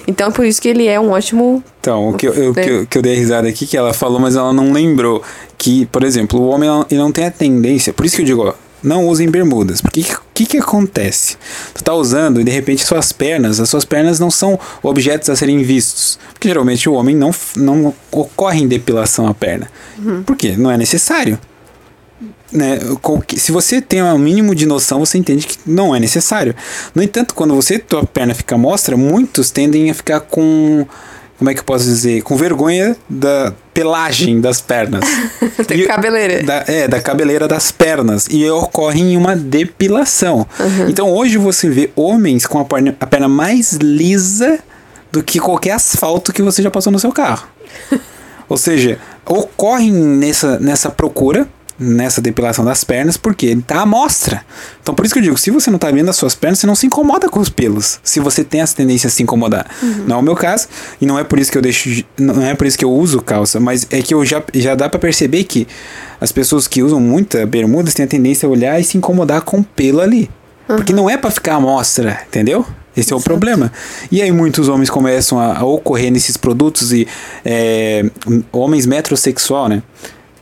Então 0.06 0.28
é 0.28 0.30
por 0.30 0.44
isso 0.44 0.60
que 0.60 0.68
ele 0.68 0.86
é 0.86 0.98
um 0.98 1.10
ótimo. 1.10 1.62
Então, 1.80 2.10
o 2.10 2.14
que 2.14 2.26
eu, 2.26 2.52
né? 2.52 2.62
que 2.62 2.70
eu, 2.70 2.86
que 2.86 2.98
eu 2.98 3.02
dei 3.02 3.14
risada 3.14 3.48
aqui 3.48 3.66
que 3.66 3.76
ela 3.76 3.92
falou, 3.92 4.18
mas 4.18 4.36
ela 4.36 4.52
não 4.52 4.72
lembrou 4.72 5.22
que, 5.58 5.86
por 5.86 6.02
exemplo, 6.02 6.40
o 6.40 6.48
homem 6.48 6.68
ele 6.90 7.00
não 7.00 7.12
tem 7.12 7.26
a 7.26 7.30
tendência. 7.30 7.92
Por 7.92 8.06
isso 8.06 8.16
que 8.16 8.22
eu 8.22 8.26
digo, 8.26 8.42
ó, 8.48 8.54
não 8.84 9.06
usem 9.06 9.28
bermudas. 9.28 9.80
Porque 9.80 10.00
o 10.00 10.20
que, 10.34 10.46
que 10.46 10.58
acontece? 10.58 11.36
Tu 11.74 11.82
tá 11.82 11.94
usando 11.94 12.40
e 12.40 12.44
de 12.44 12.50
repente 12.50 12.84
suas 12.84 13.12
pernas, 13.12 13.58
as 13.58 13.68
suas 13.68 13.84
pernas 13.84 14.20
não 14.20 14.30
são 14.30 14.58
objetos 14.82 15.30
a 15.30 15.36
serem 15.36 15.62
vistos. 15.62 16.18
Porque 16.32 16.48
geralmente 16.48 16.88
o 16.88 16.92
homem 16.92 17.16
não, 17.16 17.34
não 17.56 17.94
ocorre 18.12 18.60
em 18.60 18.68
depilação 18.68 19.26
a 19.26 19.34
perna. 19.34 19.68
Uhum. 19.98 20.22
Por 20.22 20.36
quê? 20.36 20.54
Não 20.56 20.70
é 20.70 20.76
necessário. 20.76 21.38
Né? 22.52 22.78
Se 23.36 23.50
você 23.50 23.80
tem 23.80 24.02
um 24.02 24.18
mínimo 24.18 24.54
de 24.54 24.64
noção, 24.64 25.00
você 25.00 25.18
entende 25.18 25.46
que 25.46 25.58
não 25.66 25.94
é 25.94 25.98
necessário. 25.98 26.54
No 26.94 27.02
entanto, 27.02 27.34
quando 27.34 27.54
você 27.54 27.78
tua 27.78 28.04
perna 28.04 28.32
fica 28.32 28.56
mostra, 28.56 28.96
muitos 28.96 29.50
tendem 29.50 29.90
a 29.90 29.94
ficar 29.94 30.20
com 30.20 30.86
como 31.44 31.50
é 31.50 31.54
que 31.54 31.60
eu 31.60 31.64
posso 31.64 31.84
dizer? 31.84 32.22
Com 32.22 32.36
vergonha 32.36 32.96
da 33.06 33.52
pelagem 33.74 34.40
das 34.40 34.62
pernas. 34.62 35.04
da 35.68 35.74
e, 35.74 35.86
cabeleira. 35.86 36.42
Da, 36.42 36.64
é, 36.66 36.88
da 36.88 37.02
cabeleira 37.02 37.46
das 37.46 37.70
pernas. 37.70 38.26
E 38.30 38.48
ocorre 38.48 39.02
em 39.02 39.14
uma 39.14 39.36
depilação. 39.36 40.46
Uhum. 40.58 40.88
Então 40.88 41.12
hoje 41.12 41.36
você 41.36 41.68
vê 41.68 41.90
homens 41.94 42.46
com 42.46 42.58
a 42.58 42.64
perna, 42.64 42.96
a 42.98 43.06
perna 43.06 43.28
mais 43.28 43.74
lisa 43.74 44.58
do 45.12 45.22
que 45.22 45.38
qualquer 45.38 45.72
asfalto 45.72 46.32
que 46.32 46.40
você 46.40 46.62
já 46.62 46.70
passou 46.70 46.90
no 46.90 46.98
seu 46.98 47.12
carro. 47.12 47.46
Ou 48.48 48.56
seja, 48.56 48.98
ocorre 49.26 49.90
nessa, 49.90 50.58
nessa 50.58 50.88
procura 50.88 51.46
nessa 51.78 52.20
depilação 52.20 52.64
das 52.64 52.84
pernas, 52.84 53.16
porque 53.16 53.46
ele 53.46 53.62
tá 53.62 53.80
à 53.80 53.86
mostra. 53.86 54.44
Então 54.82 54.94
por 54.94 55.04
isso 55.04 55.14
que 55.14 55.18
eu 55.18 55.24
digo, 55.24 55.36
se 55.36 55.50
você 55.50 55.70
não 55.70 55.78
tá 55.78 55.90
vendo 55.90 56.08
as 56.08 56.16
suas 56.16 56.34
pernas, 56.34 56.58
você 56.58 56.66
não 56.66 56.74
se 56.74 56.86
incomoda 56.86 57.28
com 57.28 57.40
os 57.40 57.48
pelos. 57.48 57.98
Se 58.02 58.20
você 58.20 58.44
tem 58.44 58.60
essa 58.60 58.76
tendência 58.76 59.08
a 59.08 59.10
se 59.10 59.22
incomodar. 59.22 59.66
Uhum. 59.82 60.04
Não 60.06 60.16
é 60.16 60.18
o 60.20 60.22
meu 60.22 60.36
caso, 60.36 60.68
e 61.00 61.06
não 61.06 61.18
é 61.18 61.24
por 61.24 61.38
isso 61.38 61.50
que 61.50 61.58
eu 61.58 61.62
deixo, 61.62 62.04
não 62.18 62.42
é 62.42 62.54
por 62.54 62.66
isso 62.66 62.78
que 62.78 62.84
eu 62.84 62.92
uso 62.92 63.20
calça, 63.20 63.58
mas 63.58 63.86
é 63.90 64.00
que 64.00 64.14
eu 64.14 64.24
já, 64.24 64.42
já 64.54 64.74
dá 64.74 64.88
para 64.88 65.00
perceber 65.00 65.44
que 65.44 65.66
as 66.20 66.30
pessoas 66.30 66.68
que 66.68 66.82
usam 66.82 67.00
muita 67.00 67.44
bermuda 67.44 67.90
têm 67.90 68.04
a 68.04 68.08
tendência 68.08 68.46
a 68.46 68.50
olhar 68.50 68.80
e 68.80 68.84
se 68.84 68.96
incomodar 68.96 69.42
com 69.42 69.58
o 69.58 69.64
pelo 69.64 70.00
ali. 70.00 70.30
Uhum. 70.68 70.76
Porque 70.76 70.92
não 70.92 71.10
é 71.10 71.16
para 71.16 71.30
ficar 71.30 71.56
à 71.56 71.60
mostra, 71.60 72.20
entendeu? 72.26 72.64
Esse 72.96 73.12
é 73.12 73.16
o 73.16 73.20
problema. 73.20 73.72
E 74.10 74.22
aí 74.22 74.30
muitos 74.30 74.68
homens 74.68 74.88
começam 74.88 75.38
a, 75.38 75.58
a 75.58 75.64
ocorrer 75.64 76.12
nesses 76.12 76.36
produtos 76.36 76.92
e 76.92 77.08
é, 77.44 78.08
homens 78.52 78.86
metrosexual, 78.86 79.68
né? 79.68 79.82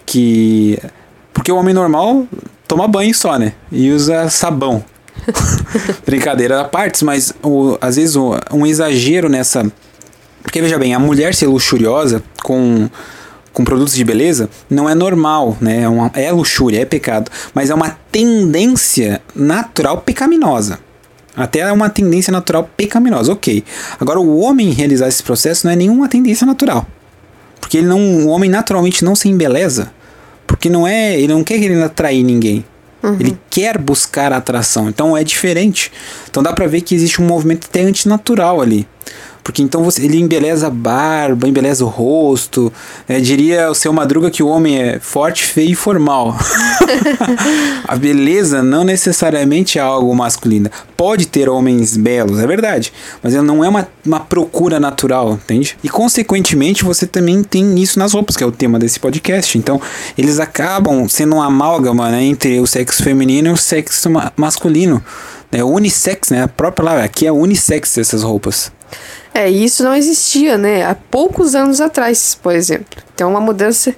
Que 0.05 0.79
porque 1.43 1.51
o 1.51 1.57
homem 1.57 1.75
normal 1.75 2.25
toma 2.69 2.87
banho 2.87 3.13
só, 3.13 3.37
né? 3.37 3.53
E 3.73 3.91
usa 3.91 4.31
sabão. 4.31 4.85
Brincadeira 6.07 6.61
à 6.61 6.65
parte, 6.65 7.05
mas 7.05 7.35
o, 7.43 7.77
às 7.81 7.97
vezes 7.97 8.15
o, 8.15 8.37
um 8.53 8.65
exagero 8.65 9.29
nessa. 9.29 9.67
Porque 10.41 10.63
veja 10.63 10.79
bem, 10.79 10.95
a 10.95 11.01
mulher 11.01 11.35
ser 11.35 11.49
luxuriosa 11.49 12.23
com, 12.45 12.89
com 13.53 13.65
produtos 13.65 13.95
de 13.95 14.05
beleza 14.05 14.49
não 14.71 14.89
é 14.89 14.95
normal, 14.95 15.57
né? 15.61 15.83
É, 15.83 15.89
uma, 15.89 16.13
é 16.15 16.31
luxúria, 16.31 16.81
é 16.81 16.85
pecado. 16.85 17.29
Mas 17.53 17.71
é 17.71 17.75
uma 17.75 17.99
tendência 18.13 19.21
natural 19.35 19.99
pecaminosa. 19.99 20.79
Até 21.37 21.59
é 21.59 21.73
uma 21.73 21.91
tendência 21.91 22.31
natural 22.31 22.71
pecaminosa, 22.77 23.33
ok. 23.33 23.65
Agora, 23.99 24.21
o 24.21 24.39
homem 24.39 24.71
realizar 24.71 25.09
esse 25.09 25.25
processo 25.25 25.67
não 25.67 25.73
é 25.73 25.77
nenhuma 25.77 26.09
tendência 26.09 26.47
natural. 26.47 26.87
Porque 27.61 27.79
ele 27.79 27.89
não, 27.89 27.99
o 27.99 28.29
homem 28.29 28.49
naturalmente 28.49 29.05
não 29.05 29.17
se 29.17 29.29
embeleza. 29.29 29.91
Porque 30.47 30.69
não 30.69 30.87
é. 30.87 31.19
Ele 31.19 31.33
não 31.33 31.45
quer 31.45 31.59
querer 31.59 31.83
atrair 31.83 32.23
ninguém. 32.23 32.65
Uhum. 33.03 33.17
Ele 33.19 33.39
quer 33.51 33.79
buscar 33.79 34.33
a 34.33 34.37
atração. 34.37 34.89
Então 34.89 35.17
é 35.17 35.25
diferente. 35.25 35.91
Então 36.31 36.43
dá 36.43 36.53
pra 36.53 36.67
ver 36.67 36.83
que 36.83 36.95
existe 36.95 37.21
um 37.21 37.27
movimento 37.27 37.67
até 37.69 37.83
antinatural 37.83 38.61
ali. 38.61 38.87
Porque 39.43 39.63
então 39.63 39.83
você, 39.83 40.05
ele 40.05 40.19
embeleza 40.19 40.69
a 40.69 40.71
barba, 40.71 41.49
embeleza 41.49 41.85
o 41.85 41.89
rosto. 41.89 42.73
É, 43.09 43.19
diria 43.19 43.71
o 43.71 43.75
seu 43.75 43.93
Madruga 43.93 44.31
que 44.31 44.43
o 44.43 44.49
homem 44.49 44.81
é 44.81 44.99
forte, 45.01 45.45
feio 45.45 45.73
e 45.73 45.75
formal. 45.75 46.37
a 47.87 47.97
beleza 47.97 48.63
não 48.63 48.85
necessariamente 48.85 49.79
é 49.79 49.83
algo 49.83 50.15
masculino. 50.15 50.71
Pode 50.97 51.27
ter 51.27 51.49
homens 51.49 51.97
belos, 51.97 52.39
é 52.39 52.47
verdade. 52.47 52.93
Mas 53.23 53.35
ela 53.35 53.43
não 53.43 53.65
é 53.65 53.69
uma, 53.69 53.89
uma 54.07 54.21
procura 54.21 54.79
natural, 54.79 55.33
entende? 55.33 55.77
E 55.83 55.89
consequentemente 55.89 56.85
você 56.85 57.07
também 57.07 57.43
tem 57.43 57.81
isso 57.81 57.99
nas 57.99 58.13
roupas, 58.13 58.37
que 58.37 58.45
é 58.45 58.47
o 58.47 58.53
tema 58.53 58.79
desse 58.79 59.01
podcast. 59.01 59.59
Então 59.59 59.81
eles 60.17 60.39
acabam 60.39 61.09
sendo 61.09 61.37
uma 61.37 61.47
amálgama 61.47 62.11
né, 62.11 62.23
entre 62.23 62.61
o 62.61 62.67
sexo 62.67 63.03
feminino 63.03 63.49
e 63.49 63.53
o 63.53 63.57
sexo 63.57 64.09
ma 64.09 64.33
masculino. 64.37 65.03
É 65.51 65.63
unissex, 65.63 66.31
né? 66.31 66.45
A 66.45 66.49
própria 66.49 66.85
palavra 66.85 67.05
aqui 67.05 67.27
é 67.27 67.33
unissex 67.33 67.99
essas 67.99 68.23
roupas. 68.23 68.73
É, 69.35 69.51
e 69.51 69.65
isso 69.65 69.83
não 69.83 69.95
existia, 69.95 70.59
né? 70.59 70.85
Há 70.85 70.95
poucos 70.95 71.55
anos 71.55 71.81
atrás, 71.81 72.35
por 72.35 72.55
exemplo. 72.55 73.03
Então, 73.15 73.29
é 73.29 73.31
uma 73.31 73.41
mudança 73.41 73.95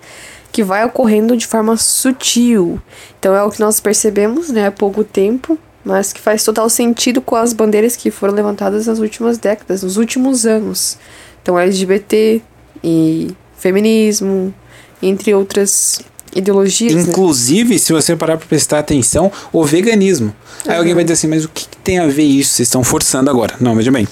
que 0.53 0.63
vai 0.63 0.85
ocorrendo 0.85 1.37
de 1.37 1.47
forma 1.47 1.77
sutil. 1.77 2.81
Então, 3.19 3.35
é 3.35 3.43
o 3.43 3.51
que 3.51 3.61
nós 3.61 3.81
percebemos, 3.81 4.51
né? 4.51 4.69
Há 4.69 4.73
pouco 4.73 5.03
tempo, 5.03 5.59
mas 5.85 6.13
que 6.13 6.21
faz 6.21 6.45
total 6.45 6.71
sentido 6.71 7.21
com 7.21 7.35
as 7.35 7.53
bandeiras 7.53 7.97
que 7.97 8.11
foram 8.11 8.33
levantadas 8.33 8.87
nas 8.87 9.01
últimas 9.01 9.37
décadas, 9.37 9.83
nos 9.83 9.97
últimos 9.97 10.47
anos. 10.47 10.97
Então, 11.43 11.59
LGBT 11.59 12.41
e 12.83 13.35
feminismo, 13.57 14.55
entre 15.03 15.35
outras 15.35 16.01
ideologias. 16.35 16.95
Né? 16.95 17.11
Inclusive, 17.11 17.75
né? 17.75 17.79
se 17.79 17.93
você 17.93 18.15
parar 18.15 18.37
para 18.37 18.47
prestar 18.47 18.79
atenção, 18.79 19.33
o 19.53 19.65
veganismo. 19.65 20.35
Uhum. 20.65 20.73
Aí 20.73 20.79
alguém 20.79 20.95
vai 20.95 21.05
dizer 21.05 21.15
assim, 21.15 21.29
mas 21.29 21.45
o 21.45 21.49
que, 21.49 21.67
que 21.67 21.77
tem 21.79 21.99
a 21.99 22.07
ver 22.07 22.25
isso? 22.25 22.55
Vocês 22.55 22.69
estão 22.69 22.85
forçando 22.85 23.31
agora. 23.31 23.55
Não, 23.61 23.75
veja 23.75 23.91
bem. 23.91 24.07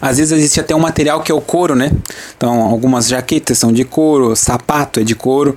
Às 0.00 0.18
vezes 0.18 0.32
existe 0.32 0.60
até 0.60 0.74
um 0.74 0.80
material 0.80 1.22
que 1.22 1.32
é 1.32 1.34
o 1.34 1.40
couro, 1.40 1.74
né? 1.74 1.90
Então, 2.36 2.62
algumas 2.62 3.08
jaquetas 3.08 3.58
são 3.58 3.72
de 3.72 3.84
couro, 3.84 4.34
sapato 4.36 5.00
é 5.00 5.04
de 5.04 5.14
couro. 5.14 5.56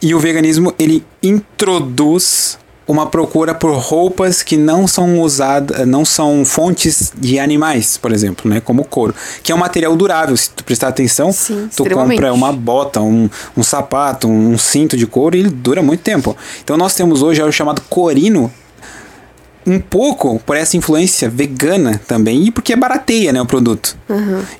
E 0.00 0.14
o 0.14 0.20
veganismo, 0.20 0.72
ele 0.78 1.04
introduz 1.22 2.58
uma 2.88 3.04
procura 3.04 3.54
por 3.54 3.76
roupas 3.76 4.42
que 4.42 4.56
não 4.56 4.86
são 4.86 5.20
usadas, 5.20 5.86
não 5.86 6.06
são 6.06 6.42
fontes 6.46 7.12
de 7.14 7.38
animais, 7.38 7.98
por 7.98 8.10
exemplo, 8.10 8.50
né, 8.50 8.60
como 8.60 8.82
couro, 8.82 9.14
que 9.42 9.52
é 9.52 9.54
um 9.54 9.58
material 9.58 9.94
durável. 9.94 10.34
Se 10.34 10.48
tu 10.48 10.64
prestar 10.64 10.88
atenção, 10.88 11.30
Sim, 11.30 11.68
tu 11.76 11.84
compra 11.84 12.32
uma 12.32 12.50
bota, 12.50 13.02
um, 13.02 13.28
um 13.54 13.62
sapato, 13.62 14.26
um, 14.26 14.56
cinto 14.56 14.96
de 14.96 15.06
couro 15.06 15.36
e 15.36 15.40
ele 15.40 15.50
dura 15.50 15.82
muito 15.82 16.00
tempo. 16.00 16.34
Então 16.64 16.78
nós 16.78 16.94
temos 16.94 17.22
hoje 17.22 17.42
é 17.42 17.44
o 17.44 17.52
chamado 17.52 17.82
corino 17.90 18.50
um 19.68 19.78
pouco 19.78 20.40
por 20.44 20.56
essa 20.56 20.76
influência 20.76 21.28
vegana 21.28 22.00
também 22.06 22.44
e 22.44 22.50
porque 22.50 22.74
barateia 22.74 23.32
né, 23.32 23.40
o 23.40 23.46
produto. 23.46 23.96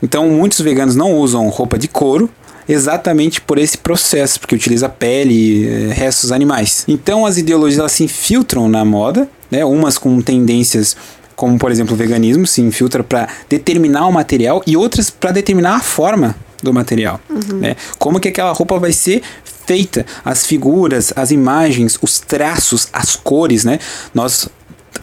Então 0.03 0.29
muitos 0.29 0.61
veganos 0.61 0.95
não 0.95 1.15
usam 1.15 1.49
roupa 1.49 1.79
de 1.79 1.89
couro 1.89 2.31
exatamente 2.69 3.41
por 3.41 3.57
esse 3.57 3.79
processo, 3.79 4.39
porque 4.39 4.55
utiliza 4.55 4.91
pele, 4.91 5.67
eh, 5.67 5.93
restos 5.95 6.31
animais. 6.31 6.85
Então 6.87 7.25
as 7.25 7.39
ideologias 7.39 7.79
elas 7.79 7.93
se 7.93 8.05
infiltram 8.05 8.69
na 8.69 8.85
moda, 8.85 9.27
né, 9.51 9.65
umas 9.65 9.97
com 9.97 10.21
tendências 10.21 10.95
como 11.35 11.57
por 11.57 11.71
exemplo 11.71 11.95
o 11.95 11.97
veganismo 11.97 12.47
se 12.49 12.61
infiltra 12.61 13.03
para 13.05 13.29
determinar 13.49 14.07
o 14.09 14.13
material 14.13 14.61
e 14.67 14.77
outras 14.77 15.09
para 15.09 15.31
determinar 15.31 15.77
a 15.77 15.81
forma 15.81 16.35
do 16.61 16.75
material, 16.75 17.21
né? 17.55 17.77
Como 17.97 18.19
que 18.19 18.27
aquela 18.27 18.53
roupa 18.53 18.77
vai 18.81 18.93
ser 18.93 19.23
feita, 19.45 20.05
as 20.25 20.45
figuras, 20.45 21.13
as 21.15 21.31
imagens, 21.31 21.97
os 22.03 22.19
traços, 22.19 22.89
as 22.93 23.15
cores, 23.15 23.65
né? 23.65 23.79
Nós 24.13 24.49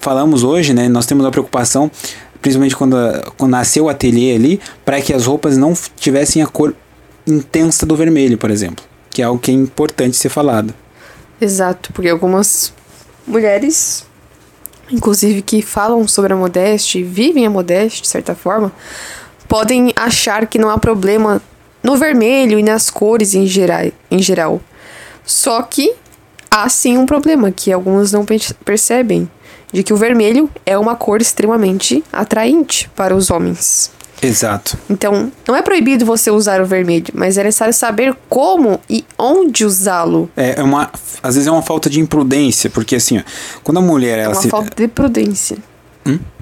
falamos 0.06 0.44
hoje, 0.44 0.72
né? 0.72 0.88
Nós 0.88 1.08
temos 1.08 1.26
a 1.26 1.32
preocupação, 1.32 1.90
principalmente 2.40 2.76
quando, 2.76 2.96
quando 3.38 3.50
nasceu 3.50 3.86
o 3.86 3.90
ateliê 3.90 4.36
ali, 4.36 4.62
para 4.86 5.02
que 5.02 5.12
as 5.12 5.26
roupas 5.26 5.58
não 5.58 5.74
tivessem 5.98 6.44
a 6.44 6.48
cor 6.48 6.76
intensa 7.26 7.88
do 7.88 7.96
vermelho, 7.96 8.38
por 8.38 8.52
exemplo, 8.52 8.86
que 9.10 9.24
é 9.24 9.26
algo 9.26 9.40
que 9.40 9.50
é 9.50 9.54
importante 9.56 10.16
ser 10.16 10.30
falado. 10.30 10.72
Exato, 11.42 11.92
porque 11.92 12.08
algumas 12.08 12.72
mulheres, 13.26 14.06
inclusive 14.92 15.42
que 15.42 15.64
falam 15.64 16.08
sobre 16.08 16.34
a 16.34 16.36
modéstia 16.36 17.00
e 17.00 17.04
vivem 17.04 17.48
a 17.48 17.50
modéstia 17.50 18.04
de 18.04 18.08
certa 18.08 18.36
forma, 18.36 18.72
podem 19.48 19.92
achar 19.96 20.46
que 20.46 20.60
não 20.60 20.70
há 20.70 20.78
problema 20.78 21.42
no 21.82 21.98
vermelho 21.98 22.60
e 22.60 22.64
nas 22.64 22.92
cores 22.92 23.34
em 23.34 23.48
geral. 23.48 23.88
Em 24.12 24.22
geral. 24.22 24.62
Só 25.26 25.64
que 25.64 25.94
há 26.52 26.70
sim 26.70 26.96
um 26.96 27.08
problema 27.08 27.52
que 27.52 27.72
algumas 27.74 28.12
não 28.12 28.24
pe- 28.24 28.54
percebem, 28.64 29.28
de 29.72 29.84
que 29.84 29.94
o 29.94 29.98
vermelho 29.98 30.50
é 30.66 30.78
uma 30.78 30.96
cor 30.96 31.22
extremamente 31.22 32.04
atraente 32.12 32.90
para 32.96 33.16
os 33.16 33.30
homens. 33.30 33.92
Exato. 34.22 34.78
Então, 34.90 35.32
não 35.48 35.56
é 35.56 35.62
proibido 35.62 36.06
você 36.06 36.32
usar 36.32 36.62
o 36.62 36.66
vermelho, 36.66 37.08
mas 37.14 37.38
é 37.38 37.44
necessário 37.44 37.74
saber 37.74 38.16
como 38.30 38.80
e 38.90 39.04
onde 39.18 39.66
usá-lo. 39.66 40.30
É 40.36 40.60
é 40.60 40.64
uma, 40.64 40.90
às 41.22 41.36
vezes 41.36 41.48
é 41.48 41.52
uma 41.52 41.62
falta 41.62 41.90
de 41.90 42.00
imprudência, 42.00 42.70
porque 42.70 42.96
assim, 42.96 43.20
ó, 43.20 43.22
quando 43.64 43.78
a 43.78 43.82
mulher 43.82 44.18
É 44.18 44.24
ela 44.24 44.34
uma 44.34 44.42
se 44.42 44.50
falta 44.50 44.72
de 44.76 44.88
prudência. 44.88 45.58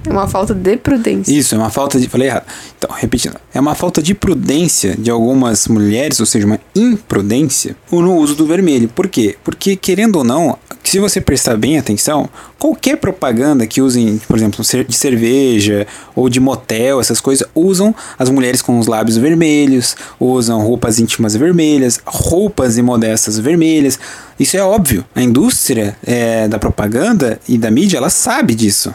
É 0.06 0.10
uma 0.10 0.28
falta 0.28 0.54
de 0.54 0.76
prudência. 0.76 1.32
Isso, 1.32 1.54
é 1.54 1.58
uma 1.58 1.70
falta 1.70 1.98
de. 1.98 2.06
Falei 2.06 2.28
errado. 2.28 2.44
Então, 2.76 2.90
repetindo. 2.94 3.36
É 3.54 3.58
uma 3.58 3.74
falta 3.74 4.02
de 4.02 4.14
prudência 4.14 4.94
de 4.98 5.10
algumas 5.10 5.66
mulheres, 5.66 6.20
ou 6.20 6.26
seja, 6.26 6.46
uma 6.46 6.60
imprudência, 6.74 7.74
no 7.90 8.16
uso 8.16 8.34
do 8.34 8.46
vermelho. 8.46 8.88
Por 8.88 9.08
quê? 9.08 9.36
Porque, 9.42 9.74
querendo 9.76 10.16
ou 10.16 10.24
não, 10.24 10.58
se 10.82 10.98
você 10.98 11.20
prestar 11.20 11.56
bem 11.56 11.78
atenção, 11.78 12.28
qualquer 12.58 12.98
propaganda 12.98 13.66
que 13.66 13.80
usem, 13.80 14.20
por 14.28 14.36
exemplo, 14.36 14.62
de 14.62 14.96
cerveja 14.96 15.86
ou 16.14 16.28
de 16.28 16.38
motel, 16.38 17.00
essas 17.00 17.20
coisas, 17.20 17.48
usam 17.54 17.94
as 18.18 18.28
mulheres 18.28 18.60
com 18.60 18.78
os 18.78 18.86
lábios 18.86 19.16
vermelhos, 19.16 19.96
usam 20.20 20.60
roupas 20.60 20.98
íntimas 20.98 21.34
vermelhas, 21.34 21.98
roupas 22.04 22.76
imodestas 22.76 23.38
vermelhas. 23.38 23.98
Isso 24.38 24.58
é 24.58 24.62
óbvio. 24.62 25.04
A 25.14 25.22
indústria 25.22 25.96
eh, 26.06 26.46
da 26.48 26.58
propaganda 26.58 27.40
e 27.48 27.56
da 27.56 27.70
mídia, 27.70 27.96
ela 27.96 28.10
sabe 28.10 28.54
disso. 28.54 28.94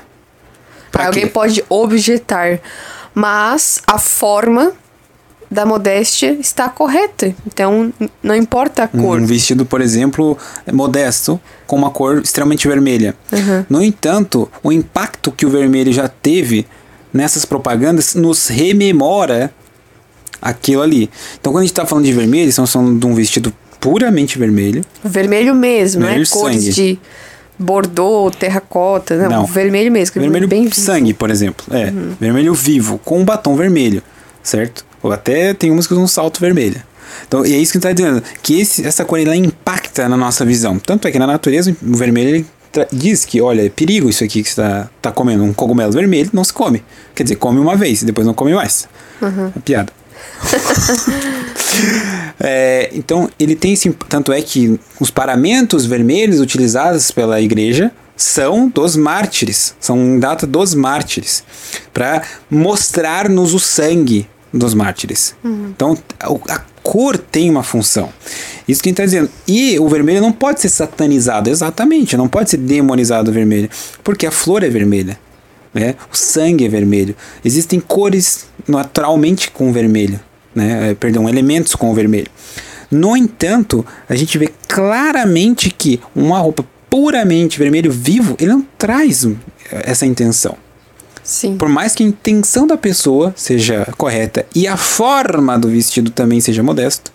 Pra 0.92 1.08
Alguém 1.08 1.24
quê? 1.26 1.30
pode 1.30 1.64
objetar, 1.70 2.60
mas 3.14 3.82
a 3.86 3.98
forma 4.00 4.74
da 5.52 5.66
modéstia 5.66 6.34
está 6.40 6.70
correta. 6.70 7.34
Então, 7.48 7.92
não 8.22 8.36
importa 8.36 8.84
a 8.84 8.88
cor. 8.88 9.20
Um 9.20 9.26
vestido, 9.26 9.66
por 9.66 9.82
exemplo, 9.82 10.38
modesto, 10.72 11.40
com 11.66 11.76
uma 11.76 11.90
cor 11.90 12.22
extremamente 12.22 12.68
vermelha. 12.68 13.16
Uhum. 13.32 13.66
No 13.70 13.84
entanto, 13.84 14.50
o 14.62 14.72
impacto 14.72 15.32
que 15.32 15.46
o 15.46 15.50
vermelho 15.50 15.92
já 15.92 16.08
teve 16.08 16.68
nessas 17.12 17.46
propagandas 17.46 18.14
nos 18.14 18.48
rememora 18.48 19.52
aquilo 20.42 20.82
ali. 20.82 21.10
Então, 21.40 21.52
quando 21.52 21.64
a 21.64 21.66
gente 21.66 21.72
está 21.72 21.86
falando 21.86 22.06
de 22.06 22.14
vermelho, 22.14 22.50
estamos 22.50 22.72
falando 22.72 23.00
de 23.00 23.06
um 23.08 23.16
vestido 23.16 23.52
puramente 23.80 24.38
vermelho. 24.38 24.84
Vermelho 25.04 25.56
mesmo, 25.56 26.02
Vermelho 26.02 26.26
não 26.32 26.40
é 26.40 26.42
cores 26.42 26.64
sangue. 26.64 26.74
de 26.74 27.00
bordô, 27.60 28.32
terracota. 28.32 29.16
Não, 29.18 29.30
Não. 29.30 29.46
vermelho 29.46 29.92
mesmo. 29.92 30.18
é 30.18 30.20
Vermelho 30.22 30.48
bem 30.48 30.64
vivo. 30.64 30.76
Uhum. 30.78 30.84
sangue, 30.86 31.14
por 31.14 31.30
exemplo. 31.30 31.66
É, 31.72 31.92
vermelho 32.20 32.54
vivo, 32.54 32.98
com 33.04 33.20
um 33.20 33.26
batom 33.26 33.56
vermelho, 33.56 34.02
certo? 34.42 34.86
Ou 35.04 35.12
até 35.12 35.54
tem 35.54 35.70
umas 35.70 35.86
que 35.86 35.94
usam 35.94 36.06
um 36.06 36.08
salto 36.08 36.40
vermelho. 36.40 36.82
Então, 37.28 37.46
e 37.46 37.54
é 37.54 37.58
isso 37.58 37.72
que 37.72 37.78
está 37.78 37.92
dizendo, 37.92 38.24
que 38.42 38.60
esse, 38.60 38.86
essa 38.86 39.04
cor 39.04 39.20
ela 39.20 39.36
impacta 39.36 40.08
na 40.08 40.16
nossa 40.16 40.46
visão. 40.46 40.80
Tanto 40.80 41.08
é 41.08 41.12
que 41.12 41.20
na 41.20 41.28
natureza 41.28 41.76
o 41.82 41.96
vermelho 41.98 42.30
ele 42.30 42.46
diz 42.92 43.26
que, 43.26 43.42
olha, 43.42 43.66
é 43.66 43.70
perigo 43.70 44.10
isso 44.10 44.24
aqui 44.24 44.44
que 44.44 44.50
você 44.50 44.62
está 44.62 44.90
tá 45.02 45.12
comendo. 45.12 45.44
Um 45.44 45.54
cogumelo 45.54 45.92
vermelho 45.92 46.30
não 46.32 46.44
se 46.44 46.54
come. 46.54 46.84
Quer 47.16 47.24
dizer, 47.24 47.36
come 47.36 47.60
uma 47.60 47.76
vez, 47.76 48.04
depois 48.04 48.26
não 48.28 48.34
come 48.34 48.54
mais. 48.54 48.88
É 49.22 49.60
piada. 49.60 49.92
É, 52.42 52.90
então, 52.94 53.30
ele 53.38 53.54
tem 53.54 53.74
esse. 53.74 53.90
Tanto 54.08 54.32
é 54.32 54.42
que 54.42 54.80
os 55.00 55.12
paramentos 55.12 55.86
vermelhos 55.86 56.40
utilizados 56.40 57.12
pela 57.12 57.42
igreja 57.42 57.92
são 58.16 58.70
dos 58.70 58.96
mártires, 58.96 59.76
são 59.80 60.20
data 60.20 60.48
dos 60.48 60.74
mártires, 60.74 61.44
para 61.94 62.24
mostrar-nos 62.50 63.54
o 63.54 63.60
sangue 63.60 64.28
dos 64.54 64.74
mártires. 64.74 65.36
Então, 65.70 65.98
a, 66.20 66.54
a 66.54 66.60
cor 66.84 67.18
tem 67.18 67.50
uma 67.50 67.64
função. 67.64 68.10
Isso 68.68 68.82
que 68.82 68.90
a 68.90 68.92
gente 68.92 69.02
está 69.02 69.06
dizendo. 69.06 69.30
E 69.48 69.80
o 69.80 69.88
vermelho 69.88 70.22
não 70.22 70.32
pode 70.32 70.60
ser 70.60 70.70
satanizado, 70.70 71.50
exatamente, 71.50 72.18
não 72.18 72.28
pode 72.28 72.50
ser 72.50 72.58
demonizado 72.58 73.32
o 73.32 73.34
vermelho, 73.34 73.70
porque 74.04 74.26
a 74.26 74.32
flor 74.32 74.64
é 74.64 74.70
vermelha. 74.70 75.20
Né? 75.74 75.96
O 76.12 76.18
sangue 76.18 76.66
é 76.66 76.68
vermelho. 76.68 77.16
Existem 77.46 77.80
cores 77.80 78.48
naturalmente 78.68 79.52
com 79.52 79.72
vermelho, 79.72 80.20
né? 80.54 80.92
Eh, 80.92 80.94
perdão, 80.96 81.28
elementos 81.30 81.76
com 81.76 81.94
vermelho. 81.94 82.28
No 82.92 83.16
entanto, 83.16 83.86
a 84.08 84.16
gente 84.16 84.38
vê 84.38 84.50
claramente 84.68 85.70
que 85.70 86.00
uma 86.16 86.40
roupa 86.40 86.66
puramente 86.90 87.60
vermelho 87.60 87.92
vivo, 87.92 88.36
ele 88.40 88.52
não 88.52 88.66
traz 88.78 89.26
eh, 89.26 89.30
essa 89.72 90.06
intenção. 90.06 90.58
Sim. 91.24 91.58
Por 91.58 91.70
mais 91.70 91.94
que 91.94 92.04
a 92.04 92.08
intenção 92.08 92.66
da 92.66 92.76
pessoa 92.76 93.32
seja 93.38 93.88
correta 93.98 94.46
e 94.56 94.68
a 94.68 94.76
forma 94.76 95.60
do 95.60 95.70
vestido 95.70 96.10
também 96.10 96.42
seja 96.42 96.64
modesto, 96.64 97.12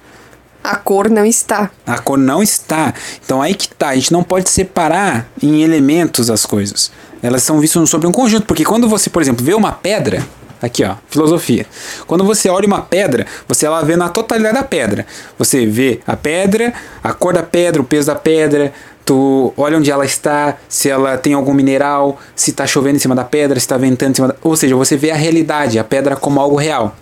A 0.63 0.77
cor 0.77 1.11
não 1.11 1.27
está. 1.27 1.71
a 1.85 1.99
cor 1.99 2.17
não 2.17 2.41
está. 2.41 2.95
Então 3.25 3.43
aí 3.43 3.55
que 3.55 3.69
tá. 3.69 3.89
A 3.89 3.95
gente 3.97 4.13
não 4.13 4.23
pode 4.23 4.49
separar 4.51 5.29
em 5.43 5.63
elementos 5.63 6.31
as 6.31 6.47
coisas. 6.47 6.93
Elas 7.21 7.43
são 7.43 7.59
vistas 7.59 7.91
sobre 7.91 8.07
um 8.07 8.13
conjunto. 8.13 8.47
Porque 8.47 8.65
quando 8.65 8.89
você, 8.89 9.11
por 9.11 9.21
exemplo, 9.21 9.45
vê 9.45 9.53
uma 9.55 9.73
pedra. 9.73 10.25
Aqui, 10.65 10.83
ó, 10.83 10.95
filosofia. 11.11 11.67
Quando 12.07 12.25
você 12.25 12.49
olha 12.49 12.67
uma 12.67 12.81
pedra, 12.81 13.27
você 13.47 13.67
ela 13.67 13.83
vê 13.83 13.97
na 13.97 14.09
totalidade 14.09 14.55
da 14.55 14.63
pedra. 14.63 15.07
Você 15.39 15.67
vê 15.67 16.01
a 16.07 16.17
pedra, 16.17 16.73
a 17.03 17.13
cor 17.13 17.35
da 17.35 17.43
pedra, 17.43 17.83
o 17.83 17.85
peso 17.85 18.07
da 18.07 18.15
pedra. 18.15 18.73
Tu 19.05 19.53
olha 19.59 19.77
onde 19.77 19.91
ela 19.91 20.07
está, 20.07 20.57
se 20.67 20.89
ela 20.89 21.19
tem 21.19 21.35
algum 21.35 21.53
mineral, 21.53 22.19
se 22.35 22.51
tá 22.51 22.67
chovendo 22.67 22.97
em 22.97 22.99
cima 22.99 23.15
da 23.15 23.25
pedra, 23.25 23.61
se 23.61 23.69
tá 23.69 23.77
ventando 23.77 24.13
em 24.13 24.15
cima 24.15 24.29
da... 24.29 24.37
Ou 24.43 24.57
seja, 24.57 24.75
você 24.75 24.97
vê 24.97 25.11
a 25.11 25.15
realidade, 25.15 25.79
a 25.79 25.85
pedra 25.85 26.17
como 26.17 26.41
algo 26.41 26.57
real. 26.57 26.97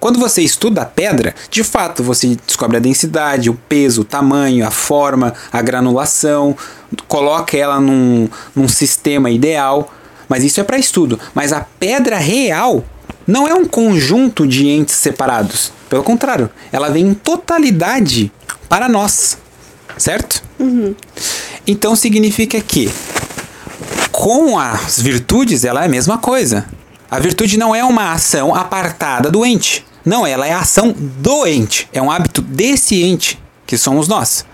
Quando 0.00 0.18
você 0.18 0.42
estuda 0.42 0.82
a 0.82 0.84
pedra, 0.84 1.36
de 1.48 1.62
fato 1.62 2.02
você 2.02 2.36
descobre 2.44 2.78
a 2.78 2.80
densidade, 2.80 3.48
o 3.48 3.54
peso, 3.54 4.00
o 4.00 4.04
tamanho, 4.04 4.66
a 4.66 4.72
forma, 4.72 5.32
a 5.52 5.62
granulação, 5.62 6.56
coloca 7.06 7.56
ela 7.56 7.78
num, 7.78 8.28
num 8.56 8.66
sistema 8.66 9.30
ideal. 9.30 9.88
Mas 10.28 10.44
isso 10.44 10.60
é 10.60 10.64
para 10.64 10.78
estudo. 10.78 11.18
Mas 11.34 11.52
a 11.52 11.60
pedra 11.60 12.18
real 12.18 12.84
não 13.26 13.46
é 13.46 13.54
um 13.54 13.64
conjunto 13.64 14.46
de 14.46 14.68
entes 14.68 14.94
separados. 14.94 15.72
Pelo 15.88 16.02
contrário, 16.02 16.50
ela 16.72 16.88
vem 16.88 17.08
em 17.08 17.14
totalidade 17.14 18.32
para 18.68 18.88
nós. 18.88 19.38
Certo? 19.96 20.42
Então 21.66 21.96
significa 21.96 22.60
que 22.60 22.90
com 24.12 24.58
as 24.58 25.00
virtudes, 25.00 25.64
ela 25.64 25.82
é 25.82 25.86
a 25.86 25.88
mesma 25.88 26.18
coisa. 26.18 26.66
A 27.10 27.18
virtude 27.18 27.56
não 27.56 27.74
é 27.74 27.84
uma 27.84 28.12
ação 28.12 28.54
apartada 28.54 29.30
do 29.30 29.44
ente. 29.44 29.84
Não, 30.04 30.26
ela 30.26 30.46
é 30.46 30.52
a 30.52 30.60
ação 30.60 30.94
do 30.96 31.46
ente. 31.46 31.88
É 31.92 32.00
um 32.00 32.10
hábito 32.10 32.40
desse 32.40 33.02
ente, 33.02 33.38
que 33.66 33.76
somos 33.76 34.08
nós. 34.08 34.44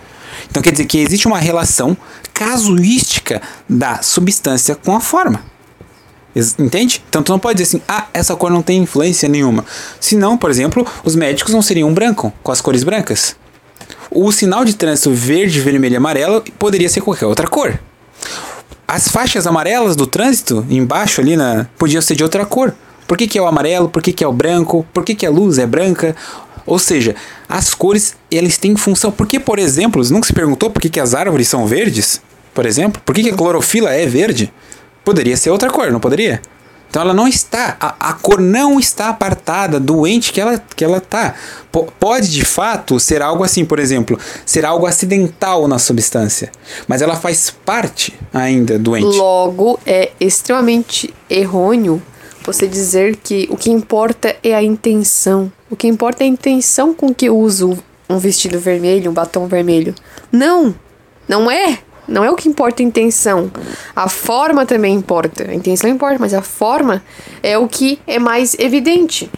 Então 0.51 0.63
quer 0.63 0.73
dizer 0.73 0.87
que 0.87 0.99
existe 0.99 1.27
uma 1.27 1.39
relação 1.39 1.97
casuística 2.35 3.41
da 3.69 4.03
substância 4.03 4.75
com 4.75 4.97
a 4.97 5.01
forma. 5.01 5.52
Entende? 6.35 7.03
Então 7.09 7.23
tu 7.23 7.31
não 7.31 7.39
pode 7.39 7.59
dizer 7.59 7.77
assim, 7.77 7.85
ah, 7.87 8.07
essa 8.15 8.35
cor 8.35 8.51
não 8.51 8.63
tem 8.63 8.83
influência 8.83 9.29
nenhuma. 9.29 9.65
Senão, 10.01 10.39
por 10.39 10.51
exemplo, 10.51 10.87
os 11.05 11.15
médicos 11.15 11.53
não 11.53 11.61
seriam 11.61 11.93
branco, 11.93 12.33
com 12.43 12.51
as 12.51 12.61
cores 12.61 12.85
brancas. 12.85 13.37
O 14.11 14.31
sinal 14.33 14.65
de 14.65 14.75
trânsito 14.75 15.13
verde, 15.13 15.61
vermelho 15.61 15.95
e 15.95 15.97
amarelo 15.97 16.43
poderia 16.59 16.89
ser 16.89 17.01
qualquer 17.01 17.27
outra 17.27 17.47
cor. 17.47 17.79
As 18.87 19.09
faixas 19.09 19.47
amarelas 19.47 19.97
do 19.97 20.07
trânsito, 20.07 20.67
embaixo 20.69 21.21
ali, 21.21 21.37
na, 21.37 21.67
podiam 21.79 22.03
ser 22.03 22.15
de 22.15 22.23
outra 22.23 22.45
cor. 22.45 22.75
Por 23.07 23.17
que, 23.17 23.27
que 23.27 23.39
é 23.39 23.43
o 23.43 23.47
amarelo? 23.47 23.89
Por 23.89 24.03
que, 24.03 24.13
que 24.13 24.25
é 24.25 24.29
o 24.29 24.33
branco? 24.33 24.87
Por 24.93 25.05
que, 25.05 25.15
que 25.15 25.27
a 25.27 25.31
luz 25.31 25.59
é 25.59 25.67
branca? 25.67 26.15
Ou 26.67 26.79
seja, 26.79 27.15
as 27.49 27.75
cores, 27.75 28.15
eles 28.31 28.57
têm 28.57 28.77
função. 28.77 29.11
Por 29.11 29.27
que, 29.27 29.41
por 29.41 29.59
exemplo, 29.59 30.03
nunca 30.11 30.27
se 30.27 30.33
perguntou 30.33 30.71
por 30.71 30.81
que, 30.81 30.89
que 30.89 31.01
as 31.01 31.15
árvores 31.15 31.49
são 31.49 31.67
verdes? 31.67 32.21
Por 32.55 32.67
exemplo, 32.67 33.01
por 33.05 33.15
que, 33.15 33.23
que 33.23 33.31
a 33.31 33.35
clorofila 33.35 33.91
é 33.93 34.07
verde? 34.07 34.53
Poderia 35.05 35.37
ser 35.37 35.51
outra 35.51 35.71
cor, 35.71 35.91
não 35.91 36.01
poderia? 36.01 36.41
Então 36.93 37.01
ela 37.01 37.15
não 37.15 37.27
está, 37.27 37.75
a, 37.81 38.11
a 38.11 38.13
cor 38.13 38.39
não 38.39 38.79
está 38.79 39.09
apartada 39.09 39.81
do 39.81 40.07
ente 40.07 40.31
que 40.31 40.39
ela, 40.39 40.63
que 40.77 40.85
ela 40.85 41.01
tá. 41.01 41.35
P 41.73 41.87
pode 41.99 42.31
de 42.31 42.45
fato 42.45 43.01
ser 43.01 43.23
algo 43.23 43.43
assim, 43.43 43.65
por 43.65 43.79
exemplo, 43.79 44.19
ser 44.45 44.67
algo 44.67 44.85
acidental 44.85 45.67
na 45.67 45.79
substância, 45.79 46.53
mas 46.87 47.01
ela 47.01 47.17
faz 47.17 47.49
parte 47.65 48.13
ainda 48.33 48.79
do 48.79 48.95
ente. 48.95 49.17
Logo, 49.17 49.81
é 49.87 50.11
extremamente 50.21 51.15
errôneo 51.31 52.03
você 52.45 52.67
dizer 52.67 53.17
que 53.17 53.49
o 53.51 53.57
que 53.57 53.71
importa 53.71 54.37
é 54.43 54.55
a 54.55 54.63
intenção. 54.63 55.51
O 55.71 55.77
que 55.77 55.89
importa 55.89 56.25
é 56.25 56.27
a 56.27 56.29
intenção 56.29 56.93
com 56.93 57.15
que 57.15 57.31
uso 57.31 57.79
um 58.07 58.19
vestido 58.19 58.59
vermelho, 58.59 59.11
um 59.11 59.15
batom 59.15 59.47
vermelho. 59.47 59.95
Não, 60.31 60.75
não 61.27 61.51
é. 61.51 61.79
Não 62.07 62.25
é 62.25 62.31
o 62.31 62.37
que 62.37 62.49
importa 62.49 62.83
a 62.83 62.87
intenção. 62.87 63.51
A 63.95 64.09
forma 64.09 64.67
também 64.67 64.95
importa. 64.95 65.51
A 65.51 65.55
intenção 65.55 65.89
importa, 65.89 66.19
mas 66.19 66.35
a 66.35 66.43
forma 66.43 67.03
é 67.43 67.57
o 67.57 67.69
que 67.69 67.99
é 68.07 68.19
mais 68.19 68.57
evidente. 68.59 69.31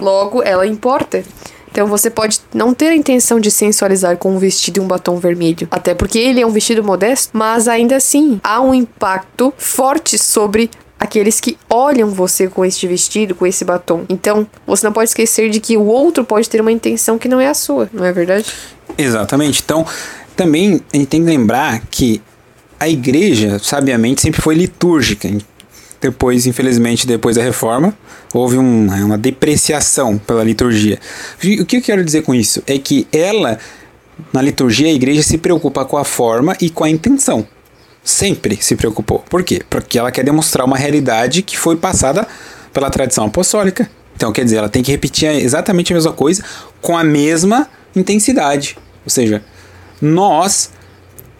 Logo, 0.00 0.42
ela 0.42 0.66
importa. 0.66 1.22
Então 1.70 1.86
você 1.86 2.10
pode 2.10 2.40
não 2.52 2.74
ter 2.74 2.88
a 2.88 2.96
intenção 2.96 3.38
de 3.38 3.50
sensualizar 3.50 4.16
com 4.16 4.34
um 4.34 4.38
vestido 4.38 4.78
e 4.78 4.80
um 4.80 4.88
batom 4.88 5.16
vermelho, 5.18 5.68
até 5.70 5.94
porque 5.94 6.18
ele 6.18 6.40
é 6.40 6.46
um 6.46 6.50
vestido 6.50 6.82
modesto, 6.82 7.30
mas 7.32 7.68
ainda 7.68 7.96
assim 7.96 8.40
há 8.42 8.60
um 8.60 8.74
impacto 8.74 9.54
forte 9.56 10.18
sobre 10.18 10.68
aqueles 10.98 11.40
que 11.40 11.56
olham 11.68 12.10
você 12.10 12.46
com 12.46 12.64
este 12.64 12.86
vestido, 12.86 13.34
com 13.34 13.46
esse 13.46 13.64
batom. 13.64 14.04
Então, 14.08 14.46
você 14.66 14.84
não 14.84 14.92
pode 14.92 15.08
esquecer 15.08 15.48
de 15.48 15.58
que 15.58 15.76
o 15.76 15.86
outro 15.86 16.24
pode 16.24 16.48
ter 16.50 16.60
uma 16.60 16.70
intenção 16.70 17.18
que 17.18 17.26
não 17.26 17.40
é 17.40 17.48
a 17.48 17.54
sua, 17.54 17.88
não 17.90 18.04
é 18.04 18.12
verdade? 18.12 18.44
Exatamente. 18.98 19.62
Então, 19.64 19.86
também 20.40 20.80
a 20.90 20.96
gente 20.96 21.06
tem 21.06 21.20
que 21.20 21.26
lembrar 21.26 21.82
que 21.90 22.22
a 22.78 22.88
igreja, 22.88 23.58
sabiamente, 23.58 24.22
sempre 24.22 24.40
foi 24.40 24.54
litúrgica. 24.54 25.28
Depois, 26.00 26.46
infelizmente, 26.46 27.06
depois 27.06 27.36
da 27.36 27.42
reforma, 27.42 27.94
houve 28.32 28.56
um, 28.56 28.86
uma 29.04 29.18
depreciação 29.18 30.16
pela 30.16 30.42
liturgia. 30.42 30.98
O 31.60 31.66
que 31.66 31.76
eu 31.76 31.82
quero 31.82 32.02
dizer 32.02 32.22
com 32.22 32.34
isso? 32.34 32.62
É 32.66 32.78
que 32.78 33.06
ela, 33.12 33.58
na 34.32 34.40
liturgia, 34.40 34.86
a 34.86 34.92
igreja 34.92 35.22
se 35.22 35.36
preocupa 35.36 35.84
com 35.84 35.98
a 35.98 36.04
forma 36.04 36.56
e 36.58 36.70
com 36.70 36.84
a 36.84 36.88
intenção. 36.88 37.46
Sempre 38.02 38.56
se 38.62 38.74
preocupou. 38.76 39.18
Por 39.28 39.42
quê? 39.42 39.60
Porque 39.68 39.98
ela 39.98 40.10
quer 40.10 40.24
demonstrar 40.24 40.66
uma 40.66 40.78
realidade 40.78 41.42
que 41.42 41.58
foi 41.58 41.76
passada 41.76 42.26
pela 42.72 42.88
tradição 42.88 43.26
apostólica. 43.26 43.90
Então, 44.16 44.32
quer 44.32 44.44
dizer, 44.44 44.56
ela 44.56 44.70
tem 44.70 44.82
que 44.82 44.90
repetir 44.90 45.28
exatamente 45.28 45.92
a 45.92 45.96
mesma 45.96 46.14
coisa 46.14 46.42
com 46.80 46.96
a 46.96 47.04
mesma 47.04 47.68
intensidade. 47.94 48.78
Ou 49.04 49.10
seja, 49.10 49.44
nós, 50.00 50.70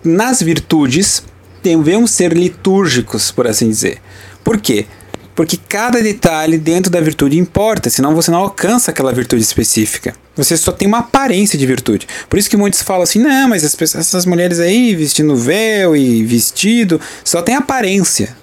nas 0.04 0.42
virtudes, 0.42 1.22
devemos 1.62 2.10
ser 2.10 2.32
litúrgicos, 2.32 3.30
por 3.30 3.46
assim 3.46 3.68
dizer. 3.68 3.98
Por 4.42 4.60
quê? 4.60 4.86
Porque 5.34 5.56
cada 5.56 6.02
detalhe 6.02 6.58
dentro 6.58 6.90
da 6.90 7.00
virtude 7.00 7.38
importa, 7.38 7.88
senão 7.88 8.14
você 8.14 8.30
não 8.30 8.40
alcança 8.40 8.90
aquela 8.90 9.12
virtude 9.12 9.42
específica. 9.42 10.14
Você 10.36 10.56
só 10.56 10.72
tem 10.72 10.86
uma 10.86 10.98
aparência 10.98 11.58
de 11.58 11.66
virtude. 11.66 12.06
Por 12.28 12.38
isso 12.38 12.50
que 12.50 12.56
muitos 12.56 12.82
falam 12.82 13.02
assim: 13.02 13.18
não, 13.20 13.48
mas 13.48 13.62
pessoas, 13.74 14.06
essas 14.06 14.26
mulheres 14.26 14.60
aí 14.60 14.94
vestindo 14.94 15.34
véu 15.36 15.96
e 15.96 16.24
vestido, 16.24 17.00
só 17.24 17.42
tem 17.42 17.54
aparência. 17.54 18.36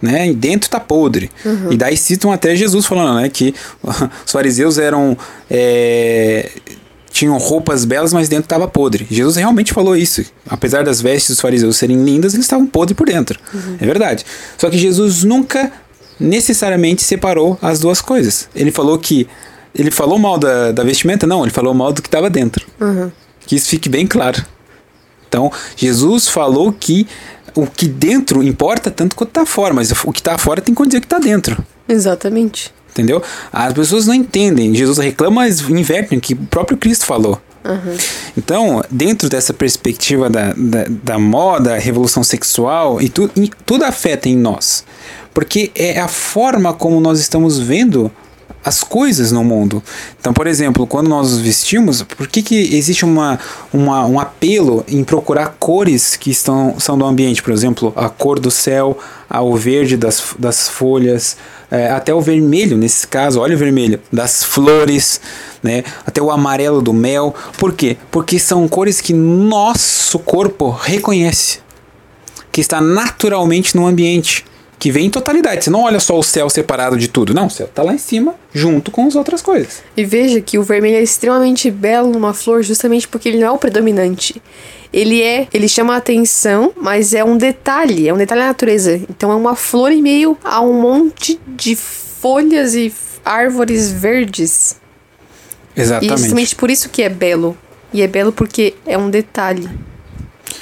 Né? 0.00 0.28
E 0.28 0.34
dentro 0.34 0.68
tá 0.70 0.78
podre. 0.78 1.30
Uhum. 1.44 1.72
E 1.72 1.76
daí 1.76 1.96
citam 1.96 2.30
até 2.30 2.54
Jesus 2.54 2.86
falando 2.86 3.20
né, 3.20 3.28
que 3.28 3.54
os 4.24 4.32
fariseus 4.32 4.78
eram. 4.78 5.16
É, 5.50 6.50
tinham 7.16 7.38
roupas 7.38 7.86
belas, 7.86 8.12
mas 8.12 8.28
dentro 8.28 8.44
estava 8.44 8.68
podre. 8.68 9.06
Jesus 9.10 9.36
realmente 9.36 9.72
falou 9.72 9.96
isso. 9.96 10.22
Apesar 10.46 10.84
das 10.84 11.00
vestes 11.00 11.30
dos 11.30 11.40
fariseus 11.40 11.78
serem 11.78 12.04
lindas, 12.04 12.34
eles 12.34 12.44
estavam 12.44 12.66
podres 12.66 12.94
por 12.94 13.06
dentro. 13.06 13.40
Uhum. 13.54 13.78
É 13.80 13.86
verdade. 13.86 14.24
Só 14.58 14.68
que 14.68 14.76
Jesus 14.76 15.24
nunca 15.24 15.72
necessariamente 16.20 17.02
separou 17.02 17.58
as 17.62 17.80
duas 17.80 18.02
coisas. 18.02 18.50
Ele 18.54 18.70
falou 18.70 18.98
que. 18.98 19.26
Ele 19.74 19.90
falou 19.90 20.18
mal 20.18 20.38
da, 20.38 20.72
da 20.72 20.84
vestimenta? 20.84 21.26
Não, 21.26 21.42
ele 21.42 21.52
falou 21.52 21.72
mal 21.72 21.90
do 21.90 22.02
que 22.02 22.08
estava 22.08 22.28
dentro. 22.28 22.66
Uhum. 22.78 23.10
Que 23.46 23.56
isso 23.56 23.68
fique 23.68 23.88
bem 23.88 24.06
claro. 24.06 24.44
Então, 25.26 25.50
Jesus 25.74 26.28
falou 26.28 26.70
que 26.70 27.06
o 27.54 27.66
que 27.66 27.88
dentro 27.88 28.42
importa 28.42 28.90
tanto 28.90 29.16
quanto 29.16 29.30
está 29.30 29.46
fora, 29.46 29.72
mas 29.72 29.90
o 29.90 30.12
que 30.12 30.20
está 30.20 30.36
fora 30.36 30.60
tem 30.60 30.74
que 30.74 30.86
dizer 30.86 31.00
que 31.00 31.06
está 31.06 31.18
dentro. 31.18 31.64
Exatamente. 31.88 32.72
Entendeu? 32.96 33.22
As 33.52 33.74
pessoas 33.74 34.06
não 34.06 34.14
entendem. 34.14 34.74
Jesus 34.74 34.96
reclama, 34.96 35.42
mas 35.42 35.60
invertem 35.60 36.16
o 36.16 36.20
que 36.20 36.32
o 36.32 36.38
próprio 36.38 36.78
Cristo 36.78 37.04
falou. 37.04 37.38
Uhum. 37.62 37.96
Então, 38.38 38.82
dentro 38.90 39.28
dessa 39.28 39.52
perspectiva 39.52 40.30
da, 40.30 40.54
da, 40.56 40.86
da 40.88 41.18
moda, 41.18 41.76
revolução 41.76 42.24
sexual, 42.24 43.02
e, 43.02 43.10
tu, 43.10 43.30
e 43.36 43.50
tudo 43.66 43.84
afeta 43.84 44.28
em 44.28 44.36
nós. 44.36 44.82
Porque 45.34 45.70
é 45.74 46.00
a 46.00 46.08
forma 46.08 46.72
como 46.72 46.98
nós 47.00 47.20
estamos 47.20 47.58
vendo 47.58 48.10
as 48.66 48.82
coisas 48.82 49.30
no 49.30 49.44
mundo. 49.44 49.80
Então, 50.18 50.32
por 50.32 50.48
exemplo, 50.48 50.88
quando 50.88 51.06
nós 51.06 51.30
nos 51.30 51.40
vestimos, 51.40 52.02
por 52.02 52.26
que, 52.26 52.42
que 52.42 52.76
existe 52.76 53.04
uma, 53.04 53.38
uma, 53.72 54.04
um 54.04 54.18
apelo 54.18 54.84
em 54.88 55.04
procurar 55.04 55.54
cores 55.60 56.16
que 56.16 56.32
estão, 56.32 56.74
são 56.80 56.98
do 56.98 57.04
ambiente? 57.04 57.40
Por 57.44 57.52
exemplo, 57.52 57.92
a 57.94 58.08
cor 58.08 58.40
do 58.40 58.50
céu, 58.50 58.98
o 59.30 59.56
verde 59.56 59.96
das, 59.96 60.34
das 60.36 60.68
folhas, 60.68 61.36
é, 61.70 61.92
até 61.92 62.12
o 62.12 62.20
vermelho, 62.20 62.76
nesse 62.76 63.06
caso, 63.06 63.38
olha 63.38 63.54
o 63.54 63.58
vermelho, 63.58 64.00
das 64.12 64.42
flores, 64.42 65.20
né? 65.62 65.84
até 66.04 66.20
o 66.20 66.32
amarelo 66.32 66.82
do 66.82 66.92
mel. 66.92 67.32
Por 67.56 67.72
quê? 67.72 67.96
Porque 68.10 68.36
são 68.36 68.66
cores 68.66 69.00
que 69.00 69.12
nosso 69.12 70.18
corpo 70.18 70.70
reconhece, 70.70 71.60
que 72.50 72.60
está 72.60 72.80
naturalmente 72.80 73.76
no 73.76 73.86
ambiente 73.86 74.44
que 74.78 74.90
vem 74.90 75.06
em 75.06 75.10
totalidade. 75.10 75.64
Você 75.64 75.70
não 75.70 75.82
olha 75.82 76.00
só 76.00 76.18
o 76.18 76.22
céu 76.22 76.48
separado 76.50 76.96
de 76.96 77.08
tudo. 77.08 77.32
Não, 77.32 77.46
o 77.46 77.50
céu 77.50 77.68
tá 77.72 77.82
lá 77.82 77.94
em 77.94 77.98
cima, 77.98 78.34
junto 78.52 78.90
com 78.90 79.06
as 79.06 79.14
outras 79.14 79.40
coisas. 79.40 79.82
E 79.96 80.04
veja 80.04 80.40
que 80.40 80.58
o 80.58 80.62
vermelho 80.62 80.96
é 80.96 81.02
extremamente 81.02 81.70
belo 81.70 82.10
numa 82.10 82.34
flor, 82.34 82.62
justamente 82.62 83.08
porque 83.08 83.28
ele 83.28 83.38
não 83.38 83.46
é 83.46 83.50
o 83.50 83.58
predominante. 83.58 84.40
Ele 84.92 85.22
é, 85.22 85.48
ele 85.52 85.68
chama 85.68 85.94
a 85.94 85.96
atenção, 85.96 86.72
mas 86.76 87.14
é 87.14 87.24
um 87.24 87.36
detalhe, 87.36 88.08
é 88.08 88.14
um 88.14 88.16
detalhe 88.16 88.40
da 88.40 88.48
natureza. 88.48 89.00
Então 89.10 89.32
é 89.32 89.34
uma 89.34 89.56
flor 89.56 89.90
em 89.90 90.02
meio 90.02 90.36
a 90.44 90.60
um 90.60 90.80
monte 90.80 91.40
de 91.46 91.74
folhas 91.74 92.74
e 92.74 92.92
árvores 93.24 93.90
verdes. 93.90 94.76
Exatamente. 95.76 96.14
E 96.14 96.18
justamente 96.18 96.56
por 96.56 96.70
isso 96.70 96.88
que 96.88 97.02
é 97.02 97.08
belo. 97.08 97.56
E 97.92 98.02
é 98.02 98.06
belo 98.06 98.32
porque 98.32 98.74
é 98.86 98.96
um 98.96 99.10
detalhe 99.10 99.68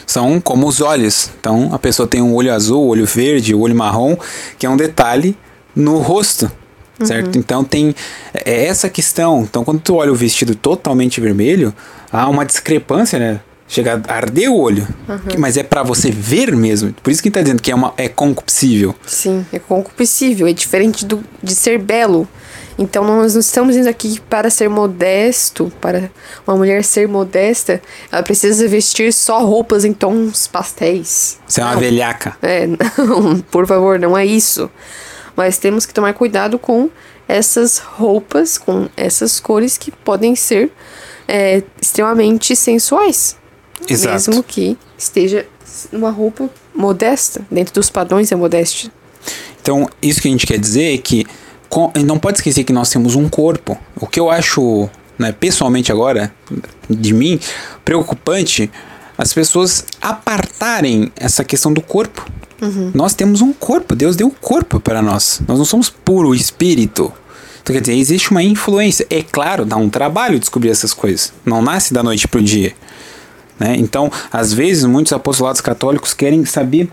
são 0.07 0.41
como 0.41 0.67
os 0.67 0.81
olhos. 0.81 1.31
Então 1.39 1.71
a 1.73 1.79
pessoa 1.79 2.07
tem 2.07 2.23
um 2.23 2.35
olho 2.35 2.53
azul, 2.53 2.87
olho 2.87 3.07
verde, 3.07 3.55
olho 3.55 3.75
marrom, 3.75 4.17
que 4.59 4.67
é 4.67 4.71
um 4.71 4.77
detalhe 4.77 5.37
no 5.75 5.99
rosto. 5.99 6.51
Certo? 7.03 7.35
Uhum. 7.35 7.41
Então 7.41 7.65
tem 7.65 7.95
é 8.33 8.67
essa 8.67 8.89
questão. 8.89 9.43
Então 9.43 9.65
quando 9.65 9.81
tu 9.81 9.97
olha 9.97 10.13
o 10.13 10.15
vestido 10.15 10.55
totalmente 10.55 11.21
vermelho, 11.21 11.75
há 12.13 12.29
uma 12.29 12.45
discrepância, 12.45 13.19
né? 13.19 13.41
Chega 13.67 14.01
a 14.07 14.15
arder 14.15 14.51
o 14.51 14.57
olho. 14.57 14.87
Uhum. 15.09 15.39
Mas 15.39 15.57
é 15.57 15.63
para 15.63 15.83
você 15.83 16.11
ver 16.11 16.55
mesmo. 16.55 16.95
Por 17.03 17.11
isso 17.11 17.23
que 17.23 17.31
tá 17.31 17.41
dizendo 17.41 17.63
que 17.63 17.71
é, 17.71 17.75
uma, 17.75 17.95
é 17.97 18.09
concupiscível. 18.09 18.95
Sim, 19.07 19.45
é 19.53 19.59
concupiscível. 19.59 20.47
É 20.47 20.53
diferente 20.53 21.05
do, 21.05 21.25
de 21.43 21.55
ser 21.55 21.79
belo. 21.79 22.29
Então 22.79 23.05
nós 23.05 23.35
não 23.35 23.41
estamos 23.41 23.77
indo 23.77 23.89
aqui 23.89 24.21
para 24.29 24.51
ser 24.51 24.69
modesto, 24.69 25.73
para 25.81 26.11
uma 26.47 26.57
mulher 26.57 26.83
ser 26.83 27.07
modesta, 27.07 27.81
ela 28.11 28.23
precisa 28.23 28.67
vestir 28.67 29.13
só 29.13 29.45
roupas 29.45 29.85
em 29.85 29.93
tons 29.93 30.47
pastéis. 30.49 31.39
Você 31.47 31.61
é 31.61 31.65
uma 31.65 31.77
velhaca. 31.77 32.37
É, 32.43 32.67
não, 32.99 33.39
por 33.41 33.67
favor, 33.67 33.99
não 33.99 34.19
é 34.19 34.27
isso. 34.27 34.69
Mas 35.37 35.59
temos 35.59 35.87
que 35.87 35.95
tomar 35.95 36.15
cuidado 36.15 36.59
com 36.59 36.91
essas 37.29 37.79
roupas, 37.79 38.59
com 38.59 38.89
essas 38.97 39.41
cores 39.41 39.79
que 39.79 39.91
podem 39.91 40.35
ser 40.35 40.71
é, 41.27 41.63
extremamente 41.81 42.55
sensuais. 42.55 43.37
Exato. 43.89 44.15
Mesmo 44.15 44.43
que 44.43 44.77
esteja 44.99 45.47
uma 45.93 46.11
roupa 46.11 46.49
modesta, 46.75 47.45
dentro 47.51 47.75
dos 47.75 47.91
padrões 47.91 48.31
da 48.31 48.37
modéstia. 48.37 48.91
Então, 49.61 49.89
isso 50.03 50.21
que 50.21 50.29
a 50.29 50.31
gente 50.31 50.47
quer 50.47 50.59
dizer 50.59 50.95
é 50.95 50.99
que 50.99 51.27
não 52.05 52.19
pode 52.19 52.39
esquecer 52.39 52.65
que 52.65 52.73
nós 52.73 52.91
temos 52.91 53.15
um 53.15 53.29
corpo. 53.29 53.79
O 53.97 54.07
que 54.07 54.21
eu 54.21 54.31
acho, 54.31 54.89
né, 55.19 55.33
pessoalmente 55.33 55.91
agora, 55.91 56.33
de 56.89 57.13
mim, 57.13 57.39
preocupante, 57.85 58.71
as 59.17 59.33
pessoas 59.33 59.85
apartarem 60.01 61.13
essa 61.17 61.45
questão 61.45 61.73
do 61.73 61.81
corpo. 61.81 62.27
Uhum. 62.61 62.91
Nós 62.95 63.15
temos 63.15 63.41
um 63.41 63.53
corpo, 63.53 63.95
Deus 63.95 64.17
deu 64.17 64.27
o 64.27 64.31
um 64.31 64.35
corpo 64.35 64.81
para 64.81 65.03
nós. 65.03 65.41
Nós 65.47 65.59
não 65.59 65.65
somos 65.65 65.91
puro 65.91 66.35
espírito. 66.35 67.13
Então, 67.63 67.75
quer 67.75 67.81
dizer, 67.81 67.97
existe 67.97 68.31
uma 68.31 68.43
influência. 68.43 69.07
É 69.09 69.23
claro, 69.23 69.65
dá 69.65 69.77
um 69.77 69.89
trabalho 69.89 70.39
descobrir 70.39 70.71
essas 70.71 70.93
coisas. 70.93 71.33
Não 71.45 71.63
nasce 71.63 71.95
da 71.95 72.03
noite 72.03 72.29
para 72.29 72.41
o 72.41 72.43
dia. 72.43 72.75
Né? 73.59 73.77
Então, 73.79 74.11
às 74.33 74.53
vezes, 74.53 74.85
muitos 74.85 75.13
apostolados 75.13 75.61
católicos 75.61 76.13
querem 76.13 76.45
saber 76.45 76.91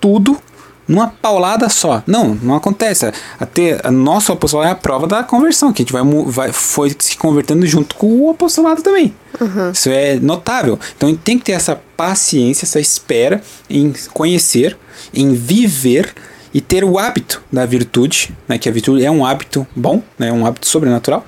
tudo 0.00 0.40
numa 0.88 1.08
paulada 1.08 1.68
só. 1.68 2.02
Não, 2.06 2.34
não 2.42 2.56
acontece. 2.56 3.12
Até 3.38 3.78
a 3.84 3.90
nosso 3.90 4.32
apostolado 4.32 4.70
é 4.70 4.72
a 4.72 4.74
prova 4.74 5.06
da 5.06 5.22
conversão, 5.22 5.72
que 5.72 5.82
a 5.82 5.84
gente 5.84 5.92
vai, 5.92 6.02
vai 6.26 6.52
foi 6.52 6.96
se 6.98 7.16
convertendo 7.16 7.66
junto 7.66 7.94
com 7.94 8.06
o 8.22 8.30
apostolado 8.30 8.82
também. 8.82 9.14
Uhum. 9.38 9.70
Isso 9.70 9.90
é 9.90 10.14
notável. 10.16 10.78
Então 10.96 11.14
tem 11.14 11.38
que 11.38 11.44
ter 11.44 11.52
essa 11.52 11.78
paciência, 11.96 12.64
essa 12.64 12.80
espera 12.80 13.42
em 13.68 13.92
conhecer, 14.14 14.76
em 15.12 15.34
viver 15.34 16.14
e 16.52 16.60
ter 16.60 16.82
o 16.82 16.98
hábito 16.98 17.42
da 17.52 17.66
virtude, 17.66 18.34
né, 18.48 18.56
que 18.58 18.68
a 18.68 18.72
virtude 18.72 19.04
é 19.04 19.10
um 19.10 19.24
hábito 19.24 19.66
bom, 19.76 20.02
né, 20.18 20.32
um 20.32 20.46
hábito 20.46 20.66
sobrenatural, 20.66 21.26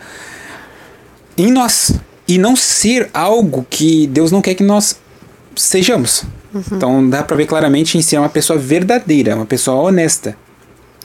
em 1.37 1.53
nós. 1.53 1.93
E 2.27 2.39
não 2.39 2.57
ser 2.57 3.11
algo 3.13 3.67
que 3.69 4.07
Deus 4.07 4.33
não 4.33 4.41
quer 4.41 4.55
que 4.55 4.63
nós 4.63 4.99
sejamos. 5.57 6.25
Uhum. 6.53 6.63
Então 6.73 7.09
dá 7.09 7.23
para 7.23 7.37
ver 7.37 7.47
claramente 7.47 7.97
em 7.97 8.03
si 8.03 8.17
é 8.17 8.21
uma 8.21 8.29
pessoa 8.29 8.59
verdadeira, 8.59 9.37
uma 9.37 9.47
pessoa 9.47 9.81
honesta, 9.83 10.37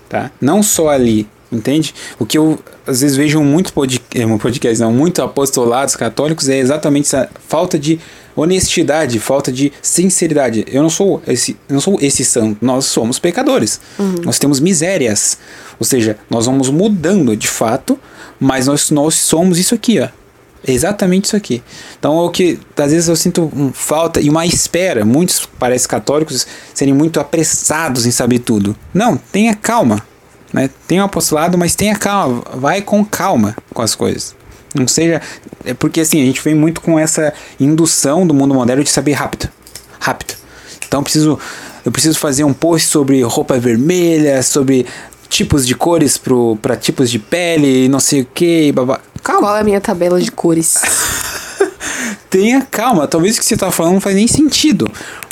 tá? 0.10 0.32
Não 0.41 0.64
só 0.64 0.89
ali, 0.89 1.28
entende? 1.52 1.93
O 2.20 2.26
que 2.26 2.38
eu 2.38 2.60
às 2.86 3.02
vezes 3.02 3.16
vejo 3.16 3.41
muito 3.41 3.74
podcast, 3.74 4.06
é, 4.18 4.38
podcast 4.38 4.82
não, 4.82 4.91
muito 4.91 5.22
apostolados 5.22 5.96
católicos 5.96 6.50
é 6.50 6.58
exatamente 6.58 7.08
essa 7.08 7.30
falta 7.48 7.78
de 7.80 8.00
honestidade, 8.36 9.20
falta 9.20 9.52
de 9.52 9.72
sinceridade. 9.82 10.66
Eu 10.68 10.84
não 10.84 10.89
sou 10.89 11.22
esse, 11.26 11.58
não 11.70 11.80
sou 11.80 11.98
esse 12.02 12.26
santo, 12.26 12.58
nós 12.64 12.86
somos 12.86 13.18
pecadores. 13.18 13.80
Uhum. 13.98 14.16
Nós 14.24 14.38
temos 14.38 14.60
misérias. 14.60 15.38
Ou 15.80 15.86
seja, 15.86 16.18
nós 16.30 16.46
vamos 16.46 16.70
mudando 16.70 17.36
de 17.36 17.48
fato, 17.48 17.98
mas 18.39 18.68
nós, 18.68 18.89
nós 18.91 19.16
somos 19.16 19.58
isso 19.58 19.74
aqui, 19.74 20.00
ó. 20.00 20.10
É 20.68 20.72
exatamente 20.72 21.26
isso 21.26 21.36
aqui. 21.36 21.61
Então, 21.99 22.18
é 22.18 22.24
o 22.24 22.30
que 22.30 22.59
às 22.76 22.91
vezes 22.91 23.07
eu 23.07 23.16
sinto 23.16 23.51
um, 23.55 23.72
falta 23.72 24.20
e 24.20 24.30
uma 24.30 24.45
espera. 24.45 25.05
Muitos 25.05 25.45
parecem 25.45 25.88
católicos 25.88 26.47
serem 26.74 26.93
muito 26.93 27.20
apressados 27.20 28.05
em 28.05 28.11
saber 28.11 28.39
tudo. 28.39 28.76
Não, 28.93 29.16
tenha 29.16 29.53
calma. 29.53 30.03
Né? 30.51 30.70
Tenha 30.88 31.03
um 31.03 31.05
apostolado, 31.05 31.57
mas 31.57 31.76
tenha 31.76 31.95
calma. 31.95 32.43
Vai 32.55 32.82
com 32.82 33.05
calma 33.05 33.55
com 33.74 33.82
as 33.82 33.93
coisas. 33.93 34.36
Não 34.74 34.88
seja. 34.88 35.22
É 35.63 35.74
porque 35.74 36.01
assim, 36.01 36.22
a 36.22 36.26
gente 36.26 36.41
vem 36.41 36.55
muito 36.55 36.82
com 36.82 36.97
essa 36.97 37.32
indução 37.59 38.26
do 38.26 38.34
mundo 38.34 38.55
moderno 38.55 38.84
de 38.84 38.89
saber 38.89 39.13
rápido. 39.13 39.47
Rápido. 39.99 40.34
Então 40.88 41.01
eu 41.01 41.03
preciso. 41.03 41.39
Eu 41.86 41.91
preciso 41.91 42.18
fazer 42.18 42.43
um 42.43 42.53
post 42.53 42.88
sobre 42.88 43.22
roupa 43.22 43.59
vermelha, 43.59 44.41
sobre 44.41 44.88
tipos 45.30 45.68
de 45.68 45.76
cores 45.76 46.20
para 46.59 46.76
tipos 46.76 47.11
de 47.11 47.20
pele, 47.20 47.88
não 47.88 47.99
sei 47.99 48.22
o 48.22 48.26
que. 48.26 48.74
Calma. 49.26 49.41
Qual 49.41 49.57
é 49.57 49.61
a 49.61 49.63
minha 49.63 49.82
tabela 49.82 50.21
de 50.21 50.32
cores? 50.32 50.76
Tenha 52.30 52.61
calma, 52.61 53.07
talvez 53.07 53.36
o 53.36 53.39
que 53.39 53.45
você 53.45 53.55
está 53.55 53.71
falando 53.71 53.93
não 53.93 54.01
faz 54.01 54.15
nem 54.15 54.28
sentido. 54.28 54.88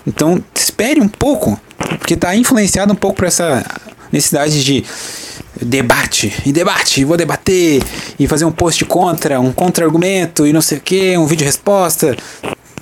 Então, 0.05 0.43
espere 0.55 0.99
um 0.99 1.07
pouco, 1.07 1.61
porque 1.99 2.15
está 2.15 2.35
influenciado 2.35 2.91
um 2.91 2.95
pouco 2.95 3.17
por 3.17 3.27
essa 3.27 3.63
necessidade 4.11 4.63
de 4.63 4.83
debate, 5.61 6.33
e 6.43 6.51
debate, 6.51 7.01
e 7.01 7.05
vou 7.05 7.15
debater, 7.15 7.83
e 8.17 8.27
fazer 8.27 8.45
um 8.45 8.51
post 8.51 8.83
contra, 8.85 9.39
um 9.39 9.53
contra-argumento, 9.53 10.47
e 10.47 10.51
não 10.51 10.61
sei 10.61 10.79
o 10.79 10.81
que, 10.81 11.15
um 11.15 11.27
vídeo 11.27 11.45
resposta. 11.45 12.17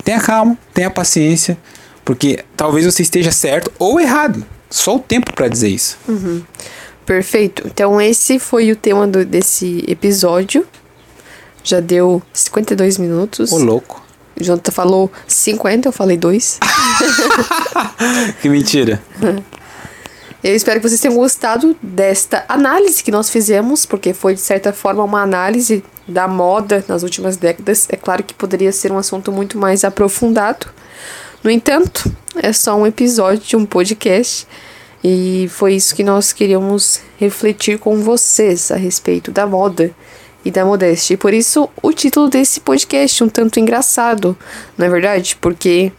Tenha 0.02 0.18
calma, 0.18 0.56
tenha 0.72 0.90
paciência, 0.90 1.58
porque 2.06 2.42
talvez 2.56 2.86
você 2.86 3.02
esteja 3.02 3.30
certo 3.30 3.70
ou 3.78 4.00
errado. 4.00 4.42
Só 4.70 4.96
o 4.96 4.98
tempo 4.98 5.30
para 5.34 5.48
dizer 5.48 5.68
isso. 5.68 5.98
Uhum. 6.08 6.42
Perfeito. 7.04 7.64
Então, 7.66 8.00
esse 8.00 8.38
foi 8.38 8.72
o 8.72 8.76
tema 8.76 9.06
do, 9.06 9.26
desse 9.26 9.84
episódio. 9.86 10.66
Já 11.64 11.80
deu 11.80 12.22
52 12.32 12.98
minutos. 12.98 13.52
Ô, 13.52 13.58
louco. 13.58 14.02
O 14.38 14.42
Jonathan 14.42 14.72
falou 14.72 15.12
50, 15.26 15.88
eu 15.88 15.92
falei 15.92 16.16
2. 16.16 16.58
que 18.40 18.48
mentira. 18.48 19.02
Eu 20.42 20.56
espero 20.56 20.80
que 20.80 20.88
vocês 20.88 21.00
tenham 21.00 21.14
gostado 21.14 21.76
desta 21.80 22.44
análise 22.48 23.04
que 23.04 23.12
nós 23.12 23.30
fizemos, 23.30 23.86
porque 23.86 24.12
foi, 24.12 24.34
de 24.34 24.40
certa 24.40 24.72
forma, 24.72 25.04
uma 25.04 25.22
análise 25.22 25.84
da 26.08 26.26
moda 26.26 26.84
nas 26.88 27.04
últimas 27.04 27.36
décadas. 27.36 27.86
É 27.88 27.96
claro 27.96 28.24
que 28.24 28.34
poderia 28.34 28.72
ser 28.72 28.90
um 28.90 28.98
assunto 28.98 29.30
muito 29.30 29.56
mais 29.56 29.84
aprofundado. 29.84 30.66
No 31.44 31.50
entanto, 31.50 32.12
é 32.34 32.52
só 32.52 32.74
um 32.76 32.84
episódio 32.84 33.44
de 33.44 33.56
um 33.56 33.64
podcast. 33.64 34.48
E 35.04 35.48
foi 35.48 35.74
isso 35.74 35.94
que 35.94 36.02
nós 36.02 36.32
queríamos 36.32 37.00
refletir 37.18 37.78
com 37.78 38.00
vocês 38.00 38.72
a 38.72 38.76
respeito 38.76 39.30
da 39.30 39.46
moda 39.46 39.94
e 40.44 40.50
da 40.50 40.64
modéstia. 40.64 41.14
E 41.14 41.16
por 41.16 41.32
isso 41.32 41.68
o 41.82 41.92
título 41.92 42.28
desse 42.28 42.60
podcast, 42.60 43.22
um 43.22 43.28
tanto 43.28 43.60
engraçado, 43.60 44.36
não 44.76 44.86
é 44.86 44.90
verdade? 44.90 45.36
Porque 45.40 45.92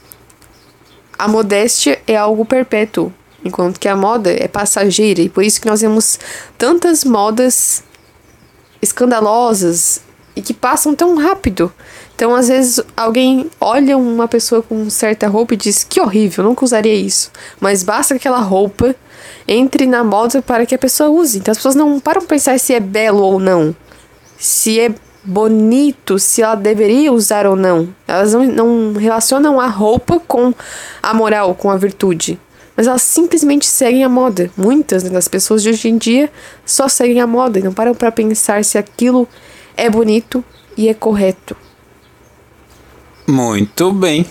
a 1.18 1.28
modéstia 1.28 2.02
é 2.06 2.16
algo 2.16 2.46
perpétuo, 2.46 3.14
enquanto 3.44 3.80
que 3.80 3.88
a 3.88 3.96
moda 3.96 4.32
é 4.32 4.48
passageira. 4.48 5.22
E 5.22 5.30
por 5.30 5.44
isso 5.44 5.62
que 5.62 5.68
nós 5.68 5.82
vemos 5.82 6.20
tantas 6.58 7.04
modas 7.04 7.84
escandalosas 8.82 10.02
e 10.36 10.42
que 10.42 10.54
passam 10.54 10.96
tão 10.96 11.16
rápido. 11.16 11.72
Então, 12.16 12.36
às 12.36 12.48
vezes, 12.48 12.80
alguém 12.96 13.50
olha 13.60 13.98
uma 13.98 14.28
pessoa 14.28 14.62
com 14.62 14.90
certa 14.90 15.28
roupa 15.28 15.54
e 15.54 15.58
diz: 15.58 15.84
Que 15.84 16.00
horrível, 16.02 16.44
nunca 16.44 16.66
usaria 16.66 16.94
isso. 16.94 17.32
Mas 17.60 17.84
basta 17.84 18.14
que 18.14 18.20
aquela 18.20 18.40
roupa 18.40 18.96
entre 19.48 19.86
na 19.86 20.04
moda 20.04 20.42
para 20.42 20.66
que 20.66 20.76
a 20.76 20.78
pessoa 20.78 21.10
use. 21.10 21.40
Então, 21.40 21.52
as 21.52 21.58
pessoas 21.58 21.76
não 21.76 22.00
param 22.00 22.22
para 22.22 22.30
pensar 22.30 22.60
se 22.60 22.74
é 22.74 22.80
belo 22.80 23.22
ou 23.22 23.40
não 23.40 23.76
se 24.44 24.78
é 24.78 24.94
bonito, 25.24 26.20
se 26.20 26.42
ela 26.42 26.56
deveria 26.56 27.14
usar 27.14 27.48
ou 27.48 27.56
não. 27.56 27.88
Elas 28.06 28.34
não, 28.34 28.44
não 28.44 28.94
relacionam 28.94 29.58
a 29.58 29.68
roupa 29.68 30.20
com 30.20 30.54
a 31.02 31.14
moral, 31.14 31.56
com 31.56 31.72
a 31.72 31.78
virtude. 31.78 32.38
Mas 32.76 32.86
elas 32.86 33.04
simplesmente 33.04 33.66
seguem 33.66 34.04
a 34.04 34.10
moda. 34.10 34.52
Muitas 34.58 35.04
das 35.04 35.30
pessoas 35.30 35.64
de 35.64 35.70
hoje 35.70 35.88
em 35.88 35.98
dia 35.98 36.30
só 36.66 36.90
seguem 36.90 37.22
a 37.22 37.28
moda 37.28 37.58
e 37.58 37.64
não 37.64 37.72
param 37.72 37.96
para 37.96 38.12
pensar 38.12 38.66
se 38.66 38.78
aquilo 38.78 39.26
é 39.78 39.90
bonito 39.90 40.44
e 40.76 40.90
é 40.90 40.94
correto. 40.94 41.56
Muito 43.26 43.94
bem. 43.94 44.26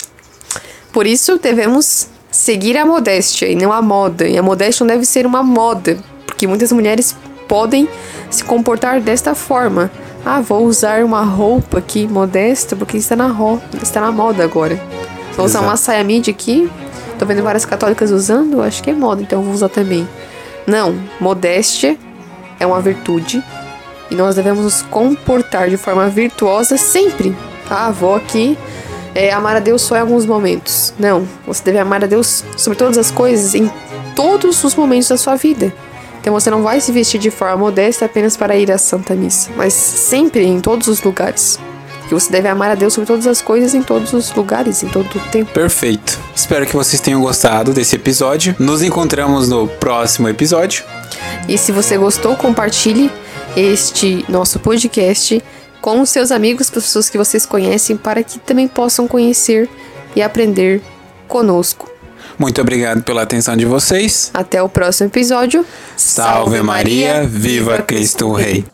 Por 0.92 1.06
isso 1.06 1.38
devemos 1.38 2.08
seguir 2.30 2.76
a 2.76 2.84
modéstia 2.84 3.48
e 3.48 3.54
não 3.54 3.72
a 3.72 3.80
moda. 3.80 4.28
E 4.28 4.36
a 4.36 4.42
modéstia 4.42 4.84
não 4.84 4.94
deve 4.94 5.06
ser 5.06 5.24
uma 5.24 5.42
moda, 5.42 5.96
porque 6.26 6.46
muitas 6.46 6.70
mulheres 6.70 7.16
podem 7.49 7.88
se 8.30 8.45
comportar 8.45 9.01
desta 9.01 9.34
forma. 9.34 9.90
Ah, 10.24 10.40
vou 10.40 10.64
usar 10.64 11.05
uma 11.05 11.22
roupa 11.22 11.78
aqui 11.78 12.07
modesta 12.07 12.76
porque 12.76 12.97
está 12.97 13.16
na, 13.16 13.26
ro 13.26 13.61
está 13.82 14.01
na 14.01 14.12
moda 14.12 14.45
agora. 14.45 14.80
Vou 15.36 15.47
usar 15.47 15.61
uma 15.61 15.76
saia 15.76 16.05
midi 16.05 16.30
aqui. 16.30 16.70
Tô 17.18 17.26
vendo 17.26 17.43
várias 17.43 17.64
católicas 17.64 18.11
usando, 18.11 18.62
acho 18.62 18.82
que 18.82 18.90
é 18.90 18.95
moda, 18.95 19.22
então 19.22 19.43
vou 19.43 19.53
usar 19.53 19.68
também. 19.68 20.09
Não, 20.66 20.95
modéstia 21.20 21.97
é 22.59 22.66
uma 22.66 22.80
virtude 22.80 23.43
e 24.11 24.14
nós 24.14 24.36
devemos 24.36 24.62
nos 24.62 24.82
comportar 24.82 25.70
de 25.70 25.76
forma 25.76 26.09
virtuosa 26.09 26.76
sempre. 26.76 27.34
Ah, 27.68 27.90
vou 27.90 28.14
aqui 28.14 28.59
é, 29.14 29.32
amar 29.32 29.57
a 29.57 29.61
Deus 29.61 29.82
só 29.82 29.97
em 29.97 30.01
alguns 30.01 30.26
momentos. 30.26 30.93
Não, 30.99 31.26
você 31.47 31.62
deve 31.64 31.78
amar 31.78 32.05
a 32.05 32.07
Deus 32.07 32.45
sobre 32.57 32.78
todas 32.78 32.99
as 32.99 33.11
coisas 33.11 33.55
em 33.55 33.70
todos 34.14 34.62
os 34.64 34.74
momentos 34.74 35.09
da 35.09 35.16
sua 35.16 35.36
vida. 35.36 35.72
Então 36.22 36.32
você 36.32 36.48
não 36.50 36.62
vai 36.62 36.80
se 36.80 36.92
vestir 36.92 37.18
de 37.18 37.32
forma 37.32 37.56
modesta 37.56 38.04
apenas 38.04 38.36
para 38.36 38.54
ir 38.54 38.70
à 38.70 38.78
Santa 38.78 39.12
Missa, 39.12 39.50
mas 39.56 39.72
sempre 39.72 40.44
em 40.44 40.60
todos 40.60 40.86
os 40.86 41.02
lugares. 41.02 41.58
Que 42.08 42.14
você 42.14 42.30
deve 42.30 42.46
amar 42.46 42.70
a 42.70 42.74
Deus 42.76 42.94
sobre 42.94 43.08
todas 43.08 43.26
as 43.26 43.42
coisas, 43.42 43.74
em 43.74 43.82
todos 43.82 44.12
os 44.12 44.32
lugares, 44.32 44.84
em 44.84 44.88
todo 44.88 45.06
o 45.06 45.30
tempo. 45.30 45.50
Perfeito. 45.52 46.20
Espero 46.32 46.64
que 46.64 46.76
vocês 46.76 47.00
tenham 47.00 47.20
gostado 47.20 47.72
desse 47.72 47.96
episódio. 47.96 48.54
Nos 48.56 48.82
encontramos 48.82 49.48
no 49.48 49.66
próximo 49.66 50.28
episódio. 50.28 50.84
E 51.48 51.58
se 51.58 51.72
você 51.72 51.98
gostou, 51.98 52.36
compartilhe 52.36 53.10
este 53.56 54.24
nosso 54.28 54.60
podcast 54.60 55.42
com 55.80 56.00
os 56.02 56.10
seus 56.10 56.30
amigos, 56.30 56.70
pessoas 56.70 57.10
que 57.10 57.18
vocês 57.18 57.44
conhecem, 57.44 57.96
para 57.96 58.22
que 58.22 58.38
também 58.38 58.68
possam 58.68 59.08
conhecer 59.08 59.68
e 60.14 60.22
aprender 60.22 60.80
conosco. 61.26 61.91
Muito 62.43 62.61
obrigado 62.61 63.05
pela 63.05 63.22
atenção 63.22 63.57
de 63.57 63.64
vocês. 63.64 64.28
Até 64.34 64.61
o 64.61 64.68
próximo 64.68 65.09
episódio. 65.09 65.64
Salve, 65.97 66.57
Salve 66.57 66.62
Maria, 66.62 67.14
Maria, 67.14 67.28
viva 67.28 67.78
Cristo 67.82 68.32
Rei. 68.32 68.64